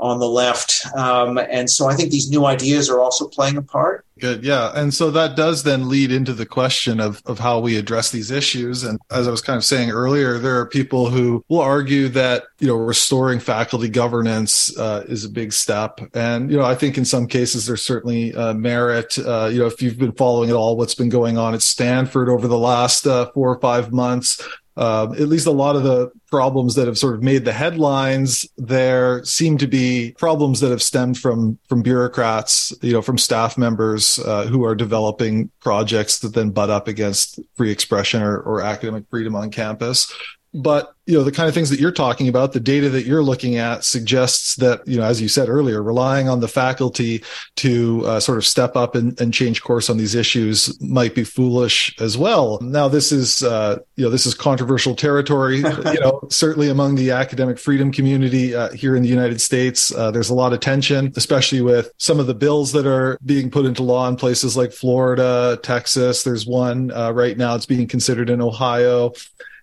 on 0.01 0.19
the 0.19 0.29
left. 0.29 0.85
Um, 0.97 1.39
and 1.39 1.71
so 1.71 1.87
I 1.87 1.95
think 1.95 2.11
these 2.11 2.29
new 2.29 2.47
ideas 2.47 2.91
are 2.91 2.99
also 2.99 3.29
playing 3.29 3.57
a 3.57 3.63
part. 3.63 4.05
Good. 4.19 4.45
Yeah. 4.45 4.73
And 4.75 4.93
so 4.93 5.11
that 5.13 5.37
does 5.37 5.63
then 5.63 5.89
lead 5.89 6.11
into 6.11 6.33
the 6.33 6.47
question 6.47 7.01
of, 7.01 7.23
of 7.27 7.39
how 7.39 7.61
we 7.61 7.77
address 7.77 8.11
these 8.11 8.31
issues. 8.31 8.83
And 8.85 8.99
as 9.11 9.29
I 9.29 9.31
was 9.31 9.41
kind 9.41 9.57
of 9.57 9.65
saying 9.65 9.91
earlier, 9.91 10.39
there 10.39 10.59
are 10.59 10.67
people 10.67 11.11
who 11.11 11.45
will 11.49 11.61
argue 11.61 12.09
that, 12.09 12.45
you 12.59 12.69
know, 12.69 12.77
restoring 12.77 13.41
faculty 13.41 13.89
governance 13.89 14.77
uh, 14.77 15.05
is 15.09 15.25
a 15.25 15.29
big 15.29 15.53
step. 15.53 16.01
And, 16.13 16.51
you 16.51 16.59
know, 16.59 16.65
I 16.65 16.75
think 16.75 16.99
in 16.99 17.05
some 17.05 17.27
cases 17.27 17.67
there's 17.67 17.83
certainly 17.85 18.35
uh, 18.35 18.55
merit. 18.55 19.17
Uh, 19.19 19.49
you 19.51 19.61
know, 19.61 19.67
if 19.67 19.81
you've 19.81 19.99
been 19.99 20.13
following 20.13 20.51
at 20.51 20.57
all 20.57 20.77
what's 20.77 20.95
been 20.95 21.09
going 21.09 21.39
on 21.39 21.55
at 21.55 21.63
Stanford 21.63 22.29
over 22.29 22.49
the 22.49 22.59
last 22.59 23.07
uh, 23.07 23.31
four 23.33 23.49
or 23.49 23.61
five 23.61 23.93
months, 23.93 24.41
uh, 24.77 25.13
at 25.13 25.29
least 25.29 25.47
a 25.47 25.53
lot 25.53 25.77
of 25.77 25.85
the 25.85 26.11
problems 26.31 26.75
that 26.75 26.87
have 26.87 26.99
sort 26.99 27.15
of 27.15 27.23
made 27.23 27.45
the 27.45 27.53
headlines 27.53 28.47
there 28.57 29.25
seem 29.25 29.57
to 29.59 29.67
be 29.67 30.15
problems 30.19 30.61
that 30.61 30.71
have 30.71 30.83
stemmed 30.83 31.19
from 31.19 31.59
from 31.69 31.83
bureaucrats, 31.83 32.73
you 32.83 32.93
know, 32.93 33.03
from 33.03 33.19
staff 33.19 33.57
members 33.57 34.19
uh, 34.21 34.47
who 34.47 34.65
are 34.65 34.75
developing 34.75 35.51
projects 35.61 36.19
that 36.21 36.35
then 36.35 36.51
butt 36.51 36.71
up 36.71 36.89
against 36.89 37.39
free 37.57 37.71
expression 37.71 38.23
or, 38.23 38.39
or 38.41 38.61
academic 38.61 39.05
freedom 39.11 39.37
on 39.37 39.51
campus. 39.51 40.13
But 40.55 40.95
you 41.07 41.19
know 41.19 41.25
the 41.25 41.33
kind 41.33 41.49
of 41.49 41.55
things 41.55 41.69
that 41.71 41.81
you're 41.81 41.93
talking 41.93 42.29
about, 42.29 42.53
the 42.53 42.61
data 42.61 42.89
that 42.91 43.05
you're 43.05 43.23
looking 43.23 43.57
at 43.57 43.85
suggests 43.85 44.57
that 44.57 44.87
you 44.87 44.97
know, 44.97 45.05
as 45.05 45.21
you 45.21 45.29
said 45.29 45.49
earlier, 45.49 45.83
relying 45.83 46.29
on 46.29 46.41
the 46.41 46.49
faculty 46.49 47.23
to 47.57 48.07
uh, 48.07 48.21
sort 48.21 48.39
of 48.39 48.47
step 48.47 48.75
up 48.77 48.95
and, 48.95 49.21
and, 49.21 49.35
change 49.35 49.63
course 49.63 49.91
on 49.91 49.97
these 49.97 50.15
issues 50.15 50.81
might 50.81 51.13
be 51.15 51.25
foolish 51.25 51.95
as 52.01 52.17
well. 52.17 52.61
Now, 52.63 52.87
this 52.87 53.11
is 53.11 53.43
uh, 53.43 53.79
you 53.97 54.05
know 54.05 54.11
this 54.11 54.27
is 54.27 54.35
controversial 54.35 54.95
territory. 54.95 55.57
you 55.57 56.01
know, 56.01 56.27
certainly 56.31 56.69
among 56.69 56.95
the 56.95 57.11
academic 57.11 57.59
freedom 57.59 57.93
community 57.93 58.55
uh, 58.55 58.71
here 58.71 58.97
in 58.97 59.03
the 59.03 59.09
United 59.09 59.41
States, 59.41 59.93
uh, 59.93 60.11
there's 60.11 60.31
a 60.31 60.35
lot 60.35 60.53
of 60.53 60.61
tension, 60.61 61.13
especially 61.17 61.61
with 61.61 61.91
some 61.99 62.21
of 62.21 62.27
the 62.27 62.35
bills 62.35 62.73
that 62.73 62.87
are 62.87 63.19
being 63.27 63.51
put 63.51 63.67
into 63.67 63.83
law 63.83 64.09
in 64.09 64.17
places 64.17 64.57
like 64.57 64.73
Florida, 64.73 65.59
Texas. 65.63 66.23
There's 66.23 66.47
one 66.47 66.93
uh, 66.93 67.11
right 67.11 67.37
now; 67.37 67.57
it's 67.57 67.67
being 67.67 67.89
considered 67.89 68.31
in 68.31 68.41
Ohio 68.41 69.13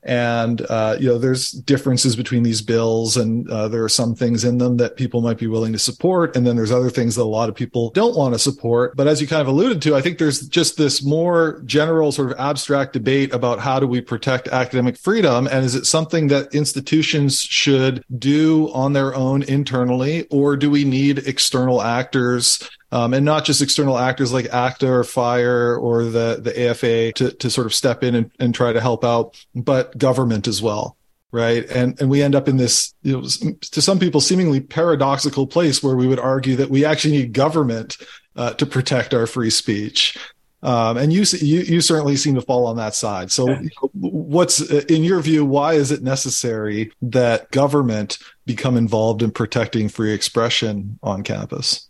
and 0.04 0.62
uh, 0.70 0.96
you 1.00 1.08
know 1.08 1.18
there's 1.18 1.52
differences 1.52 2.16
between 2.16 2.44
these 2.44 2.62
bills 2.62 3.18
and 3.18 3.50
uh, 3.50 3.68
there 3.68 3.84
are 3.84 3.90
some 3.90 4.16
things 4.16 4.44
in 4.44 4.58
them 4.58 4.78
that 4.78 4.98
people 4.98 5.22
might 5.22 5.38
be 5.38 5.48
willing 5.48 5.74
to 5.74 5.80
support. 5.80 6.36
And 6.36 6.46
then 6.46 6.56
there's 6.56 6.72
other 6.72 6.90
things 6.90 7.16
that 7.16 7.24
a 7.24 7.24
lot 7.24 7.50
of 7.50 7.56
people 7.56 7.92
don't 7.92 8.16
want 8.16 8.34
to 8.34 8.40
support. 8.40 8.96
But 8.96 9.08
as 9.08 9.22
you 9.22 9.28
kind 9.28 9.42
of 9.42 9.48
alluded 9.48 9.82
to 9.84 9.96
i 9.96 10.02
think 10.02 10.18
there's 10.18 10.48
just 10.48 10.78
this 10.78 11.04
more 11.04 11.62
general 11.66 12.12
sort 12.12 12.32
of 12.32 12.40
abstract 12.40 12.94
debate 12.94 13.34
about 13.34 13.60
how 13.60 13.80
do 13.80 13.88
we 13.88 14.02
protect 14.02 14.48
academic 14.48 14.98
freedom? 14.98 15.48
And 15.48 15.66
is 15.66 15.76
it 15.76 15.86
something 15.86 16.28
that 16.28 16.54
institutions 16.54 17.42
should 17.42 18.04
do 18.18 18.72
on 18.74 18.94
their 18.94 19.14
own 19.16 19.44
internally? 19.44 20.28
Or 20.30 20.58
do 20.58 20.70
we 20.70 20.84
need 20.84 21.20
external 21.20 21.82
actors 21.82 22.70
um, 22.92 23.14
and 23.14 23.26
not 23.26 23.46
just 23.46 23.62
external 23.62 23.98
actors 23.98 24.34
like 24.34 24.48
ACTA 24.48 24.88
or 24.88 25.04
FIRE 25.04 25.78
or 25.78 26.04
the, 26.06 26.40
the 26.42 26.70
AFA 26.70 27.14
to, 27.14 27.32
to 27.32 27.50
sort 27.50 27.68
of 27.68 27.74
step 27.74 28.04
in 28.04 28.16
and, 28.16 28.32
and 28.40 28.54
try 28.54 28.74
to 28.74 28.82
help 28.82 29.04
out, 29.06 29.44
but 29.56 29.98
government 29.98 30.48
as 30.48 30.62
well. 30.62 30.98
Right. 31.34 31.66
And, 31.70 32.00
and 32.02 32.10
we 32.10 32.22
end 32.22 32.36
up 32.36 32.50
in 32.50 32.58
this, 32.58 32.94
you 33.04 33.14
know, 33.14 33.22
to 33.22 33.82
some 33.82 34.00
people 34.00 34.20
seemingly 34.20 34.60
paradoxical 34.60 35.48
place 35.48 35.82
where 35.82 35.96
we 35.96 36.06
would 36.06 36.20
argue 36.20 36.58
that 36.58 36.70
we 36.70 36.84
actually 36.84 37.14
need 37.14 37.32
government 37.32 37.96
uh, 38.36 38.52
to 38.56 38.66
protect 38.66 39.14
our 39.14 39.26
free 39.26 39.50
speech. 39.50 40.18
Um, 40.62 40.98
and 40.98 41.14
you, 41.14 41.24
you, 41.40 41.62
you 41.62 41.82
certainly 41.82 42.18
seem 42.18 42.36
to 42.36 42.42
fall 42.42 42.68
on 42.68 42.76
that 42.76 42.96
side. 42.96 43.32
So, 43.32 43.50
okay. 43.50 43.70
what's 43.94 44.60
in 44.62 45.04
your 45.04 45.22
view? 45.22 45.44
Why 45.44 45.74
is 45.74 45.92
it 45.92 46.04
necessary 46.04 46.92
that 47.02 47.50
government 47.50 48.20
become 48.46 48.78
involved 48.78 49.24
in 49.24 49.32
protecting 49.32 49.88
free 49.88 50.14
expression 50.14 51.00
on 51.02 51.24
campus? 51.24 51.90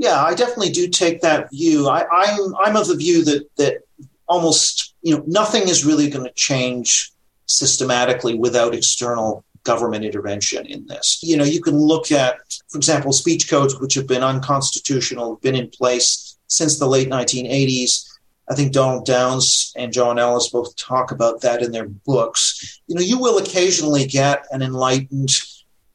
Yeah, 0.00 0.24
I 0.24 0.34
definitely 0.34 0.70
do 0.70 0.88
take 0.88 1.20
that 1.20 1.50
view. 1.50 1.86
I, 1.86 2.06
I'm 2.10 2.56
I'm 2.56 2.74
of 2.74 2.88
the 2.88 2.96
view 2.96 3.22
that 3.26 3.54
that 3.58 3.82
almost 4.26 4.94
you 5.02 5.14
know 5.14 5.22
nothing 5.26 5.64
is 5.68 5.84
really 5.84 6.08
going 6.08 6.24
to 6.24 6.32
change 6.32 7.12
systematically 7.44 8.34
without 8.38 8.74
external 8.74 9.44
government 9.64 10.06
intervention 10.06 10.64
in 10.64 10.86
this. 10.86 11.18
You 11.22 11.36
know, 11.36 11.44
you 11.44 11.60
can 11.60 11.76
look 11.76 12.10
at, 12.12 12.38
for 12.70 12.78
example, 12.78 13.12
speech 13.12 13.50
codes 13.50 13.78
which 13.78 13.92
have 13.92 14.06
been 14.06 14.22
unconstitutional, 14.22 15.34
have 15.34 15.42
been 15.42 15.54
in 15.54 15.68
place 15.68 16.38
since 16.46 16.78
the 16.78 16.86
late 16.86 17.10
1980s. 17.10 18.08
I 18.48 18.54
think 18.54 18.72
Donald 18.72 19.04
Downs 19.04 19.70
and 19.76 19.92
John 19.92 20.18
Ellis 20.18 20.48
both 20.48 20.74
talk 20.76 21.12
about 21.12 21.42
that 21.42 21.60
in 21.60 21.72
their 21.72 21.88
books. 21.88 22.80
You 22.86 22.94
know, 22.94 23.02
you 23.02 23.18
will 23.18 23.36
occasionally 23.36 24.06
get 24.06 24.46
an 24.50 24.62
enlightened 24.62 25.30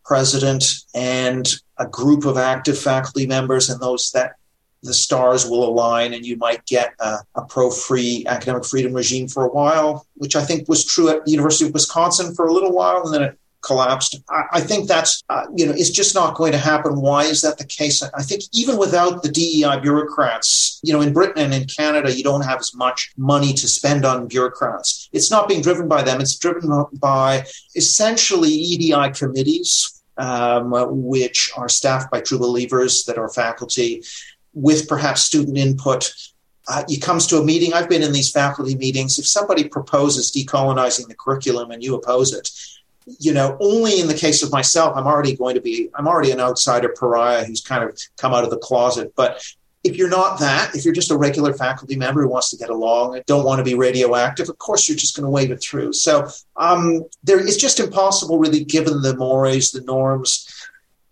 president 0.05 0.63
and 0.93 1.55
a 1.77 1.87
group 1.87 2.25
of 2.25 2.37
active 2.37 2.77
faculty 2.77 3.25
members, 3.25 3.69
and 3.69 3.81
those 3.81 4.11
that 4.11 4.33
the 4.83 4.93
stars 4.93 5.47
will 5.49 5.67
align 5.67 6.13
and 6.13 6.25
you 6.25 6.37
might 6.37 6.63
get 6.65 6.93
a, 6.99 7.17
a 7.35 7.41
pro-free 7.41 8.23
academic 8.27 8.63
freedom 8.63 8.93
regime 8.93 9.27
for 9.27 9.45
a 9.45 9.49
while, 9.49 10.05
which 10.13 10.35
I 10.35 10.45
think 10.45 10.69
was 10.69 10.85
true 10.85 11.09
at 11.09 11.25
the 11.25 11.31
University 11.31 11.65
of 11.65 11.73
Wisconsin 11.73 12.35
for 12.35 12.45
a 12.45 12.53
little 12.53 12.71
while, 12.71 13.03
and 13.03 13.13
then 13.13 13.23
it 13.23 13.39
collapsed. 13.65 14.21
I, 14.29 14.43
I 14.53 14.61
think 14.61 14.87
that's, 14.87 15.23
uh, 15.29 15.45
you 15.55 15.65
know, 15.65 15.73
it's 15.73 15.89
just 15.89 16.15
not 16.15 16.35
going 16.35 16.51
to 16.51 16.57
happen. 16.57 17.01
Why 17.01 17.23
is 17.23 17.41
that 17.41 17.57
the 17.57 17.65
case? 17.65 18.01
I 18.03 18.21
think 18.21 18.43
even 18.53 18.77
without 18.77 19.23
the 19.23 19.29
DEI 19.29 19.79
bureaucrats, 19.81 20.79
you 20.83 20.93
know, 20.93 21.01
in 21.01 21.13
Britain 21.13 21.43
and 21.43 21.53
in 21.53 21.65
Canada, 21.65 22.15
you 22.15 22.23
don't 22.23 22.45
have 22.45 22.59
as 22.59 22.73
much 22.75 23.11
money 23.17 23.53
to 23.53 23.67
spend 23.67 24.05
on 24.05 24.27
bureaucrats. 24.27 25.09
It's 25.11 25.31
not 25.31 25.47
being 25.47 25.61
driven 25.61 25.87
by 25.87 26.03
them. 26.03 26.21
It's 26.21 26.37
driven 26.37 26.85
by 26.93 27.45
essentially 27.75 28.49
EDI 28.49 29.11
committees, 29.11 30.03
um, 30.17 30.73
which 30.89 31.51
are 31.57 31.69
staffed 31.69 32.11
by 32.11 32.21
true 32.21 32.39
believers 32.39 33.03
that 33.05 33.17
are 33.17 33.29
faculty 33.29 34.03
with 34.53 34.87
perhaps 34.87 35.23
student 35.23 35.57
input. 35.57 36.13
Uh, 36.67 36.83
it 36.87 37.01
comes 37.01 37.27
to 37.27 37.37
a 37.37 37.43
meeting. 37.43 37.73
I've 37.73 37.89
been 37.89 38.01
in 38.01 38.11
these 38.11 38.31
faculty 38.31 38.75
meetings. 38.75 39.19
If 39.19 39.27
somebody 39.27 39.67
proposes 39.67 40.31
decolonizing 40.31 41.07
the 41.07 41.15
curriculum 41.15 41.69
and 41.71 41.83
you 41.83 41.93
oppose 41.93 42.33
it, 42.33 42.49
you 43.19 43.33
know, 43.33 43.57
only 43.59 43.99
in 43.99 44.07
the 44.07 44.13
case 44.13 44.41
of 44.43 44.51
myself, 44.51 44.95
I'm 44.95 45.07
already 45.07 45.35
going 45.35 45.55
to 45.55 45.61
be, 45.61 45.89
I'm 45.95 46.07
already 46.07 46.31
an 46.31 46.39
outsider 46.39 46.93
pariah 46.97 47.43
who's 47.43 47.61
kind 47.61 47.83
of 47.83 47.99
come 48.17 48.33
out 48.33 48.43
of 48.43 48.49
the 48.49 48.57
closet. 48.57 49.13
But 49.15 49.43
if 49.83 49.95
you're 49.95 50.09
not 50.09 50.39
that, 50.39 50.75
if 50.75 50.83
you're 50.83 50.93
just 50.93 51.11
a 51.11 51.17
regular 51.17 51.53
faculty 51.53 51.95
member 51.95 52.23
who 52.23 52.27
wants 52.29 52.49
to 52.49 52.57
get 52.57 52.71
along 52.71 53.15
and 53.15 53.25
don't 53.25 53.45
want 53.45 53.59
to 53.59 53.63
be 53.63 53.75
radioactive, 53.75 54.49
of 54.49 54.57
course 54.57 54.89
you're 54.89 54.97
just 54.97 55.15
going 55.15 55.25
to 55.25 55.29
wave 55.29 55.51
it 55.51 55.61
through. 55.61 55.93
So 55.93 56.27
um, 56.55 57.03
there, 57.23 57.39
it's 57.39 57.57
just 57.57 57.79
impossible, 57.79 58.39
really, 58.39 58.63
given 58.63 59.03
the 59.03 59.15
mores, 59.15 59.71
the 59.71 59.81
norms, 59.81 60.51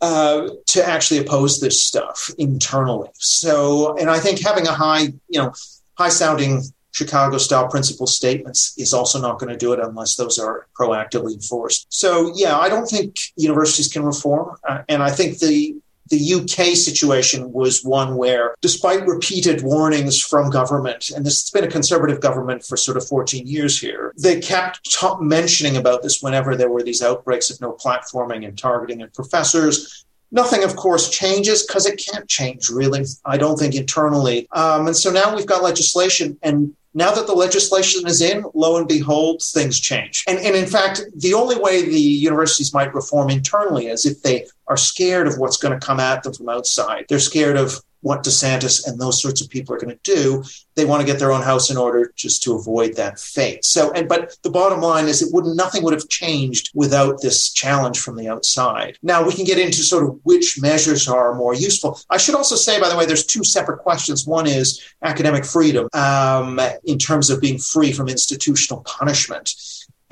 uh, 0.01 0.49
to 0.65 0.85
actually 0.85 1.19
oppose 1.19 1.61
this 1.61 1.85
stuff 1.85 2.31
internally. 2.39 3.09
So, 3.13 3.95
and 3.97 4.09
I 4.09 4.19
think 4.19 4.41
having 4.41 4.67
a 4.67 4.73
high, 4.73 5.13
you 5.29 5.39
know, 5.39 5.53
high 5.95 6.09
sounding 6.09 6.63
Chicago 6.93 7.37
style 7.39 7.67
principle 7.67 8.07
statements 8.07 8.73
is 8.77 8.93
also 8.93 9.19
not 9.19 9.39
going 9.39 9.51
to 9.51 9.57
do 9.57 9.73
it 9.73 9.79
unless 9.79 10.15
those 10.15 10.37
are 10.37 10.67
proactively 10.79 11.33
enforced. 11.33 11.87
So, 11.89 12.31
yeah, 12.35 12.57
I 12.57 12.69
don't 12.69 12.85
think 12.85 13.15
universities 13.35 13.91
can 13.91 14.03
reform. 14.03 14.55
Uh, 14.67 14.83
and 14.87 15.03
I 15.03 15.09
think 15.09 15.39
the 15.39 15.75
the 16.09 16.33
UK 16.33 16.75
situation 16.75 17.51
was 17.51 17.83
one 17.83 18.15
where, 18.17 18.55
despite 18.61 19.07
repeated 19.07 19.63
warnings 19.63 20.21
from 20.21 20.49
government, 20.49 21.09
and 21.09 21.25
this 21.25 21.41
has 21.41 21.49
been 21.49 21.63
a 21.63 21.71
conservative 21.71 22.19
government 22.19 22.63
for 22.63 22.77
sort 22.77 22.97
of 22.97 23.07
14 23.07 23.47
years 23.47 23.79
here, 23.79 24.13
they 24.17 24.39
kept 24.39 24.81
mentioning 25.21 25.77
about 25.77 26.03
this 26.03 26.21
whenever 26.21 26.55
there 26.55 26.69
were 26.69 26.83
these 26.83 27.01
outbreaks 27.01 27.49
of 27.49 27.59
no 27.61 27.71
platforming 27.71 28.45
and 28.45 28.57
targeting 28.57 29.01
of 29.01 29.13
professors. 29.13 30.05
Nothing, 30.31 30.63
of 30.63 30.75
course, 30.75 31.09
changes 31.09 31.65
because 31.65 31.85
it 31.85 32.03
can't 32.11 32.27
change, 32.27 32.69
really. 32.69 33.05
I 33.23 33.37
don't 33.37 33.57
think 33.57 33.73
internally. 33.73 34.47
Um, 34.51 34.87
and 34.87 34.97
so 34.97 35.09
now 35.09 35.33
we've 35.33 35.45
got 35.45 35.63
legislation, 35.63 36.37
and 36.43 36.75
now 36.93 37.11
that 37.11 37.27
the 37.27 37.33
legislation 37.33 38.07
is 38.07 38.21
in, 38.21 38.45
lo 38.53 38.77
and 38.77 38.87
behold, 38.87 39.41
things 39.41 39.79
change. 39.79 40.23
And, 40.27 40.37
and 40.39 40.55
in 40.55 40.67
fact, 40.67 41.01
the 41.15 41.33
only 41.33 41.57
way 41.57 41.81
the 41.81 41.99
universities 41.99 42.73
might 42.73 42.93
reform 42.93 43.29
internally 43.29 43.87
is 43.87 44.05
if 44.05 44.21
they 44.21 44.45
are 44.67 44.77
scared 44.77 45.27
of 45.27 45.37
what's 45.37 45.57
going 45.57 45.77
to 45.77 45.85
come 45.85 45.99
at 45.99 46.23
them 46.23 46.33
from 46.33 46.49
outside. 46.49 47.05
They're 47.09 47.19
scared 47.19 47.57
of 47.57 47.81
what 48.03 48.23
DeSantis 48.23 48.85
and 48.85 48.99
those 48.99 49.21
sorts 49.21 49.41
of 49.41 49.49
people 49.49 49.73
are 49.73 49.79
going 49.79 49.97
to 49.97 50.15
do. 50.15 50.43
They 50.75 50.85
want 50.85 51.01
to 51.01 51.07
get 51.07 51.19
their 51.19 51.31
own 51.31 51.41
house 51.41 51.69
in 51.69 51.77
order 51.77 52.13
just 52.15 52.43
to 52.43 52.53
avoid 52.53 52.95
that 52.95 53.19
fate. 53.19 53.63
So, 53.65 53.91
and 53.93 54.07
but 54.07 54.37
the 54.43 54.49
bottom 54.49 54.81
line 54.81 55.07
is, 55.07 55.21
it 55.21 55.33
wouldn't 55.33 55.55
nothing 55.55 55.83
would 55.83 55.93
have 55.93 56.09
changed 56.09 56.71
without 56.75 57.21
this 57.21 57.51
challenge 57.51 57.99
from 57.99 58.15
the 58.15 58.27
outside. 58.27 58.97
Now 59.01 59.25
we 59.25 59.33
can 59.33 59.45
get 59.45 59.57
into 59.57 59.83
sort 59.83 60.03
of 60.03 60.19
which 60.23 60.59
measures 60.61 61.07
are 61.07 61.33
more 61.33 61.55
useful. 61.55 61.99
I 62.09 62.17
should 62.17 62.35
also 62.35 62.55
say, 62.55 62.79
by 62.79 62.89
the 62.89 62.97
way, 62.97 63.05
there's 63.05 63.25
two 63.25 63.43
separate 63.43 63.79
questions. 63.79 64.27
One 64.27 64.47
is 64.47 64.81
academic 65.01 65.45
freedom 65.45 65.87
um, 65.93 66.59
in 66.83 66.97
terms 66.97 67.29
of 67.29 67.39
being 67.41 67.57
free 67.57 67.91
from 67.91 68.09
institutional 68.09 68.81
punishment. 68.83 69.53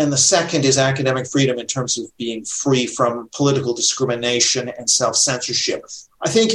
And 0.01 0.11
the 0.11 0.17
second 0.17 0.65
is 0.65 0.79
academic 0.79 1.27
freedom 1.27 1.59
in 1.59 1.67
terms 1.67 1.99
of 1.99 2.05
being 2.17 2.43
free 2.43 2.87
from 2.87 3.29
political 3.35 3.75
discrimination 3.75 4.69
and 4.69 4.89
self 4.89 5.15
censorship. 5.15 5.85
I 6.23 6.29
think 6.29 6.53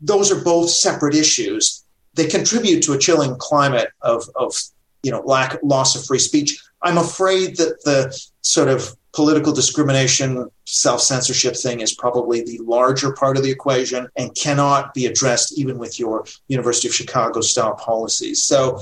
those 0.00 0.30
are 0.30 0.42
both 0.42 0.70
separate 0.70 1.14
issues. 1.14 1.84
They 2.14 2.26
contribute 2.26 2.82
to 2.82 2.92
a 2.92 2.98
chilling 2.98 3.36
climate 3.36 3.90
of, 4.02 4.28
of 4.34 4.54
you 5.02 5.10
know, 5.10 5.20
lack 5.20 5.58
loss 5.62 5.96
of 5.96 6.04
free 6.04 6.18
speech. 6.18 6.62
I'm 6.82 6.98
afraid 6.98 7.56
that 7.56 7.84
the 7.84 8.18
sort 8.42 8.68
of 8.68 8.96
political 9.12 9.52
discrimination, 9.52 10.50
self 10.66 11.00
censorship 11.00 11.56
thing 11.56 11.80
is 11.80 11.94
probably 11.94 12.42
the 12.42 12.58
larger 12.58 13.12
part 13.12 13.36
of 13.36 13.42
the 13.42 13.50
equation 13.50 14.06
and 14.16 14.34
cannot 14.34 14.92
be 14.92 15.06
addressed 15.06 15.58
even 15.58 15.78
with 15.78 15.98
your 15.98 16.26
University 16.48 16.86
of 16.86 16.94
Chicago 16.94 17.40
style 17.40 17.74
policies. 17.74 18.44
So, 18.44 18.78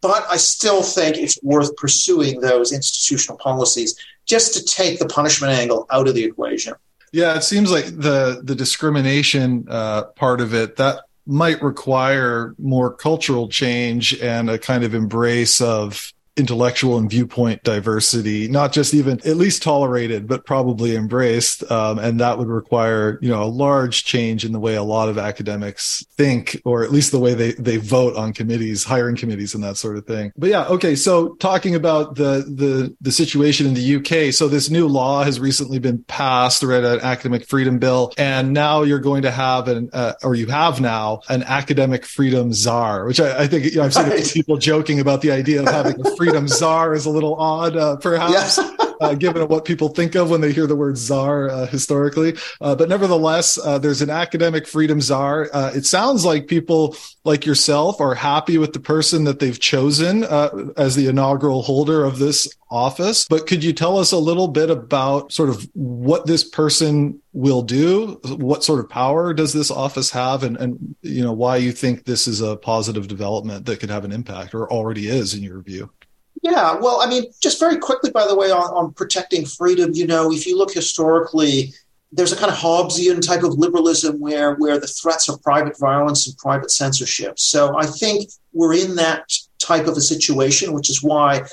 but 0.00 0.24
I 0.30 0.38
still 0.38 0.82
think 0.82 1.18
it's 1.18 1.38
worth 1.42 1.76
pursuing 1.76 2.40
those 2.40 2.72
institutional 2.72 3.36
policies 3.36 3.94
just 4.24 4.54
to 4.54 4.64
take 4.64 4.98
the 4.98 5.06
punishment 5.06 5.52
angle 5.52 5.86
out 5.90 6.08
of 6.08 6.14
the 6.14 6.24
equation. 6.24 6.72
Yeah, 7.14 7.36
it 7.36 7.44
seems 7.44 7.70
like 7.70 7.84
the 7.84 8.40
the 8.42 8.56
discrimination 8.56 9.66
uh, 9.70 10.02
part 10.16 10.40
of 10.40 10.52
it 10.52 10.74
that 10.78 11.04
might 11.24 11.62
require 11.62 12.56
more 12.58 12.92
cultural 12.92 13.48
change 13.48 14.18
and 14.20 14.50
a 14.50 14.58
kind 14.58 14.82
of 14.82 14.96
embrace 14.96 15.60
of 15.60 16.12
intellectual 16.36 16.98
and 16.98 17.08
viewpoint 17.08 17.62
diversity, 17.62 18.48
not 18.48 18.72
just 18.72 18.92
even 18.92 19.20
at 19.20 19.36
least 19.36 19.62
tolerated, 19.62 20.26
but 20.26 20.44
probably 20.44 20.96
embraced. 20.96 21.70
Um, 21.70 21.98
and 21.98 22.18
that 22.20 22.38
would 22.38 22.48
require, 22.48 23.18
you 23.22 23.28
know, 23.28 23.42
a 23.42 23.46
large 23.46 24.04
change 24.04 24.44
in 24.44 24.52
the 24.52 24.58
way 24.58 24.74
a 24.74 24.82
lot 24.82 25.08
of 25.08 25.16
academics 25.16 26.04
think, 26.16 26.60
or 26.64 26.82
at 26.82 26.90
least 26.90 27.12
the 27.12 27.20
way 27.20 27.34
they, 27.34 27.52
they 27.52 27.76
vote 27.76 28.16
on 28.16 28.32
committees, 28.32 28.82
hiring 28.82 29.16
committees 29.16 29.54
and 29.54 29.62
that 29.62 29.76
sort 29.76 29.96
of 29.96 30.06
thing. 30.06 30.32
But 30.36 30.50
yeah, 30.50 30.66
okay. 30.66 30.96
So 30.96 31.34
talking 31.36 31.76
about 31.76 32.16
the, 32.16 32.44
the, 32.48 32.96
the 33.00 33.12
situation 33.12 33.66
in 33.66 33.74
the 33.74 33.96
UK. 33.96 34.32
So 34.34 34.48
this 34.48 34.70
new 34.70 34.88
law 34.88 35.22
has 35.22 35.38
recently 35.38 35.78
been 35.78 36.02
passed, 36.04 36.62
right? 36.64 36.82
An 36.82 37.00
academic 37.00 37.46
freedom 37.46 37.78
bill. 37.78 38.12
And 38.18 38.52
now 38.52 38.82
you're 38.82 38.98
going 38.98 39.22
to 39.22 39.30
have 39.30 39.68
an, 39.68 39.90
uh, 39.92 40.14
or 40.24 40.34
you 40.34 40.46
have 40.46 40.80
now 40.80 41.20
an 41.28 41.44
academic 41.44 42.04
freedom 42.04 42.52
czar, 42.52 43.06
which 43.06 43.20
I, 43.20 43.42
I 43.42 43.46
think, 43.46 43.66
you 43.66 43.76
know, 43.76 43.84
I've 43.84 43.94
seen 43.94 44.08
right. 44.08 44.30
people 44.32 44.56
joking 44.56 44.98
about 44.98 45.22
the 45.22 45.30
idea 45.30 45.62
of 45.62 45.68
having 45.68 46.04
a 46.04 46.16
freedom 46.24 46.48
czar 46.48 46.94
is 46.94 47.04
a 47.04 47.10
little 47.10 47.34
odd, 47.36 47.76
uh, 47.76 47.96
perhaps, 47.96 48.58
uh, 49.00 49.14
given 49.14 49.46
what 49.48 49.64
people 49.64 49.88
think 49.90 50.14
of 50.14 50.30
when 50.30 50.40
they 50.40 50.52
hear 50.52 50.66
the 50.66 50.76
word 50.76 50.96
czar 50.96 51.50
uh, 51.50 51.66
historically. 51.66 52.34
Uh, 52.60 52.74
but 52.74 52.88
nevertheless, 52.88 53.58
uh, 53.58 53.78
there's 53.78 54.00
an 54.00 54.10
academic 54.10 54.66
freedom 54.66 55.00
czar. 55.00 55.50
Uh, 55.52 55.70
it 55.74 55.84
sounds 55.84 56.24
like 56.24 56.46
people 56.46 56.96
like 57.24 57.44
yourself 57.44 58.00
are 58.00 58.14
happy 58.14 58.56
with 58.56 58.72
the 58.72 58.80
person 58.80 59.24
that 59.24 59.38
they've 59.38 59.60
chosen 59.60 60.24
as 60.76 60.94
the 60.94 61.08
inaugural 61.08 61.62
holder 61.62 62.04
of 62.04 62.18
this 62.18 62.48
office. 62.70 63.26
But 63.28 63.46
could 63.46 63.62
you 63.62 63.72
tell 63.72 63.98
us 63.98 64.12
a 64.12 64.18
little 64.18 64.48
bit 64.48 64.70
about 64.70 65.32
sort 65.32 65.48
of 65.48 65.68
what 65.74 66.26
this 66.26 66.42
person 66.42 67.20
will 67.32 67.62
do? 67.62 68.18
What 68.24 68.64
sort 68.64 68.80
of 68.80 68.88
power 68.88 69.32
does 69.32 69.52
this 69.52 69.70
office 69.70 70.10
have? 70.10 70.42
And, 70.42 70.56
and, 70.56 70.96
you 71.02 71.22
know, 71.22 71.32
why 71.32 71.56
you 71.56 71.72
think 71.72 72.04
this 72.04 72.26
is 72.26 72.40
a 72.40 72.56
positive 72.56 73.08
development 73.08 73.66
that 73.66 73.80
could 73.80 73.90
have 73.90 74.04
an 74.04 74.12
impact 74.12 74.54
or 74.54 74.70
already 74.70 75.08
is 75.08 75.34
in 75.34 75.42
your 75.42 75.60
view? 75.60 75.90
Yeah, 76.44 76.74
well, 76.74 77.00
I 77.00 77.08
mean, 77.08 77.24
just 77.40 77.58
very 77.58 77.78
quickly, 77.78 78.10
by 78.10 78.26
the 78.26 78.36
way, 78.36 78.50
on, 78.50 78.64
on 78.74 78.92
protecting 78.92 79.46
freedom, 79.46 79.92
you 79.94 80.06
know, 80.06 80.30
if 80.30 80.46
you 80.46 80.58
look 80.58 80.74
historically, 80.74 81.72
there's 82.12 82.32
a 82.32 82.36
kind 82.36 82.52
of 82.52 82.58
Hobbesian 82.58 83.26
type 83.26 83.42
of 83.42 83.54
liberalism 83.54 84.20
where 84.20 84.54
where 84.56 84.78
the 84.78 84.86
threats 84.86 85.26
are 85.30 85.38
private 85.38 85.78
violence 85.78 86.26
and 86.28 86.36
private 86.36 86.70
censorship. 86.70 87.38
So 87.38 87.78
I 87.78 87.86
think 87.86 88.28
we're 88.52 88.74
in 88.74 88.94
that 88.96 89.32
type 89.58 89.86
of 89.86 89.96
a 89.96 90.02
situation, 90.02 90.74
which 90.74 90.90
is 90.90 91.02
why 91.02 91.44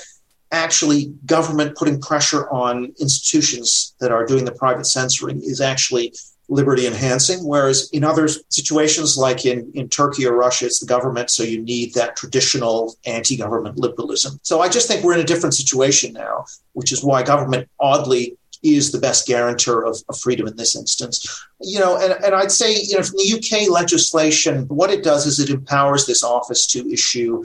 actually 0.52 1.14
government 1.24 1.74
putting 1.74 1.98
pressure 1.98 2.50
on 2.50 2.92
institutions 3.00 3.94
that 3.98 4.12
are 4.12 4.26
doing 4.26 4.44
the 4.44 4.52
private 4.52 4.84
censoring 4.84 5.40
is 5.42 5.62
actually 5.62 6.12
liberty 6.52 6.86
enhancing, 6.86 7.44
whereas 7.44 7.88
in 7.90 8.04
other 8.04 8.28
situations, 8.48 9.16
like 9.16 9.46
in, 9.46 9.70
in 9.74 9.88
Turkey 9.88 10.26
or 10.26 10.36
Russia, 10.36 10.66
it's 10.66 10.80
the 10.80 10.86
government, 10.86 11.30
so 11.30 11.42
you 11.42 11.62
need 11.62 11.94
that 11.94 12.14
traditional 12.16 12.94
anti 13.06 13.36
government 13.36 13.78
liberalism. 13.78 14.38
So 14.42 14.60
I 14.60 14.68
just 14.68 14.86
think 14.86 15.02
we're 15.02 15.14
in 15.14 15.20
a 15.20 15.24
different 15.24 15.54
situation 15.54 16.12
now, 16.12 16.44
which 16.74 16.92
is 16.92 17.02
why 17.02 17.22
government 17.22 17.68
oddly 17.80 18.36
is 18.62 18.92
the 18.92 18.98
best 18.98 19.26
guarantor 19.26 19.84
of, 19.84 19.96
of, 20.08 20.16
freedom 20.18 20.46
in 20.46 20.54
this 20.54 20.76
instance. 20.76 21.44
You 21.60 21.80
know, 21.80 21.96
and, 21.98 22.12
and 22.24 22.34
I'd 22.34 22.52
say, 22.52 22.80
you 22.80 22.96
know, 22.96 23.02
from 23.02 23.16
the 23.16 23.34
UK 23.36 23.68
legislation, 23.68 24.68
what 24.68 24.90
it 24.90 25.02
does 25.02 25.26
is 25.26 25.40
it 25.40 25.50
empowers 25.50 26.06
this 26.06 26.22
office 26.22 26.66
to 26.68 26.88
issue 26.92 27.42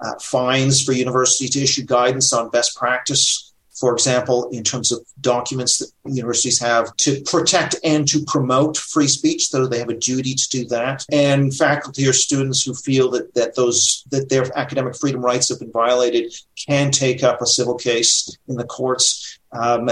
uh, 0.00 0.18
fines 0.20 0.84
for 0.84 0.92
university 0.92 1.48
to 1.48 1.62
issue 1.62 1.84
guidance 1.84 2.32
on 2.32 2.50
best 2.50 2.76
practice 2.76 3.48
for 3.78 3.92
example, 3.92 4.48
in 4.50 4.64
terms 4.64 4.92
of 4.92 5.00
documents 5.20 5.78
that 5.78 5.90
universities 6.04 6.58
have 6.58 6.94
to 6.96 7.20
protect 7.22 7.76
and 7.84 8.06
to 8.08 8.24
promote 8.26 8.76
free 8.76 9.08
speech, 9.08 9.48
so 9.48 9.66
they 9.66 9.78
have 9.78 9.88
a 9.88 9.96
duty 9.96 10.34
to 10.34 10.48
do 10.48 10.64
that. 10.66 11.04
And 11.12 11.54
faculty 11.54 12.06
or 12.06 12.12
students 12.12 12.62
who 12.64 12.74
feel 12.74 13.10
that, 13.10 13.34
that 13.34 13.54
those 13.54 14.04
that 14.10 14.28
their 14.28 14.46
academic 14.58 14.96
freedom 14.96 15.20
rights 15.20 15.48
have 15.48 15.60
been 15.60 15.72
violated 15.72 16.32
can 16.66 16.90
take 16.90 17.22
up 17.22 17.40
a 17.40 17.46
civil 17.46 17.76
case 17.76 18.36
in 18.48 18.56
the 18.56 18.64
courts. 18.64 19.38
Um, 19.52 19.88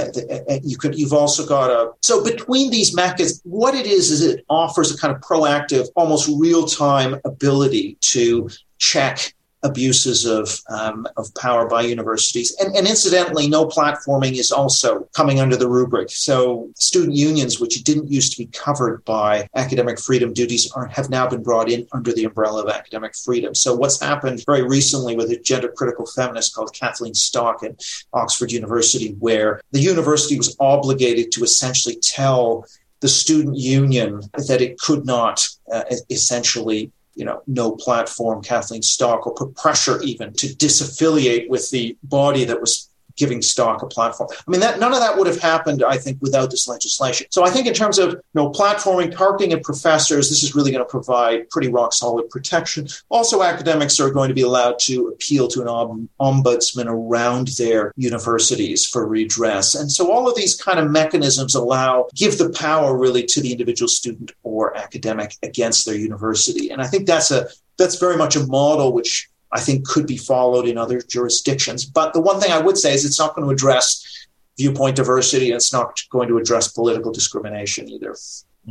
you 0.62 0.76
could. 0.76 0.99
You've 0.99 1.14
also 1.14 1.47
got 1.47 1.70
a. 1.70 1.93
So 2.03 2.22
between 2.22 2.70
these 2.70 2.95
mechanisms, 2.95 3.41
what 3.45 3.74
it 3.74 3.87
is 3.87 4.11
is 4.11 4.22
it 4.22 4.45
offers 4.51 4.95
a 4.95 4.99
kind 4.99 5.14
of 5.14 5.22
proactive, 5.22 5.89
almost 5.97 6.28
real 6.39 6.66
time 6.66 7.18
ability 7.24 7.97
to 8.01 8.51
check 8.78 9.34
abuses 9.67 10.25
of, 10.25 10.61
um, 10.69 11.07
of 11.17 11.35
power 11.35 11.69
by 11.69 11.83
universities. 11.83 12.57
And, 12.61 12.75
and, 12.77 12.87
incidentally, 12.87 13.49
no 13.49 13.67
platforming 13.67 14.39
is 14.39 14.53
also 14.53 15.09
coming 15.14 15.41
under 15.41 15.57
the 15.57 15.69
rubric. 15.69 16.11
So 16.11 16.71
student 16.77 17.14
unions, 17.14 17.61
which 17.61 17.83
didn't 17.83 18.11
used 18.11 18.33
to 18.33 18.39
be 18.39 18.47
covered 18.47 19.05
by 19.05 19.49
academic 19.55 19.99
freedom 19.99 20.33
duties, 20.33 20.71
are, 20.73 20.87
have 20.87 21.11
now 21.11 21.29
been 21.29 21.43
brought 21.43 21.69
in 21.71 21.87
under 21.93 22.12
the 22.12 22.25
umbrella 22.25 22.62
of 22.62 22.71
academic 22.71 23.14
freedom. 23.17 23.55
So 23.55 23.75
what's 23.75 24.01
happened 24.01 24.45
very 24.47 24.62
recently 24.62 25.17
with 25.17 25.31
a 25.31 25.41
gender 25.41 25.69
critical 25.69 26.07
feminist 26.07 26.55
called 26.55 26.73
Kathleen 26.73 27.14
Stock 27.14 27.62
at 27.62 27.83
Oxford 28.12 28.53
University, 28.53 29.17
where 29.19 29.61
the 29.73 29.81
university 29.81 30.37
was 30.37 30.57
obligated 30.61 31.33
to 31.33 31.45
essentially 31.45 31.97
tell 31.97 32.64
the 33.01 33.09
student 33.09 33.57
union 33.57 34.21
that 34.49 34.61
it 34.61 34.79
could 34.79 35.05
not 35.05 35.47
uh, 35.73 35.85
essentially 36.11 36.91
you 37.17 37.25
know, 37.25 37.43
no 37.47 37.73
platform, 37.73 38.43
Kathleen 38.43 38.83
Stock, 38.83 39.27
or 39.27 39.35
put 39.35 39.57
pressure 39.57 40.01
even 40.03 40.33
to 40.35 40.47
disaffiliate 40.49 41.49
with 41.49 41.71
the 41.71 41.97
body 42.03 42.45
that 42.45 42.61
was 42.61 42.91
giving 43.17 43.43
stock 43.43 43.83
a 43.83 43.87
platform. 43.87 44.31
I 44.33 44.51
mean, 44.51 44.61
that 44.61 44.79
none 44.79 44.93
of 44.93 45.01
that 45.01 45.17
would 45.17 45.27
have 45.27 45.41
happened, 45.41 45.83
I 45.83 45.97
think, 45.97 46.19
without 46.21 46.51
this 46.51 46.69
legislation. 46.69 47.27
So 47.31 47.45
I 47.45 47.51
think 47.51 47.67
in 47.67 47.75
terms 47.75 47.99
of 47.99 48.12
you 48.12 48.21
know 48.35 48.51
platforming, 48.51 49.14
targeting 49.14 49.53
at 49.53 49.62
professors, 49.62 50.29
this 50.31 50.43
is 50.43 50.55
really 50.55 50.71
going 50.71 50.85
to 50.85 50.91
provide 50.91 51.49
pretty 51.51 51.69
rock 51.69 51.93
solid 51.93 52.29
protection. 52.31 52.89
Also, 53.09 53.43
academics 53.43 53.99
are 54.01 54.11
going 54.11 54.29
to 54.29 54.35
be 54.35 54.43
allowed 54.43 54.79
to 54.81 55.09
appeal 55.09 55.49
to 55.49 55.62
an 55.62 56.09
ombudsman 56.21 56.87
around 56.87 57.49
their 57.59 57.93
universities 57.97 58.87
for 58.87 59.07
redress. 59.07 59.75
And 59.75 59.91
so 59.91 60.11
all 60.11 60.29
of 60.29 60.37
these 60.37 60.61
kind 60.61 60.79
of 60.79 60.91
mechanisms 60.91 61.55
allow 61.55 62.09
give 62.14 62.39
the 62.39 62.51
power 62.51 62.97
really 62.97 63.25
to 63.25 63.41
the 63.41 63.53
individual 63.53 63.89
student 63.89 64.33
or 64.43 64.77
academic 64.77 65.37
against 65.43 65.87
their 65.87 65.97
university. 65.97 66.71
And 66.71 66.81
I 66.81 66.87
think 66.87 67.07
that's 67.07 67.31
a 67.31 67.49
that's 67.79 67.97
very 67.97 68.17
much 68.17 68.37
a 68.37 68.47
model 68.47 68.93
which 68.93 69.29
I 69.53 69.61
think 69.61 69.86
could 69.86 70.07
be 70.07 70.16
followed 70.16 70.66
in 70.66 70.76
other 70.76 71.01
jurisdictions. 71.01 71.84
But 71.84 72.12
the 72.12 72.20
one 72.20 72.40
thing 72.40 72.53
I 72.53 72.59
would 72.59 72.76
say 72.76 72.94
is 72.94 73.05
it's 73.05 73.18
not 73.18 73.34
going 73.34 73.47
to 73.47 73.53
address 73.53 74.26
viewpoint 74.59 74.97
diversity 74.97 75.47
and 75.51 75.57
it's 75.57 75.72
not 75.72 76.01
going 76.11 76.28
to 76.28 76.38
address 76.38 76.68
political 76.68 77.12
discrimination 77.12 77.88
either. 77.88 78.16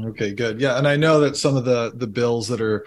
Okay, 0.07 0.33
good. 0.33 0.59
Yeah, 0.59 0.77
and 0.77 0.87
I 0.87 0.95
know 0.97 1.21
that 1.21 1.37
some 1.37 1.55
of 1.55 1.63
the 1.63 1.93
the 1.95 2.07
bills 2.07 2.49
that 2.49 2.59
are 2.59 2.85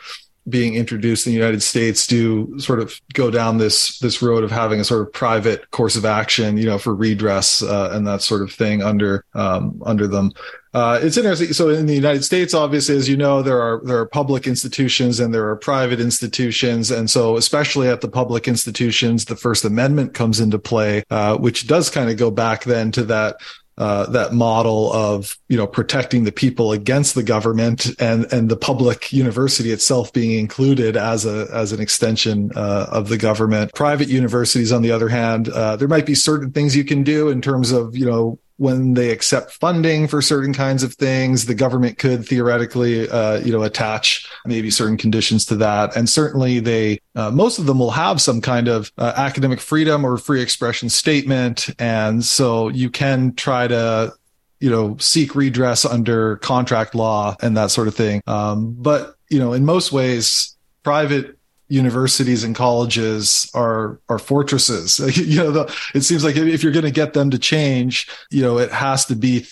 being 0.49 0.75
introduced 0.75 1.27
in 1.27 1.33
the 1.33 1.39
United 1.39 1.63
States 1.63 2.07
do 2.07 2.59
sort 2.59 2.81
of 2.81 3.01
go 3.13 3.31
down 3.31 3.59
this 3.59 3.99
this 3.99 4.23
road 4.23 4.45
of 4.45 4.51
having 4.51 4.81
a 4.81 4.85
sort 4.85 5.03
of 5.03 5.13
private 5.13 5.71
course 5.71 5.97
of 5.97 6.05
action, 6.05 6.57
you 6.57 6.67
know, 6.67 6.79
for 6.79 6.95
redress 6.95 7.63
uh, 7.63 7.91
and 7.93 8.07
that 8.07 8.23
sort 8.23 8.43
of 8.43 8.53
thing 8.53 8.83
under 8.83 9.25
um, 9.35 9.81
under 9.85 10.07
them. 10.07 10.33
Uh, 10.75 11.01
it's 11.03 11.17
interesting. 11.17 11.53
So 11.53 11.71
in 11.71 11.87
the 11.87 11.95
United 11.95 12.25
States, 12.25 12.53
obviously, 12.53 12.97
as 12.97 13.09
you 13.09 13.17
know, 13.17 13.43
there 13.43 13.61
are 13.61 13.81
there 13.85 13.99
are 13.99 14.07
public 14.07 14.47
institutions 14.47 15.19
and 15.19 15.35
there 15.35 15.49
are 15.49 15.57
private 15.57 16.01
institutions, 16.01 16.91
and 16.91 17.09
so 17.09 17.37
especially 17.37 17.89
at 17.89 18.01
the 18.01 18.09
public 18.09 18.47
institutions, 18.47 19.25
the 19.25 19.37
First 19.37 19.65
Amendment 19.65 20.15
comes 20.15 20.41
into 20.41 20.59
play, 20.59 21.05
uh, 21.11 21.37
which 21.37 21.67
does 21.67 21.89
kind 21.89 22.11
of 22.11 22.17
go 22.17 22.31
back 22.31 22.65
then 22.65 22.93
to 22.93 23.03
that 23.05 23.37
uh, 23.79 24.07
that 24.07 24.35
model 24.35 24.93
of 24.93 25.39
you 25.49 25.57
know 25.57 25.67
protecting 25.67 26.25
the 26.25 26.33
people 26.33 26.73
against 26.73 27.15
the 27.15 27.23
government 27.23 27.89
and 28.01 28.31
and 28.33 28.49
the 28.49 28.57
public 28.57 29.13
university 29.13 29.71
itself 29.71 30.13
being 30.13 30.39
included 30.39 30.97
as 30.97 31.25
a 31.25 31.47
as 31.53 31.71
an 31.73 31.81
extension 31.81 32.51
uh, 32.57 32.87
of 32.91 33.09
the 33.09 33.17
government. 33.17 33.73
Private 33.75 34.09
universities, 34.09 34.73
on 34.73 34.83
the 34.83 34.91
other 34.91 35.09
hand, 35.09 35.49
uh, 35.49 35.77
there 35.77 35.89
might 35.89 36.07
be 36.07 36.17
certain 36.17 36.51
things 36.51 36.77
you 36.77 36.85
can 36.85 37.05
do 37.05 37.29
in 37.29 37.41
terms 37.41 37.71
of 37.71 37.97
you 37.97 38.05
know 38.05 38.39
when 38.59 38.95
they 38.95 39.11
accept 39.11 39.53
funding 39.53 40.09
for 40.09 40.21
certain 40.21 40.53
kinds 40.53 40.83
of 40.83 40.93
things, 40.95 41.47
the 41.47 41.55
government 41.55 41.97
could 41.97 42.27
theoretically, 42.27 43.09
uh, 43.09 43.39
you 43.39 43.53
know, 43.53 43.63
attach 43.63 44.29
maybe 44.45 44.69
certain 44.69 44.97
conditions 44.97 45.47
to 45.47 45.55
that. 45.55 45.97
And 45.97 46.09
certainly 46.09 46.59
they, 46.59 47.01
uh, 47.15 47.31
most 47.31 47.61
of 47.61 47.67
them 47.67 47.79
will 47.79 47.93
have 47.93 48.21
some 48.21 48.41
kind 48.41 48.67
of 48.67 48.93
uh, 48.99 49.13
academic 49.17 49.61
freedom 49.61 50.05
or 50.05 50.19
free 50.19 50.43
expression 50.43 50.91
statement. 50.91 51.71
And 51.79 52.25
so 52.25 52.69
you 52.69 52.91
can 52.91 53.35
try 53.35 53.69
to, 53.69 54.13
you 54.59 54.71
know, 54.71 54.97
seek 54.99 55.37
redress 55.37 55.85
under 55.85 56.37
contract 56.39 56.97
law 56.97 57.37
and 57.41 57.57
that 57.57 57.71
sort 57.71 57.87
of 57.87 57.95
thing. 57.95 58.23
Um, 58.27 58.75
but, 58.77 59.15
you 59.31 59.39
know, 59.39 59.53
in 59.53 59.65
most 59.65 59.93
ways, 59.93 60.57
private 60.83 61.38
universities 61.69 62.45
and 62.45 62.55
colleges 62.55 63.51
are 63.55 64.01
are 64.09 64.19
fortresses. 64.19 64.99
you 65.17 65.39
know, 65.39 65.51
the, 65.51 65.77
it 65.95 66.03
seems 66.03 66.25
like 66.25 66.37
if 66.37 66.63
you're 66.63 66.73
going 66.73 66.85
to 66.85 66.91
get 66.91 67.13
them 67.13 67.31
to 67.31 67.39
change, 67.39 68.09
you 68.31 68.43
know, 68.43 68.59
it 68.59 68.71
has 68.73 69.07
to 69.07 69.17
be 69.17 69.47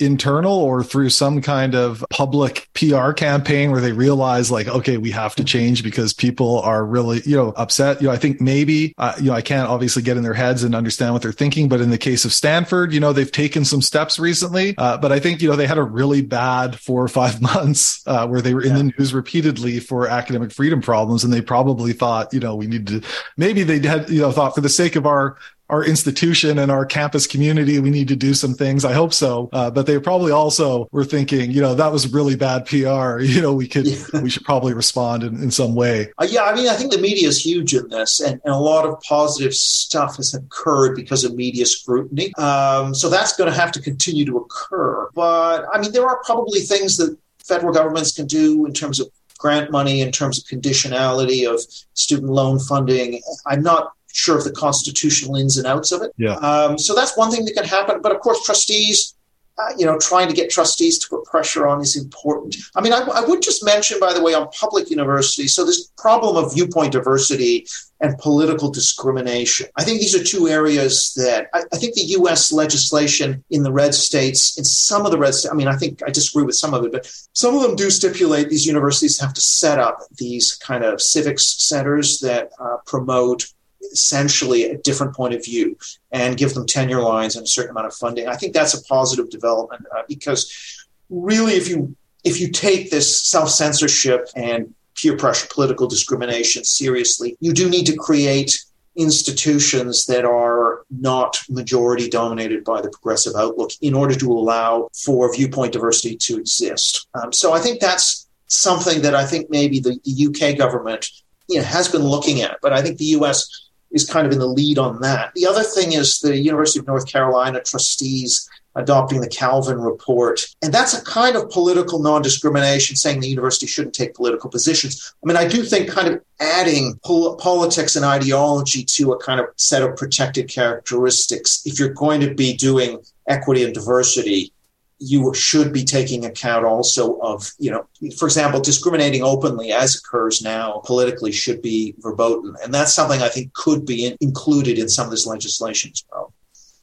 internal 0.00 0.52
or 0.52 0.82
through 0.82 1.10
some 1.10 1.40
kind 1.40 1.74
of 1.74 2.04
public 2.10 2.68
PR 2.74 3.12
campaign 3.12 3.70
where 3.70 3.80
they 3.80 3.92
realize 3.92 4.50
like, 4.50 4.68
okay, 4.68 4.96
we 4.96 5.10
have 5.10 5.34
to 5.36 5.44
change 5.44 5.82
because 5.82 6.12
people 6.12 6.60
are 6.60 6.84
really, 6.84 7.20
you 7.24 7.36
know, 7.36 7.52
upset. 7.56 8.00
You 8.00 8.08
know, 8.08 8.12
I 8.12 8.16
think 8.16 8.40
maybe, 8.40 8.94
uh, 8.98 9.14
you 9.18 9.26
know, 9.26 9.34
I 9.34 9.42
can't 9.42 9.68
obviously 9.68 10.02
get 10.02 10.16
in 10.16 10.22
their 10.22 10.34
heads 10.34 10.62
and 10.62 10.74
understand 10.74 11.12
what 11.12 11.22
they're 11.22 11.32
thinking, 11.32 11.68
but 11.68 11.80
in 11.80 11.90
the 11.90 11.98
case 11.98 12.24
of 12.24 12.32
Stanford, 12.32 12.92
you 12.92 13.00
know, 13.00 13.12
they've 13.12 13.30
taken 13.30 13.64
some 13.64 13.82
steps 13.82 14.18
recently. 14.18 14.74
Uh, 14.78 14.96
but 14.96 15.12
I 15.12 15.20
think, 15.20 15.42
you 15.42 15.48
know, 15.48 15.56
they 15.56 15.66
had 15.66 15.78
a 15.78 15.82
really 15.82 16.22
bad 16.22 16.78
four 16.78 17.02
or 17.02 17.08
five 17.08 17.40
months 17.54 18.02
uh, 18.06 18.26
where 18.26 18.40
they 18.40 18.54
were 18.54 18.62
in 18.62 18.70
yeah. 18.70 18.76
the 18.78 18.92
news 18.98 19.14
repeatedly 19.14 19.80
for 19.80 20.08
academic 20.08 20.52
freedom 20.52 20.80
problems. 20.80 21.24
And 21.24 21.32
they 21.32 21.42
probably 21.42 21.92
thought, 21.92 22.32
you 22.32 22.40
know, 22.40 22.54
we 22.56 22.66
need 22.66 22.86
to, 22.88 23.02
maybe 23.36 23.62
they 23.62 23.86
had, 23.86 24.08
you 24.08 24.20
know, 24.20 24.32
thought 24.32 24.54
for 24.54 24.60
the 24.60 24.68
sake 24.68 24.96
of 24.96 25.06
our 25.06 25.36
our 25.70 25.84
institution 25.84 26.58
and 26.58 26.70
our 26.70 26.84
campus 26.84 27.26
community, 27.26 27.78
we 27.78 27.90
need 27.90 28.08
to 28.08 28.16
do 28.16 28.34
some 28.34 28.54
things. 28.54 28.84
I 28.84 28.92
hope 28.92 29.14
so. 29.14 29.48
Uh, 29.52 29.70
but 29.70 29.86
they 29.86 29.98
probably 29.98 30.32
also 30.32 30.88
were 30.90 31.04
thinking, 31.04 31.50
you 31.50 31.60
know, 31.60 31.74
that 31.74 31.92
was 31.92 32.12
really 32.12 32.36
bad 32.36 32.66
PR. 32.66 33.20
You 33.30 33.40
know, 33.40 33.54
we 33.54 33.68
could, 33.68 33.86
yeah. 33.86 34.20
we 34.22 34.28
should 34.28 34.44
probably 34.44 34.74
respond 34.74 35.22
in, 35.22 35.40
in 35.40 35.52
some 35.52 35.76
way. 35.76 36.10
Uh, 36.18 36.26
yeah. 36.28 36.42
I 36.42 36.54
mean, 36.54 36.68
I 36.68 36.74
think 36.74 36.90
the 36.90 36.98
media 36.98 37.28
is 37.28 37.44
huge 37.44 37.74
in 37.74 37.88
this 37.88 38.18
and, 38.18 38.40
and, 38.44 38.52
a 38.52 38.58
lot 38.58 38.84
of 38.84 39.00
positive 39.02 39.54
stuff 39.54 40.16
has 40.16 40.34
occurred 40.34 40.96
because 40.96 41.22
of 41.22 41.36
media 41.36 41.64
scrutiny. 41.64 42.34
Um, 42.34 42.92
so 42.92 43.08
that's 43.08 43.36
going 43.36 43.48
to 43.48 43.56
have 43.56 43.70
to 43.72 43.80
continue 43.80 44.24
to 44.26 44.38
occur. 44.38 45.08
But 45.14 45.64
I 45.72 45.80
mean, 45.80 45.92
there 45.92 46.06
are 46.06 46.20
probably 46.24 46.60
things 46.60 46.96
that 46.96 47.16
federal 47.44 47.72
governments 47.72 48.12
can 48.12 48.26
do 48.26 48.66
in 48.66 48.72
terms 48.72 48.98
of 48.98 49.08
grant 49.38 49.70
money, 49.70 50.00
in 50.00 50.12
terms 50.12 50.38
of 50.38 50.44
conditionality 50.44 51.50
of 51.50 51.60
student 51.94 52.30
loan 52.30 52.58
funding. 52.58 53.20
I'm 53.46 53.62
not 53.62 53.92
sure 54.12 54.38
of 54.38 54.44
the 54.44 54.52
constitutional 54.52 55.36
ins 55.36 55.56
and 55.56 55.66
outs 55.66 55.92
of 55.92 56.02
it. 56.02 56.12
Yeah. 56.16 56.34
Um, 56.34 56.78
so 56.78 56.94
that's 56.94 57.16
one 57.16 57.30
thing 57.30 57.44
that 57.44 57.54
can 57.54 57.64
happen. 57.64 58.00
But 58.02 58.12
of 58.12 58.20
course, 58.20 58.44
trustees, 58.44 59.14
uh, 59.58 59.72
you 59.76 59.84
know, 59.84 59.98
trying 59.98 60.28
to 60.28 60.34
get 60.34 60.50
trustees 60.50 60.98
to 60.98 61.08
put 61.08 61.24
pressure 61.24 61.66
on 61.66 61.80
is 61.80 61.96
important. 61.96 62.56
I 62.74 62.80
mean, 62.80 62.92
I, 62.92 63.00
I, 63.00 63.20
would 63.20 63.42
just 63.42 63.64
mention, 63.64 64.00
by 64.00 64.12
the 64.14 64.22
way, 64.22 64.32
on 64.32 64.48
public 64.48 64.90
universities, 64.90 65.54
so 65.54 65.64
this 65.64 65.90
problem 65.98 66.42
of 66.42 66.54
viewpoint 66.54 66.92
diversity 66.92 67.66
and 68.00 68.16
political 68.18 68.70
discrimination. 68.70 69.66
I 69.76 69.84
think 69.84 70.00
these 70.00 70.14
are 70.14 70.24
two 70.24 70.48
areas 70.48 71.12
that 71.14 71.48
I, 71.52 71.64
I 71.72 71.76
think 71.76 71.94
the 71.94 72.14
U.S. 72.18 72.52
legislation 72.52 73.44
in 73.50 73.62
the 73.62 73.72
red 73.72 73.94
states, 73.94 74.56
in 74.56 74.64
some 74.64 75.04
of 75.04 75.12
the 75.12 75.18
red 75.18 75.34
states, 75.34 75.52
I 75.52 75.56
mean, 75.56 75.68
I 75.68 75.76
think 75.76 76.02
I 76.06 76.10
disagree 76.10 76.44
with 76.44 76.56
some 76.56 76.72
of 76.72 76.84
it, 76.84 76.92
but 76.92 77.12
some 77.34 77.54
of 77.54 77.62
them 77.62 77.76
do 77.76 77.90
stipulate 77.90 78.48
these 78.48 78.66
universities 78.66 79.20
have 79.20 79.34
to 79.34 79.40
set 79.40 79.78
up 79.78 80.00
these 80.16 80.54
kind 80.56 80.84
of 80.84 81.02
civics 81.02 81.62
centers 81.62 82.20
that 82.20 82.50
uh, 82.58 82.76
promote 82.86 83.46
essentially 83.92 84.64
a 84.64 84.78
different 84.78 85.14
point 85.14 85.34
of 85.34 85.44
view 85.44 85.76
and 86.12 86.36
give 86.36 86.54
them 86.54 86.66
tenure 86.66 87.02
lines 87.02 87.36
and 87.36 87.44
a 87.44 87.48
certain 87.48 87.70
amount 87.70 87.86
of 87.86 87.94
funding. 87.94 88.28
I 88.28 88.36
think 88.36 88.52
that's 88.52 88.74
a 88.74 88.82
positive 88.84 89.30
development 89.30 89.84
uh, 89.96 90.02
because 90.08 90.86
really, 91.08 91.54
if 91.54 91.68
you 91.68 91.96
if 92.24 92.40
you 92.40 92.50
take 92.50 92.90
this 92.90 93.22
self 93.22 93.50
censorship 93.50 94.28
and 94.36 94.74
peer 94.94 95.16
pressure, 95.16 95.46
political 95.50 95.88
discrimination 95.88 96.64
seriously, 96.64 97.36
you 97.40 97.52
do 97.52 97.68
need 97.68 97.86
to 97.86 97.96
create 97.96 98.58
institutions 98.96 100.06
that 100.06 100.24
are 100.24 100.84
not 100.90 101.40
majority 101.48 102.08
dominated 102.08 102.64
by 102.64 102.80
the 102.80 102.90
progressive 102.90 103.34
outlook 103.36 103.70
in 103.80 103.94
order 103.94 104.14
to 104.14 104.30
allow 104.30 104.88
for 105.04 105.32
viewpoint 105.32 105.72
diversity 105.72 106.16
to 106.16 106.38
exist. 106.38 107.06
Um, 107.14 107.32
so 107.32 107.52
I 107.52 107.60
think 107.60 107.80
that's 107.80 108.28
something 108.48 109.00
that 109.02 109.14
I 109.14 109.24
think 109.24 109.48
maybe 109.48 109.78
the, 109.78 109.98
the 110.04 110.26
UK 110.26 110.58
government 110.58 111.08
you 111.48 111.58
know, 111.58 111.64
has 111.64 111.88
been 111.88 112.02
looking 112.02 112.42
at, 112.42 112.58
but 112.60 112.72
I 112.72 112.82
think 112.82 112.98
the 112.98 113.16
US 113.16 113.69
is 113.90 114.08
kind 114.08 114.26
of 114.26 114.32
in 114.32 114.38
the 114.38 114.46
lead 114.46 114.78
on 114.78 115.00
that. 115.00 115.32
The 115.34 115.46
other 115.46 115.62
thing 115.62 115.92
is 115.92 116.20
the 116.20 116.36
University 116.36 116.78
of 116.78 116.86
North 116.86 117.06
Carolina 117.06 117.60
trustees 117.62 118.48
adopting 118.76 119.20
the 119.20 119.28
Kalven 119.28 119.84
report. 119.84 120.46
And 120.62 120.72
that's 120.72 120.94
a 120.94 121.04
kind 121.04 121.36
of 121.36 121.50
political 121.50 121.98
non 121.98 122.22
discrimination, 122.22 122.96
saying 122.96 123.20
the 123.20 123.28
university 123.28 123.66
shouldn't 123.66 123.94
take 123.94 124.14
political 124.14 124.50
positions. 124.50 125.12
I 125.22 125.26
mean, 125.26 125.36
I 125.36 125.48
do 125.48 125.62
think 125.62 125.90
kind 125.90 126.08
of 126.08 126.22
adding 126.40 126.98
pol- 127.04 127.36
politics 127.36 127.96
and 127.96 128.04
ideology 128.04 128.84
to 128.84 129.12
a 129.12 129.18
kind 129.18 129.40
of 129.40 129.46
set 129.56 129.82
of 129.82 129.96
protected 129.96 130.48
characteristics, 130.48 131.62
if 131.64 131.78
you're 131.78 131.94
going 131.94 132.20
to 132.20 132.34
be 132.34 132.54
doing 132.56 133.00
equity 133.28 133.64
and 133.64 133.74
diversity, 133.74 134.52
you 135.00 135.32
should 135.32 135.72
be 135.72 135.82
taking 135.82 136.26
account 136.26 136.66
also 136.66 137.18
of, 137.20 137.50
you 137.58 137.70
know, 137.70 137.86
for 138.18 138.26
example, 138.26 138.60
discriminating 138.60 139.22
openly 139.22 139.72
as 139.72 139.96
occurs 139.96 140.42
now 140.42 140.82
politically 140.84 141.32
should 141.32 141.62
be 141.62 141.94
verboten. 141.98 142.54
And 142.62 142.72
that's 142.72 142.92
something 142.92 143.22
I 143.22 143.28
think 143.28 143.52
could 143.54 143.86
be 143.86 144.06
in- 144.06 144.16
included 144.20 144.78
in 144.78 144.90
some 144.90 145.06
of 145.06 145.10
this 145.10 145.26
legislation 145.26 145.90
as 145.92 146.04
well. 146.12 146.34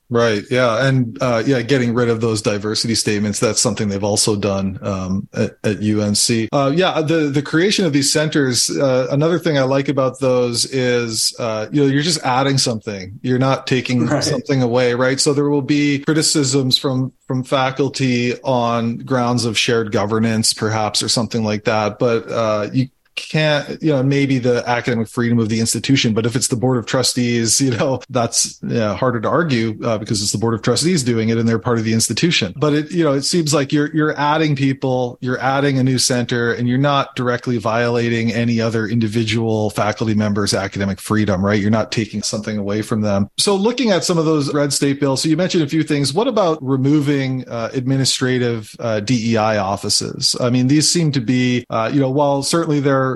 Right. 0.09 0.43
Yeah. 0.49 0.87
And 0.87 1.21
uh, 1.21 1.43
yeah, 1.45 1.61
getting 1.61 1.93
rid 1.93 2.09
of 2.09 2.21
those 2.21 2.41
diversity 2.41 2.95
statements. 2.95 3.39
That's 3.39 3.59
something 3.59 3.89
they've 3.89 4.03
also 4.03 4.37
done 4.37 4.79
um, 4.81 5.27
at, 5.33 5.57
at, 5.63 5.77
UNC. 5.83 6.49
Uh, 6.53 6.71
yeah. 6.73 7.01
The, 7.01 7.29
the 7.29 7.41
creation 7.41 7.85
of 7.85 7.91
these 7.91 8.11
centers. 8.11 8.69
Uh, 8.69 9.07
another 9.11 9.37
thing 9.37 9.57
I 9.57 9.63
like 9.63 9.89
about 9.89 10.19
those 10.19 10.65
is, 10.65 11.35
uh, 11.39 11.67
you 11.71 11.81
know, 11.81 11.87
you're 11.87 12.03
just 12.03 12.23
adding 12.23 12.57
something. 12.57 13.19
You're 13.21 13.37
not 13.37 13.67
taking 13.67 14.05
right. 14.05 14.23
something 14.23 14.61
away. 14.61 14.93
Right. 14.93 15.19
So 15.19 15.33
there 15.33 15.49
will 15.49 15.61
be 15.61 15.99
criticisms 15.99 16.77
from, 16.77 17.11
from 17.27 17.43
faculty 17.43 18.39
on 18.41 18.99
grounds 18.99 19.43
of 19.43 19.57
shared 19.57 19.91
governance, 19.91 20.53
perhaps, 20.53 21.03
or 21.03 21.09
something 21.09 21.43
like 21.43 21.65
that. 21.65 21.99
But 21.99 22.31
uh, 22.31 22.69
you, 22.71 22.87
can't, 23.17 23.81
you 23.81 23.91
know, 23.91 24.01
maybe 24.03 24.37
the 24.37 24.63
academic 24.69 25.09
freedom 25.09 25.39
of 25.39 25.49
the 25.49 25.59
institution, 25.59 26.13
but 26.13 26.25
if 26.25 26.35
it's 26.35 26.47
the 26.47 26.55
board 26.55 26.77
of 26.77 26.85
trustees, 26.85 27.59
you 27.59 27.71
know, 27.71 27.99
that's 28.09 28.59
yeah, 28.63 28.95
harder 28.95 29.19
to 29.19 29.27
argue 29.27 29.77
uh, 29.83 29.97
because 29.97 30.21
it's 30.21 30.31
the 30.31 30.37
board 30.37 30.53
of 30.53 30.61
trustees 30.61 31.03
doing 31.03 31.29
it 31.29 31.37
and 31.37 31.49
they're 31.49 31.59
part 31.59 31.79
of 31.79 31.83
the 31.83 31.93
institution. 31.93 32.53
But 32.55 32.73
it, 32.73 32.91
you 32.91 33.03
know, 33.03 33.13
it 33.13 33.23
seems 33.23 33.53
like 33.53 33.73
you're 33.73 33.93
you're 33.93 34.17
adding 34.17 34.55
people, 34.55 35.17
you're 35.19 35.39
adding 35.39 35.79
a 35.79 35.83
new 35.83 35.97
center, 35.97 36.53
and 36.53 36.69
you're 36.69 36.77
not 36.77 37.15
directly 37.15 37.57
violating 37.57 38.31
any 38.31 38.61
other 38.61 38.87
individual 38.87 39.71
faculty 39.71 40.13
members' 40.13 40.53
academic 40.53 41.01
freedom, 41.01 41.43
right? 41.43 41.59
You're 41.59 41.71
not 41.71 41.91
taking 41.91 42.21
something 42.21 42.57
away 42.57 42.81
from 42.83 43.01
them. 43.01 43.29
So, 43.37 43.55
looking 43.55 43.91
at 43.91 44.03
some 44.03 44.17
of 44.17 44.25
those 44.25 44.53
red 44.53 44.71
state 44.71 44.99
bills, 44.99 45.23
so 45.23 45.29
you 45.29 45.37
mentioned 45.37 45.63
a 45.63 45.67
few 45.67 45.83
things. 45.83 46.13
What 46.13 46.27
about 46.27 46.59
removing 46.61 47.47
uh, 47.49 47.71
administrative 47.73 48.75
uh, 48.79 48.99
DEI 48.99 49.57
offices? 49.57 50.35
I 50.39 50.51
mean, 50.51 50.67
these 50.67 50.89
seem 50.89 51.11
to 51.13 51.21
be, 51.21 51.65
uh, 51.69 51.89
you 51.91 51.99
know, 51.99 52.11
while 52.11 52.43
certainly 52.43 52.79
they're 52.79 53.06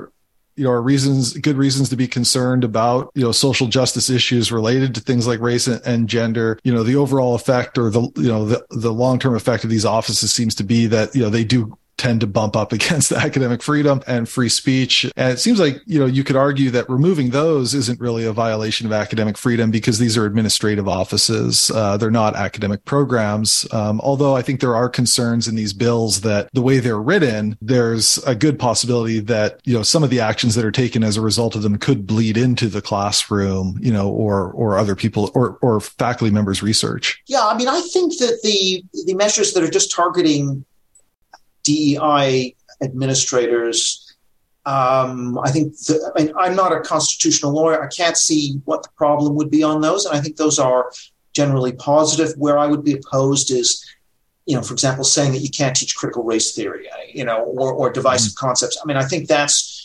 you 0.56 0.64
know, 0.64 0.70
are 0.70 0.82
reasons, 0.82 1.34
good 1.34 1.56
reasons 1.56 1.88
to 1.90 1.96
be 1.96 2.06
concerned 2.06 2.64
about, 2.64 3.10
you 3.14 3.22
know, 3.22 3.32
social 3.32 3.66
justice 3.66 4.10
issues 4.10 4.52
related 4.52 4.94
to 4.94 5.00
things 5.00 5.26
like 5.26 5.40
race 5.40 5.66
and, 5.66 6.08
gender. 6.08 6.58
You 6.64 6.74
know, 6.74 6.82
the 6.82 6.96
overall 6.96 7.34
effect 7.34 7.78
or 7.78 7.90
the, 7.90 8.02
you 8.16 8.28
know, 8.28 8.46
the, 8.46 8.64
the 8.70 8.92
long 8.92 9.18
term 9.18 9.34
effect 9.34 9.64
of 9.64 9.70
these 9.70 9.84
offices 9.84 10.32
seems 10.32 10.54
to 10.56 10.64
be 10.64 10.86
that, 10.86 11.14
you 11.14 11.22
know, 11.22 11.30
they 11.30 11.44
do 11.44 11.76
tend 12.02 12.20
to 12.20 12.26
bump 12.26 12.56
up 12.56 12.72
against 12.78 13.12
academic 13.12 13.62
freedom 13.62 14.02
and 14.06 14.28
free 14.28 14.48
speech. 14.48 15.10
And 15.16 15.32
it 15.32 15.38
seems 15.38 15.60
like, 15.60 15.80
you 15.86 16.00
know, 16.00 16.06
you 16.06 16.24
could 16.24 16.36
argue 16.36 16.70
that 16.70 16.90
removing 16.90 17.30
those 17.30 17.74
isn't 17.74 18.00
really 18.00 18.24
a 18.24 18.32
violation 18.32 18.86
of 18.86 18.92
academic 18.92 19.38
freedom 19.38 19.70
because 19.70 19.98
these 19.98 20.16
are 20.18 20.26
administrative 20.26 20.88
offices. 20.88 21.70
Uh, 21.72 21.96
they're 21.96 22.10
not 22.10 22.34
academic 22.34 22.84
programs. 22.84 23.66
Um, 23.72 24.00
although 24.00 24.34
I 24.34 24.42
think 24.42 24.60
there 24.60 24.74
are 24.74 24.88
concerns 24.88 25.46
in 25.46 25.54
these 25.54 25.72
bills 25.72 26.22
that 26.22 26.48
the 26.52 26.62
way 26.62 26.80
they're 26.80 27.00
written, 27.00 27.56
there's 27.60 28.18
a 28.24 28.34
good 28.34 28.58
possibility 28.58 29.20
that, 29.20 29.60
you 29.64 29.74
know, 29.74 29.84
some 29.84 30.02
of 30.02 30.10
the 30.10 30.20
actions 30.20 30.56
that 30.56 30.64
are 30.64 30.72
taken 30.72 31.04
as 31.04 31.16
a 31.16 31.20
result 31.20 31.54
of 31.54 31.62
them 31.62 31.78
could 31.78 32.06
bleed 32.06 32.36
into 32.36 32.66
the 32.66 32.82
classroom, 32.82 33.78
you 33.80 33.92
know, 33.92 34.08
or, 34.08 34.50
or 34.52 34.76
other 34.76 34.96
people 34.96 35.30
or, 35.34 35.58
or 35.62 35.80
faculty 35.80 36.32
members 36.32 36.62
research. 36.62 37.22
Yeah. 37.28 37.46
I 37.46 37.56
mean, 37.56 37.68
I 37.68 37.80
think 37.92 38.18
that 38.18 38.40
the, 38.42 38.84
the 39.06 39.14
measures 39.14 39.52
that 39.52 39.62
are 39.62 39.70
just 39.70 39.92
targeting 39.92 40.64
DEI 41.64 42.54
administrators. 42.82 44.14
Um, 44.64 45.38
I 45.38 45.50
think 45.50 45.76
the, 45.78 46.12
I 46.14 46.22
mean, 46.22 46.32
I'm 46.38 46.54
not 46.54 46.72
a 46.72 46.80
constitutional 46.80 47.52
lawyer. 47.52 47.82
I 47.82 47.88
can't 47.88 48.16
see 48.16 48.60
what 48.64 48.82
the 48.82 48.90
problem 48.96 49.34
would 49.34 49.50
be 49.50 49.62
on 49.62 49.80
those, 49.80 50.04
and 50.04 50.16
I 50.16 50.20
think 50.20 50.36
those 50.36 50.58
are 50.58 50.90
generally 51.32 51.72
positive. 51.72 52.34
Where 52.36 52.58
I 52.58 52.66
would 52.66 52.84
be 52.84 52.92
opposed 52.92 53.50
is, 53.50 53.84
you 54.46 54.54
know, 54.54 54.62
for 54.62 54.72
example, 54.72 55.04
saying 55.04 55.32
that 55.32 55.38
you 55.38 55.50
can't 55.50 55.74
teach 55.74 55.96
critical 55.96 56.22
race 56.22 56.54
theory, 56.54 56.88
you 57.12 57.24
know, 57.24 57.42
or, 57.42 57.72
or 57.72 57.90
divisive 57.90 58.32
mm-hmm. 58.32 58.46
concepts. 58.46 58.78
I 58.82 58.86
mean, 58.86 58.96
I 58.96 59.04
think 59.04 59.28
that's 59.28 59.82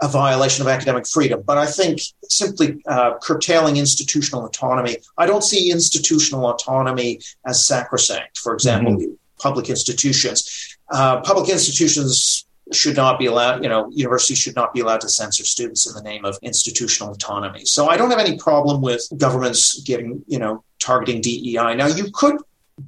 a 0.00 0.08
violation 0.08 0.62
of 0.62 0.68
academic 0.68 1.06
freedom. 1.06 1.42
But 1.44 1.58
I 1.58 1.66
think 1.66 2.00
simply 2.28 2.80
uh, 2.86 3.18
curtailing 3.20 3.76
institutional 3.76 4.44
autonomy, 4.44 4.98
I 5.16 5.26
don't 5.26 5.42
see 5.42 5.70
institutional 5.70 6.46
autonomy 6.46 7.20
as 7.46 7.66
sacrosanct. 7.66 8.38
For 8.38 8.54
example, 8.54 8.94
mm-hmm. 8.94 9.12
public 9.40 9.68
institutions 9.68 10.77
uh, 10.90 11.20
public 11.20 11.48
institutions 11.50 12.46
should 12.72 12.96
not 12.96 13.18
be 13.18 13.26
allowed, 13.26 13.62
you 13.62 13.68
know, 13.68 13.90
universities 13.90 14.38
should 14.38 14.54
not 14.54 14.74
be 14.74 14.80
allowed 14.80 15.00
to 15.00 15.08
censor 15.08 15.44
students 15.44 15.86
in 15.86 15.94
the 15.94 16.02
name 16.02 16.24
of 16.24 16.38
institutional 16.42 17.12
autonomy. 17.12 17.64
So 17.64 17.88
I 17.88 17.96
don't 17.96 18.10
have 18.10 18.18
any 18.18 18.36
problem 18.36 18.82
with 18.82 19.06
governments 19.16 19.80
getting, 19.82 20.22
you 20.26 20.38
know, 20.38 20.62
targeting 20.78 21.20
DEI. 21.20 21.74
Now, 21.74 21.86
you 21.86 22.10
could 22.12 22.36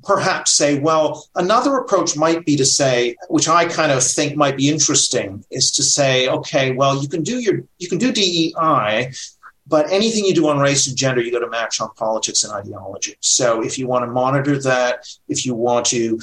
perhaps 0.04 0.52
say, 0.52 0.78
well, 0.78 1.28
another 1.34 1.76
approach 1.78 2.16
might 2.16 2.44
be 2.44 2.56
to 2.56 2.64
say, 2.64 3.16
which 3.28 3.48
I 3.48 3.66
kind 3.66 3.90
of 3.90 4.02
think 4.02 4.36
might 4.36 4.56
be 4.56 4.68
interesting, 4.68 5.44
is 5.50 5.70
to 5.72 5.82
say, 5.82 6.28
okay, 6.28 6.72
well, 6.72 7.00
you 7.00 7.08
can 7.08 7.22
do 7.22 7.38
your, 7.38 7.62
you 7.78 7.88
can 7.88 7.98
do 7.98 8.12
DEI, 8.12 9.12
but 9.66 9.90
anything 9.90 10.24
you 10.24 10.34
do 10.34 10.48
on 10.48 10.58
race 10.58 10.86
and 10.88 10.96
gender, 10.96 11.20
you 11.20 11.32
got 11.32 11.40
to 11.40 11.48
match 11.48 11.80
on 11.80 11.90
politics 11.94 12.44
and 12.44 12.52
ideology. 12.52 13.16
So 13.20 13.62
if 13.62 13.78
you 13.78 13.86
want 13.86 14.04
to 14.04 14.10
monitor 14.10 14.60
that, 14.62 15.06
if 15.28 15.46
you 15.46 15.54
want 15.54 15.86
to 15.86 16.20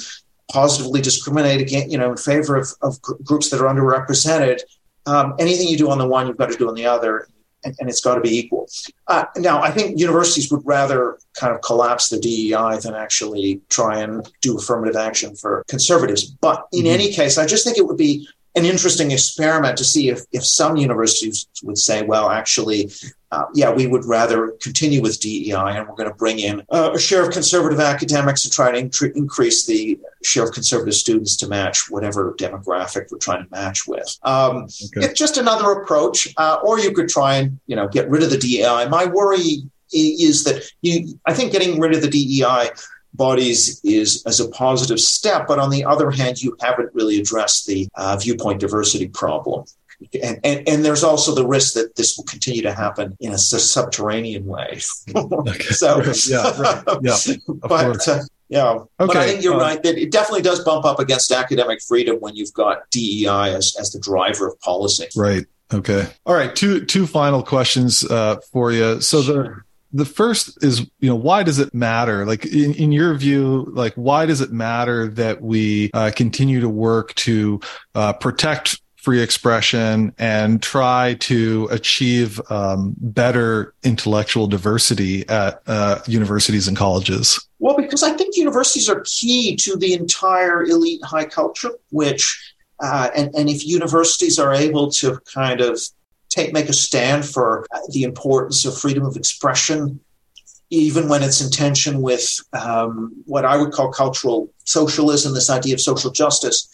positively 0.50 1.00
discriminate 1.00 1.60
against, 1.60 1.90
you 1.90 1.98
know, 1.98 2.10
in 2.10 2.16
favor 2.16 2.56
of, 2.56 2.68
of 2.82 3.00
groups 3.02 3.50
that 3.50 3.60
are 3.60 3.72
underrepresented, 3.72 4.60
um, 5.06 5.34
anything 5.38 5.68
you 5.68 5.76
do 5.76 5.90
on 5.90 5.98
the 5.98 6.06
one, 6.06 6.26
you've 6.26 6.36
got 6.36 6.50
to 6.50 6.56
do 6.56 6.68
on 6.68 6.74
the 6.74 6.86
other, 6.86 7.28
and, 7.64 7.74
and 7.80 7.88
it's 7.88 8.00
got 8.00 8.14
to 8.14 8.20
be 8.20 8.38
equal. 8.38 8.68
Uh, 9.06 9.24
now, 9.36 9.62
I 9.62 9.70
think 9.70 9.98
universities 9.98 10.50
would 10.50 10.62
rather 10.64 11.18
kind 11.34 11.54
of 11.54 11.60
collapse 11.62 12.08
the 12.08 12.18
DEI 12.18 12.78
than 12.82 12.94
actually 12.94 13.60
try 13.68 14.00
and 14.00 14.28
do 14.40 14.56
affirmative 14.56 14.96
action 14.96 15.34
for 15.34 15.64
conservatives. 15.68 16.24
But 16.24 16.66
in 16.72 16.80
mm-hmm. 16.80 16.88
any 16.88 17.12
case, 17.12 17.38
I 17.38 17.46
just 17.46 17.64
think 17.64 17.78
it 17.78 17.86
would 17.86 17.96
be 17.96 18.28
an 18.58 18.64
interesting 18.64 19.10
experiment 19.12 19.78
to 19.78 19.84
see 19.84 20.08
if, 20.10 20.22
if 20.32 20.44
some 20.44 20.76
universities 20.76 21.48
would 21.62 21.78
say, 21.78 22.02
well, 22.02 22.28
actually, 22.30 22.90
uh, 23.30 23.44
yeah, 23.54 23.70
we 23.70 23.86
would 23.86 24.04
rather 24.04 24.52
continue 24.60 25.00
with 25.00 25.20
DEI 25.20 25.52
and 25.52 25.86
we're 25.86 25.94
going 25.94 26.08
to 26.08 26.14
bring 26.14 26.38
in 26.38 26.62
uh, 26.70 26.90
a 26.94 26.98
share 26.98 27.24
of 27.24 27.32
conservative 27.32 27.78
academics 27.78 28.42
to 28.42 28.50
try 28.50 28.72
to 28.72 28.78
in- 28.78 29.12
increase 29.14 29.66
the 29.66 29.98
share 30.24 30.44
of 30.44 30.52
conservative 30.52 30.94
students 30.94 31.36
to 31.36 31.46
match 31.46 31.90
whatever 31.90 32.34
demographic 32.38 33.10
we're 33.10 33.18
trying 33.18 33.44
to 33.44 33.50
match 33.50 33.86
with. 33.86 34.18
Um, 34.22 34.64
okay. 34.64 35.06
It's 35.06 35.18
just 35.18 35.36
another 35.36 35.70
approach. 35.72 36.28
Uh, 36.36 36.58
or 36.64 36.78
you 36.80 36.92
could 36.92 37.08
try 37.08 37.36
and, 37.36 37.58
you 37.66 37.76
know, 37.76 37.86
get 37.88 38.08
rid 38.10 38.22
of 38.22 38.30
the 38.30 38.38
DEI. 38.38 38.88
My 38.88 39.06
worry 39.06 39.62
is 39.92 40.44
that 40.44 40.70
you, 40.82 41.18
I 41.24 41.32
think 41.32 41.52
getting 41.52 41.80
rid 41.80 41.94
of 41.94 42.02
the 42.02 42.08
DEI 42.08 42.70
bodies 43.14 43.80
is 43.84 44.22
as 44.26 44.40
a 44.40 44.48
positive 44.48 45.00
step. 45.00 45.46
But 45.46 45.58
on 45.58 45.70
the 45.70 45.84
other 45.84 46.10
hand, 46.10 46.42
you 46.42 46.56
haven't 46.60 46.94
really 46.94 47.18
addressed 47.18 47.66
the 47.66 47.88
uh, 47.94 48.16
viewpoint 48.16 48.60
diversity 48.60 49.08
problem. 49.08 49.64
And, 50.22 50.38
and, 50.44 50.68
and, 50.68 50.84
there's 50.84 51.02
also 51.02 51.34
the 51.34 51.44
risk 51.44 51.74
that 51.74 51.96
this 51.96 52.16
will 52.16 52.24
continue 52.24 52.62
to 52.62 52.72
happen 52.72 53.16
in 53.18 53.32
a 53.32 53.38
subterranean 53.38 54.46
way. 54.46 54.78
so, 54.78 56.02
yeah, 56.28 56.60
right. 56.60 56.84
yeah, 57.02 57.16
but 57.68 58.06
uh, 58.06 58.20
yeah, 58.48 58.70
okay. 58.70 58.86
but 58.98 59.16
I 59.16 59.26
think 59.26 59.42
you're 59.42 59.56
uh, 59.56 59.60
right 59.60 59.82
that 59.82 59.98
it 59.98 60.12
definitely 60.12 60.42
does 60.42 60.62
bump 60.62 60.84
up 60.84 61.00
against 61.00 61.32
academic 61.32 61.80
freedom 61.82 62.18
when 62.20 62.36
you've 62.36 62.52
got 62.52 62.88
DEI 62.92 63.54
as, 63.54 63.74
as 63.78 63.90
the 63.90 63.98
driver 63.98 64.46
of 64.46 64.60
policy. 64.60 65.08
Right. 65.16 65.44
Okay. 65.72 66.06
All 66.24 66.34
right. 66.34 66.54
Two 66.54 66.84
two 66.84 67.06
final 67.06 67.42
questions 67.42 68.04
uh, 68.04 68.36
for 68.52 68.72
you. 68.72 69.00
So 69.00 69.20
the 69.20 69.62
the 69.92 70.04
first 70.04 70.62
is 70.62 70.80
you 71.00 71.08
know 71.08 71.16
why 71.16 71.42
does 71.42 71.58
it 71.58 71.74
matter? 71.74 72.26
Like 72.26 72.44
in, 72.44 72.74
in 72.74 72.92
your 72.92 73.14
view 73.14 73.66
like 73.72 73.94
why 73.94 74.26
does 74.26 74.40
it 74.40 74.52
matter 74.52 75.08
that 75.08 75.40
we 75.40 75.90
uh, 75.94 76.10
continue 76.14 76.60
to 76.60 76.68
work 76.68 77.14
to 77.14 77.60
uh, 77.94 78.12
protect 78.14 78.80
free 78.96 79.22
expression 79.22 80.12
and 80.18 80.62
try 80.62 81.14
to 81.20 81.68
achieve 81.70 82.40
um, 82.50 82.94
better 82.98 83.72
intellectual 83.82 84.46
diversity 84.46 85.26
at 85.28 85.62
uh, 85.66 86.00
universities 86.06 86.68
and 86.68 86.76
colleges? 86.76 87.48
Well 87.58 87.76
because 87.76 88.02
i 88.02 88.12
think 88.12 88.36
universities 88.36 88.88
are 88.88 89.02
key 89.04 89.56
to 89.56 89.76
the 89.76 89.94
entire 89.94 90.62
elite 90.64 91.02
high 91.04 91.24
culture 91.24 91.70
which 91.90 92.54
uh, 92.80 93.10
and, 93.16 93.34
and 93.34 93.48
if 93.48 93.66
universities 93.66 94.38
are 94.38 94.52
able 94.52 94.90
to 94.92 95.18
kind 95.34 95.60
of 95.60 95.80
take, 96.38 96.52
make 96.52 96.68
a 96.68 96.72
stand 96.72 97.26
for 97.26 97.66
the 97.90 98.04
importance 98.04 98.64
of 98.64 98.78
freedom 98.78 99.04
of 99.04 99.16
expression, 99.16 100.00
even 100.70 101.08
when 101.08 101.22
it's 101.22 101.40
in 101.40 101.50
tension 101.50 102.00
with 102.00 102.38
um, 102.52 103.12
what 103.26 103.44
I 103.44 103.56
would 103.56 103.72
call 103.72 103.90
cultural 103.90 104.52
socialism, 104.64 105.34
this 105.34 105.50
idea 105.50 105.74
of 105.74 105.80
social 105.80 106.10
justice, 106.10 106.68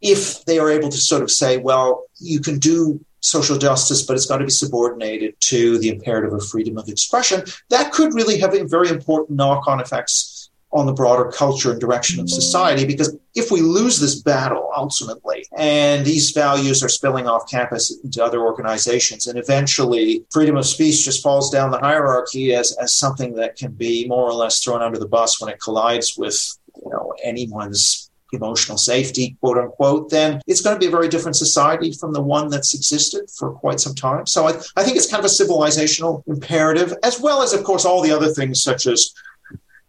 if 0.00 0.44
they 0.44 0.58
are 0.58 0.70
able 0.70 0.88
to 0.88 0.96
sort 0.96 1.22
of 1.22 1.30
say, 1.30 1.58
well, 1.58 2.04
you 2.18 2.40
can 2.40 2.58
do 2.58 3.04
social 3.20 3.56
justice, 3.56 4.02
but 4.02 4.16
it's 4.16 4.26
got 4.26 4.38
to 4.38 4.44
be 4.44 4.50
subordinated 4.50 5.34
to 5.40 5.78
the 5.78 5.88
imperative 5.88 6.32
of 6.32 6.44
freedom 6.46 6.76
of 6.76 6.88
expression, 6.88 7.42
that 7.70 7.92
could 7.92 8.14
really 8.14 8.38
have 8.38 8.54
very 8.68 8.88
important 8.88 9.36
knock 9.36 9.66
on 9.66 9.80
effects 9.80 10.33
on 10.74 10.86
the 10.86 10.92
broader 10.92 11.30
culture 11.30 11.70
and 11.70 11.80
direction 11.80 12.20
of 12.20 12.28
society. 12.28 12.84
Because 12.84 13.16
if 13.34 13.50
we 13.50 13.60
lose 13.60 14.00
this 14.00 14.20
battle 14.20 14.70
ultimately, 14.76 15.46
and 15.56 16.04
these 16.04 16.32
values 16.32 16.82
are 16.82 16.88
spilling 16.88 17.28
off 17.28 17.48
campus 17.48 17.96
into 18.02 18.22
other 18.22 18.40
organizations, 18.40 19.26
and 19.28 19.38
eventually 19.38 20.24
freedom 20.32 20.56
of 20.56 20.66
speech 20.66 21.04
just 21.04 21.22
falls 21.22 21.50
down 21.50 21.70
the 21.70 21.78
hierarchy 21.78 22.54
as, 22.54 22.76
as 22.78 22.92
something 22.92 23.34
that 23.34 23.56
can 23.56 23.72
be 23.72 24.06
more 24.08 24.28
or 24.28 24.34
less 24.34 24.62
thrown 24.62 24.82
under 24.82 24.98
the 24.98 25.08
bus 25.08 25.40
when 25.40 25.52
it 25.52 25.60
collides 25.60 26.16
with 26.18 26.58
you 26.84 26.90
know 26.90 27.14
anyone's 27.22 28.10
emotional 28.32 28.76
safety, 28.76 29.36
quote 29.40 29.58
unquote, 29.58 30.10
then 30.10 30.40
it's 30.48 30.60
going 30.60 30.74
to 30.74 30.80
be 30.80 30.86
a 30.86 30.90
very 30.90 31.08
different 31.08 31.36
society 31.36 31.92
from 31.92 32.12
the 32.12 32.20
one 32.20 32.48
that's 32.48 32.74
existed 32.74 33.30
for 33.30 33.52
quite 33.52 33.78
some 33.78 33.94
time. 33.94 34.26
So 34.26 34.48
I, 34.48 34.60
I 34.76 34.82
think 34.82 34.96
it's 34.96 35.08
kind 35.08 35.24
of 35.24 35.30
a 35.30 35.34
civilizational 35.34 36.24
imperative, 36.26 36.94
as 37.04 37.20
well 37.20 37.42
as, 37.42 37.52
of 37.52 37.62
course, 37.62 37.84
all 37.84 38.02
the 38.02 38.10
other 38.10 38.28
things 38.28 38.60
such 38.60 38.88
as 38.88 39.14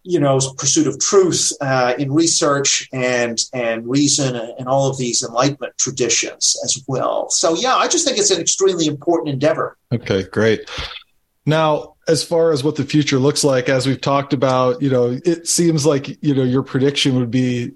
you 0.06 0.20
know 0.20 0.40
pursuit 0.58 0.88
of 0.88 1.00
truth 1.00 1.52
uh, 1.62 1.96
in 1.98 2.12
research 2.14 2.88
and 2.94 3.40
and 3.54 3.88
reason 3.90 4.36
and 4.36 4.68
all 4.68 4.90
of 4.90 4.98
these 4.98 5.24
enlightenment 5.24 5.78
traditions 5.78 6.56
as 6.64 6.84
well. 6.88 7.30
So 7.30 7.56
yeah 7.56 7.76
i 7.76 7.88
just 7.88 8.06
think 8.06 8.18
it's 8.18 8.32
an 8.32 8.40
extremely 8.40 8.86
important 8.86 9.34
endeavor. 9.34 9.78
Okay 9.92 10.24
great. 10.24 10.70
Now 11.46 11.96
as 12.08 12.24
far 12.24 12.52
as 12.52 12.64
what 12.64 12.76
the 12.76 12.86
future 12.86 13.18
looks 13.18 13.44
like 13.44 13.68
as 13.68 13.88
we've 13.88 14.02
talked 14.02 14.34
about 14.34 14.82
you 14.82 14.90
know 14.90 15.20
it 15.26 15.48
seems 15.48 15.86
like 15.86 16.24
you 16.24 16.36
know 16.36 16.44
your 16.44 16.64
prediction 16.64 17.16
would 17.16 17.32
be 17.32 17.72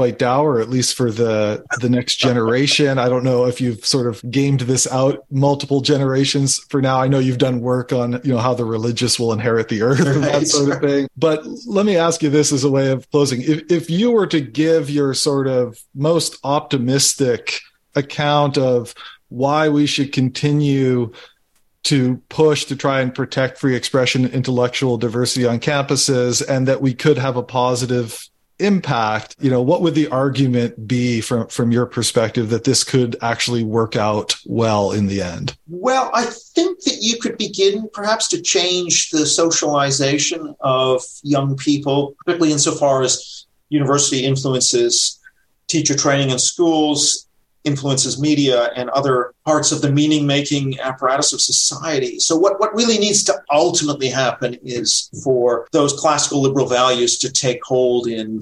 quite 0.00 0.18
dour, 0.18 0.58
at 0.60 0.70
least 0.70 0.96
for 0.96 1.10
the 1.10 1.62
the 1.82 1.90
next 1.90 2.16
generation. 2.26 2.98
I 2.98 3.10
don't 3.10 3.22
know 3.22 3.44
if 3.44 3.60
you've 3.60 3.84
sort 3.84 4.06
of 4.06 4.22
gamed 4.30 4.60
this 4.60 4.86
out 4.86 5.26
multiple 5.30 5.82
generations 5.82 6.56
for 6.70 6.80
now. 6.80 6.98
I 7.02 7.06
know 7.06 7.18
you've 7.18 7.36
done 7.36 7.60
work 7.60 7.92
on 7.92 8.18
you 8.24 8.32
know 8.32 8.38
how 8.38 8.54
the 8.54 8.64
religious 8.64 9.18
will 9.18 9.30
inherit 9.30 9.68
the 9.68 9.82
earth 9.82 10.00
and 10.00 10.24
that 10.24 10.46
sort 10.46 10.70
of 10.70 10.80
thing. 10.80 11.06
But 11.18 11.44
let 11.66 11.84
me 11.84 11.98
ask 11.98 12.22
you 12.22 12.30
this 12.30 12.50
as 12.50 12.64
a 12.64 12.70
way 12.70 12.92
of 12.92 13.10
closing: 13.10 13.42
if 13.42 13.70
if 13.70 13.90
you 13.90 14.10
were 14.10 14.26
to 14.28 14.40
give 14.40 14.88
your 14.88 15.12
sort 15.12 15.46
of 15.46 15.78
most 15.94 16.38
optimistic 16.44 17.60
account 17.94 18.56
of 18.56 18.94
why 19.28 19.68
we 19.68 19.84
should 19.84 20.14
continue 20.14 21.12
to 21.82 22.22
push 22.30 22.64
to 22.64 22.76
try 22.76 23.02
and 23.02 23.14
protect 23.14 23.58
free 23.58 23.76
expression 23.76 24.24
and 24.24 24.32
intellectual 24.32 24.96
diversity 24.96 25.44
on 25.44 25.60
campuses 25.60 26.42
and 26.48 26.66
that 26.68 26.80
we 26.80 26.94
could 26.94 27.18
have 27.18 27.36
a 27.36 27.42
positive 27.42 28.30
impact, 28.60 29.36
you 29.40 29.50
know, 29.50 29.62
what 29.62 29.82
would 29.82 29.94
the 29.94 30.08
argument 30.08 30.86
be 30.86 31.20
from 31.20 31.48
from 31.48 31.72
your 31.72 31.86
perspective 31.86 32.50
that 32.50 32.64
this 32.64 32.84
could 32.84 33.16
actually 33.22 33.64
work 33.64 33.96
out 33.96 34.36
well 34.46 34.92
in 34.92 35.06
the 35.06 35.22
end? 35.22 35.56
Well, 35.68 36.10
I 36.14 36.24
think 36.24 36.82
that 36.84 36.98
you 37.00 37.18
could 37.18 37.38
begin 37.38 37.88
perhaps 37.92 38.28
to 38.28 38.40
change 38.40 39.10
the 39.10 39.26
socialization 39.26 40.54
of 40.60 41.02
young 41.22 41.56
people, 41.56 42.14
particularly 42.24 42.52
insofar 42.52 43.02
as 43.02 43.46
university 43.68 44.24
influences 44.24 45.18
teacher 45.68 45.94
training 45.94 46.30
in 46.30 46.38
schools 46.38 47.26
influences 47.64 48.20
media 48.20 48.70
and 48.76 48.88
other 48.90 49.34
parts 49.44 49.72
of 49.72 49.82
the 49.82 49.92
meaning 49.92 50.26
making 50.26 50.80
apparatus 50.80 51.32
of 51.32 51.40
society. 51.40 52.18
So, 52.18 52.36
what, 52.36 52.58
what 52.60 52.74
really 52.74 52.98
needs 52.98 53.22
to 53.24 53.40
ultimately 53.50 54.08
happen 54.08 54.56
is 54.62 55.10
for 55.22 55.68
those 55.72 55.92
classical 55.92 56.40
liberal 56.40 56.66
values 56.66 57.18
to 57.18 57.32
take 57.32 57.62
hold 57.64 58.06
in 58.06 58.40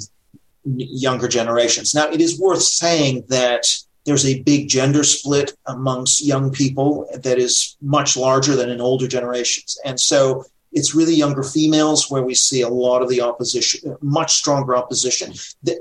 younger 0.65 1.29
generations. 1.29 1.95
Now, 1.95 2.09
it 2.11 2.21
is 2.21 2.41
worth 2.41 2.63
saying 2.63 3.25
that 3.29 3.67
there's 4.05 4.27
a 4.27 4.43
big 4.43 4.69
gender 4.69 5.05
split 5.05 5.55
amongst 5.67 6.25
young 6.25 6.51
people 6.51 7.09
that 7.15 7.39
is 7.39 7.77
much 7.83 8.17
larger 8.17 8.57
than 8.57 8.71
in 8.71 8.81
older 8.81 9.07
generations. 9.07 9.79
And 9.85 10.01
so 10.01 10.45
it's 10.73 10.95
really 10.95 11.15
younger 11.15 11.43
females 11.43 12.11
where 12.11 12.23
we 12.23 12.35
see 12.35 12.63
a 12.63 12.69
lot 12.69 13.03
of 13.03 13.09
the 13.09 13.21
opposition, 13.21 13.97
much 14.01 14.35
stronger 14.35 14.77
opposition. 14.77 15.33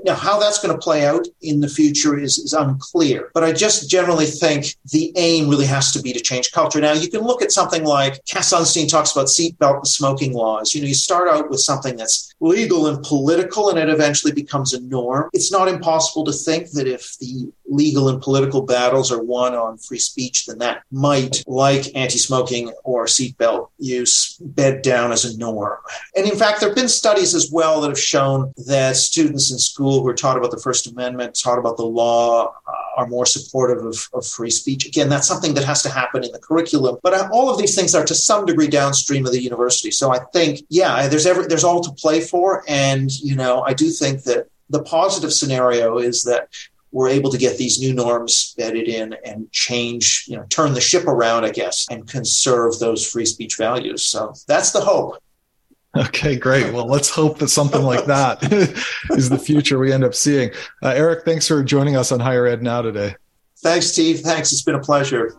Now, 0.04 0.14
how 0.14 0.38
that's 0.38 0.60
going 0.60 0.74
to 0.74 0.80
play 0.80 1.06
out 1.06 1.26
in 1.40 1.60
the 1.60 1.68
future 1.68 2.18
is, 2.18 2.38
is 2.38 2.52
unclear. 2.52 3.30
But 3.34 3.44
I 3.44 3.52
just 3.52 3.90
generally 3.90 4.26
think 4.26 4.76
the 4.86 5.12
aim 5.16 5.48
really 5.48 5.66
has 5.66 5.92
to 5.92 6.02
be 6.02 6.12
to 6.12 6.20
change 6.20 6.52
culture. 6.52 6.80
Now, 6.80 6.92
you 6.92 7.10
can 7.10 7.20
look 7.20 7.42
at 7.42 7.52
something 7.52 7.84
like 7.84 8.24
Cass 8.24 8.52
Sunstein 8.52 8.88
talks 8.88 9.12
about 9.12 9.26
seatbelt 9.26 9.78
and 9.78 9.88
smoking 9.88 10.32
laws. 10.32 10.74
You 10.74 10.82
know, 10.82 10.88
you 10.88 10.94
start 10.94 11.28
out 11.28 11.50
with 11.50 11.60
something 11.60 11.96
that's 11.96 12.34
legal 12.40 12.86
and 12.86 13.02
political, 13.02 13.70
and 13.70 13.78
it 13.78 13.88
eventually 13.88 14.32
becomes 14.32 14.72
a 14.72 14.80
norm. 14.80 15.28
It's 15.32 15.52
not 15.52 15.68
impossible 15.68 16.24
to 16.24 16.32
think 16.32 16.70
that 16.72 16.86
if 16.86 17.16
the 17.18 17.52
legal 17.68 18.08
and 18.08 18.20
political 18.20 18.62
battles 18.62 19.12
are 19.12 19.22
won 19.22 19.54
on 19.54 19.78
free 19.78 19.98
speech, 19.98 20.46
then 20.46 20.58
that 20.58 20.82
might, 20.90 21.44
like 21.46 21.86
anti 21.94 22.18
smoking 22.18 22.72
or 22.84 23.06
seatbelt 23.06 23.68
use, 23.78 24.36
bed 24.40 24.82
down 24.82 25.12
as 25.12 25.24
a 25.24 25.36
norm. 25.38 25.78
And 26.16 26.26
in 26.26 26.36
fact, 26.36 26.60
there 26.60 26.68
have 26.68 26.76
been 26.76 26.88
studies 26.88 27.34
as 27.34 27.50
well 27.52 27.80
that 27.80 27.88
have 27.88 27.98
shown 27.98 28.52
that 28.66 28.96
students 28.96 29.50
in 29.52 29.58
school 29.58 30.02
who 30.02 30.08
are 30.08 30.14
taught 30.14 30.36
about 30.36 30.50
the 30.50 30.60
First 30.60 30.86
Amendment, 30.86 31.38
taught 31.38 31.58
about 31.58 31.76
the 31.76 31.84
law, 31.84 32.46
uh, 32.46 32.72
are 32.96 33.06
more 33.06 33.26
supportive 33.26 33.84
of, 33.84 34.08
of, 34.12 34.26
free 34.26 34.50
speech. 34.50 34.84
Again, 34.86 35.08
that's 35.08 35.28
something 35.28 35.54
that 35.54 35.64
has 35.64 35.82
to 35.84 35.88
happen 35.88 36.24
in 36.24 36.32
the 36.32 36.38
curriculum. 36.38 36.98
But 37.02 37.14
uh, 37.14 37.28
all 37.32 37.48
of 37.48 37.58
these 37.58 37.76
things 37.76 37.94
are 37.94 38.04
to 38.04 38.14
some 38.14 38.44
degree 38.44 38.66
downstream 38.66 39.24
of 39.24 39.32
the 39.32 39.40
university. 39.40 39.92
So 39.92 40.12
I 40.12 40.18
think, 40.32 40.60
yeah, 40.68 41.06
there's 41.06 41.26
every, 41.26 41.46
there's 41.46 41.64
all 41.64 41.80
to 41.82 41.92
play 41.92 42.20
for. 42.20 42.64
And, 42.66 43.10
you 43.20 43.36
know, 43.36 43.62
I 43.62 43.72
do 43.72 43.90
think 43.90 44.24
that 44.24 44.48
the 44.68 44.82
positive 44.82 45.32
scenario 45.32 45.98
is 45.98 46.24
that 46.24 46.48
we're 46.90 47.08
able 47.08 47.30
to 47.30 47.38
get 47.38 47.58
these 47.58 47.80
new 47.80 47.92
norms 47.92 48.54
bedded 48.56 48.88
in 48.88 49.14
and 49.24 49.50
change, 49.52 50.24
you 50.26 50.36
know, 50.36 50.44
turn 50.48 50.72
the 50.72 50.80
ship 50.80 51.06
around, 51.06 51.44
I 51.44 51.50
guess, 51.50 51.86
and 51.90 52.08
conserve 52.08 52.78
those 52.78 53.06
free 53.06 53.26
speech 53.26 53.56
values. 53.56 54.06
So 54.06 54.34
that's 54.46 54.72
the 54.72 54.80
hope. 54.80 55.16
Okay, 55.96 56.36
great. 56.36 56.72
Well, 56.72 56.86
let's 56.86 57.10
hope 57.10 57.38
that 57.38 57.48
something 57.48 57.82
like 57.82 58.04
that 58.06 58.42
is 59.10 59.28
the 59.28 59.38
future 59.38 59.78
we 59.78 59.92
end 59.92 60.04
up 60.04 60.14
seeing. 60.14 60.50
Uh, 60.82 60.90
Eric, 60.90 61.24
thanks 61.24 61.48
for 61.48 61.62
joining 61.62 61.96
us 61.96 62.12
on 62.12 62.20
Higher 62.20 62.46
Ed 62.46 62.62
Now 62.62 62.82
today. 62.82 63.16
Thanks, 63.60 63.86
Steve. 63.86 64.20
Thanks. 64.20 64.52
It's 64.52 64.62
been 64.62 64.76
a 64.76 64.80
pleasure. 64.80 65.34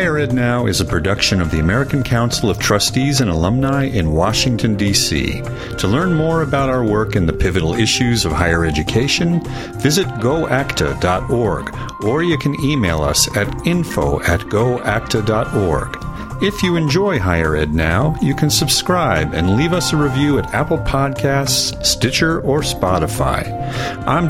Higher 0.00 0.16
Ed 0.16 0.32
Now 0.32 0.64
is 0.64 0.80
a 0.80 0.86
production 0.86 1.42
of 1.42 1.50
the 1.50 1.58
American 1.58 2.02
Council 2.02 2.48
of 2.48 2.58
Trustees 2.58 3.20
and 3.20 3.30
Alumni 3.30 3.84
in 3.84 4.12
Washington, 4.12 4.74
D.C. 4.74 5.42
To 5.76 5.86
learn 5.86 6.14
more 6.14 6.40
about 6.40 6.70
our 6.70 6.82
work 6.82 7.16
in 7.16 7.26
the 7.26 7.34
pivotal 7.34 7.74
issues 7.74 8.24
of 8.24 8.32
higher 8.32 8.64
education, 8.64 9.42
visit 9.78 10.06
goacta.org 10.06 11.74
or 12.02 12.22
you 12.22 12.38
can 12.38 12.58
email 12.64 13.02
us 13.02 13.28
at 13.36 13.66
info 13.66 14.22
at 14.22 14.40
goacta.org. 14.40 16.10
If 16.42 16.62
you 16.62 16.76
enjoy 16.76 17.18
Higher 17.18 17.54
Ed 17.54 17.74
Now, 17.74 18.16
you 18.22 18.34
can 18.34 18.48
subscribe 18.48 19.34
and 19.34 19.58
leave 19.58 19.74
us 19.74 19.92
a 19.92 19.98
review 19.98 20.38
at 20.38 20.54
Apple 20.54 20.78
Podcasts, 20.78 21.84
Stitcher, 21.84 22.40
or 22.40 22.62
Spotify. 22.62 23.44
I'm 24.06 24.18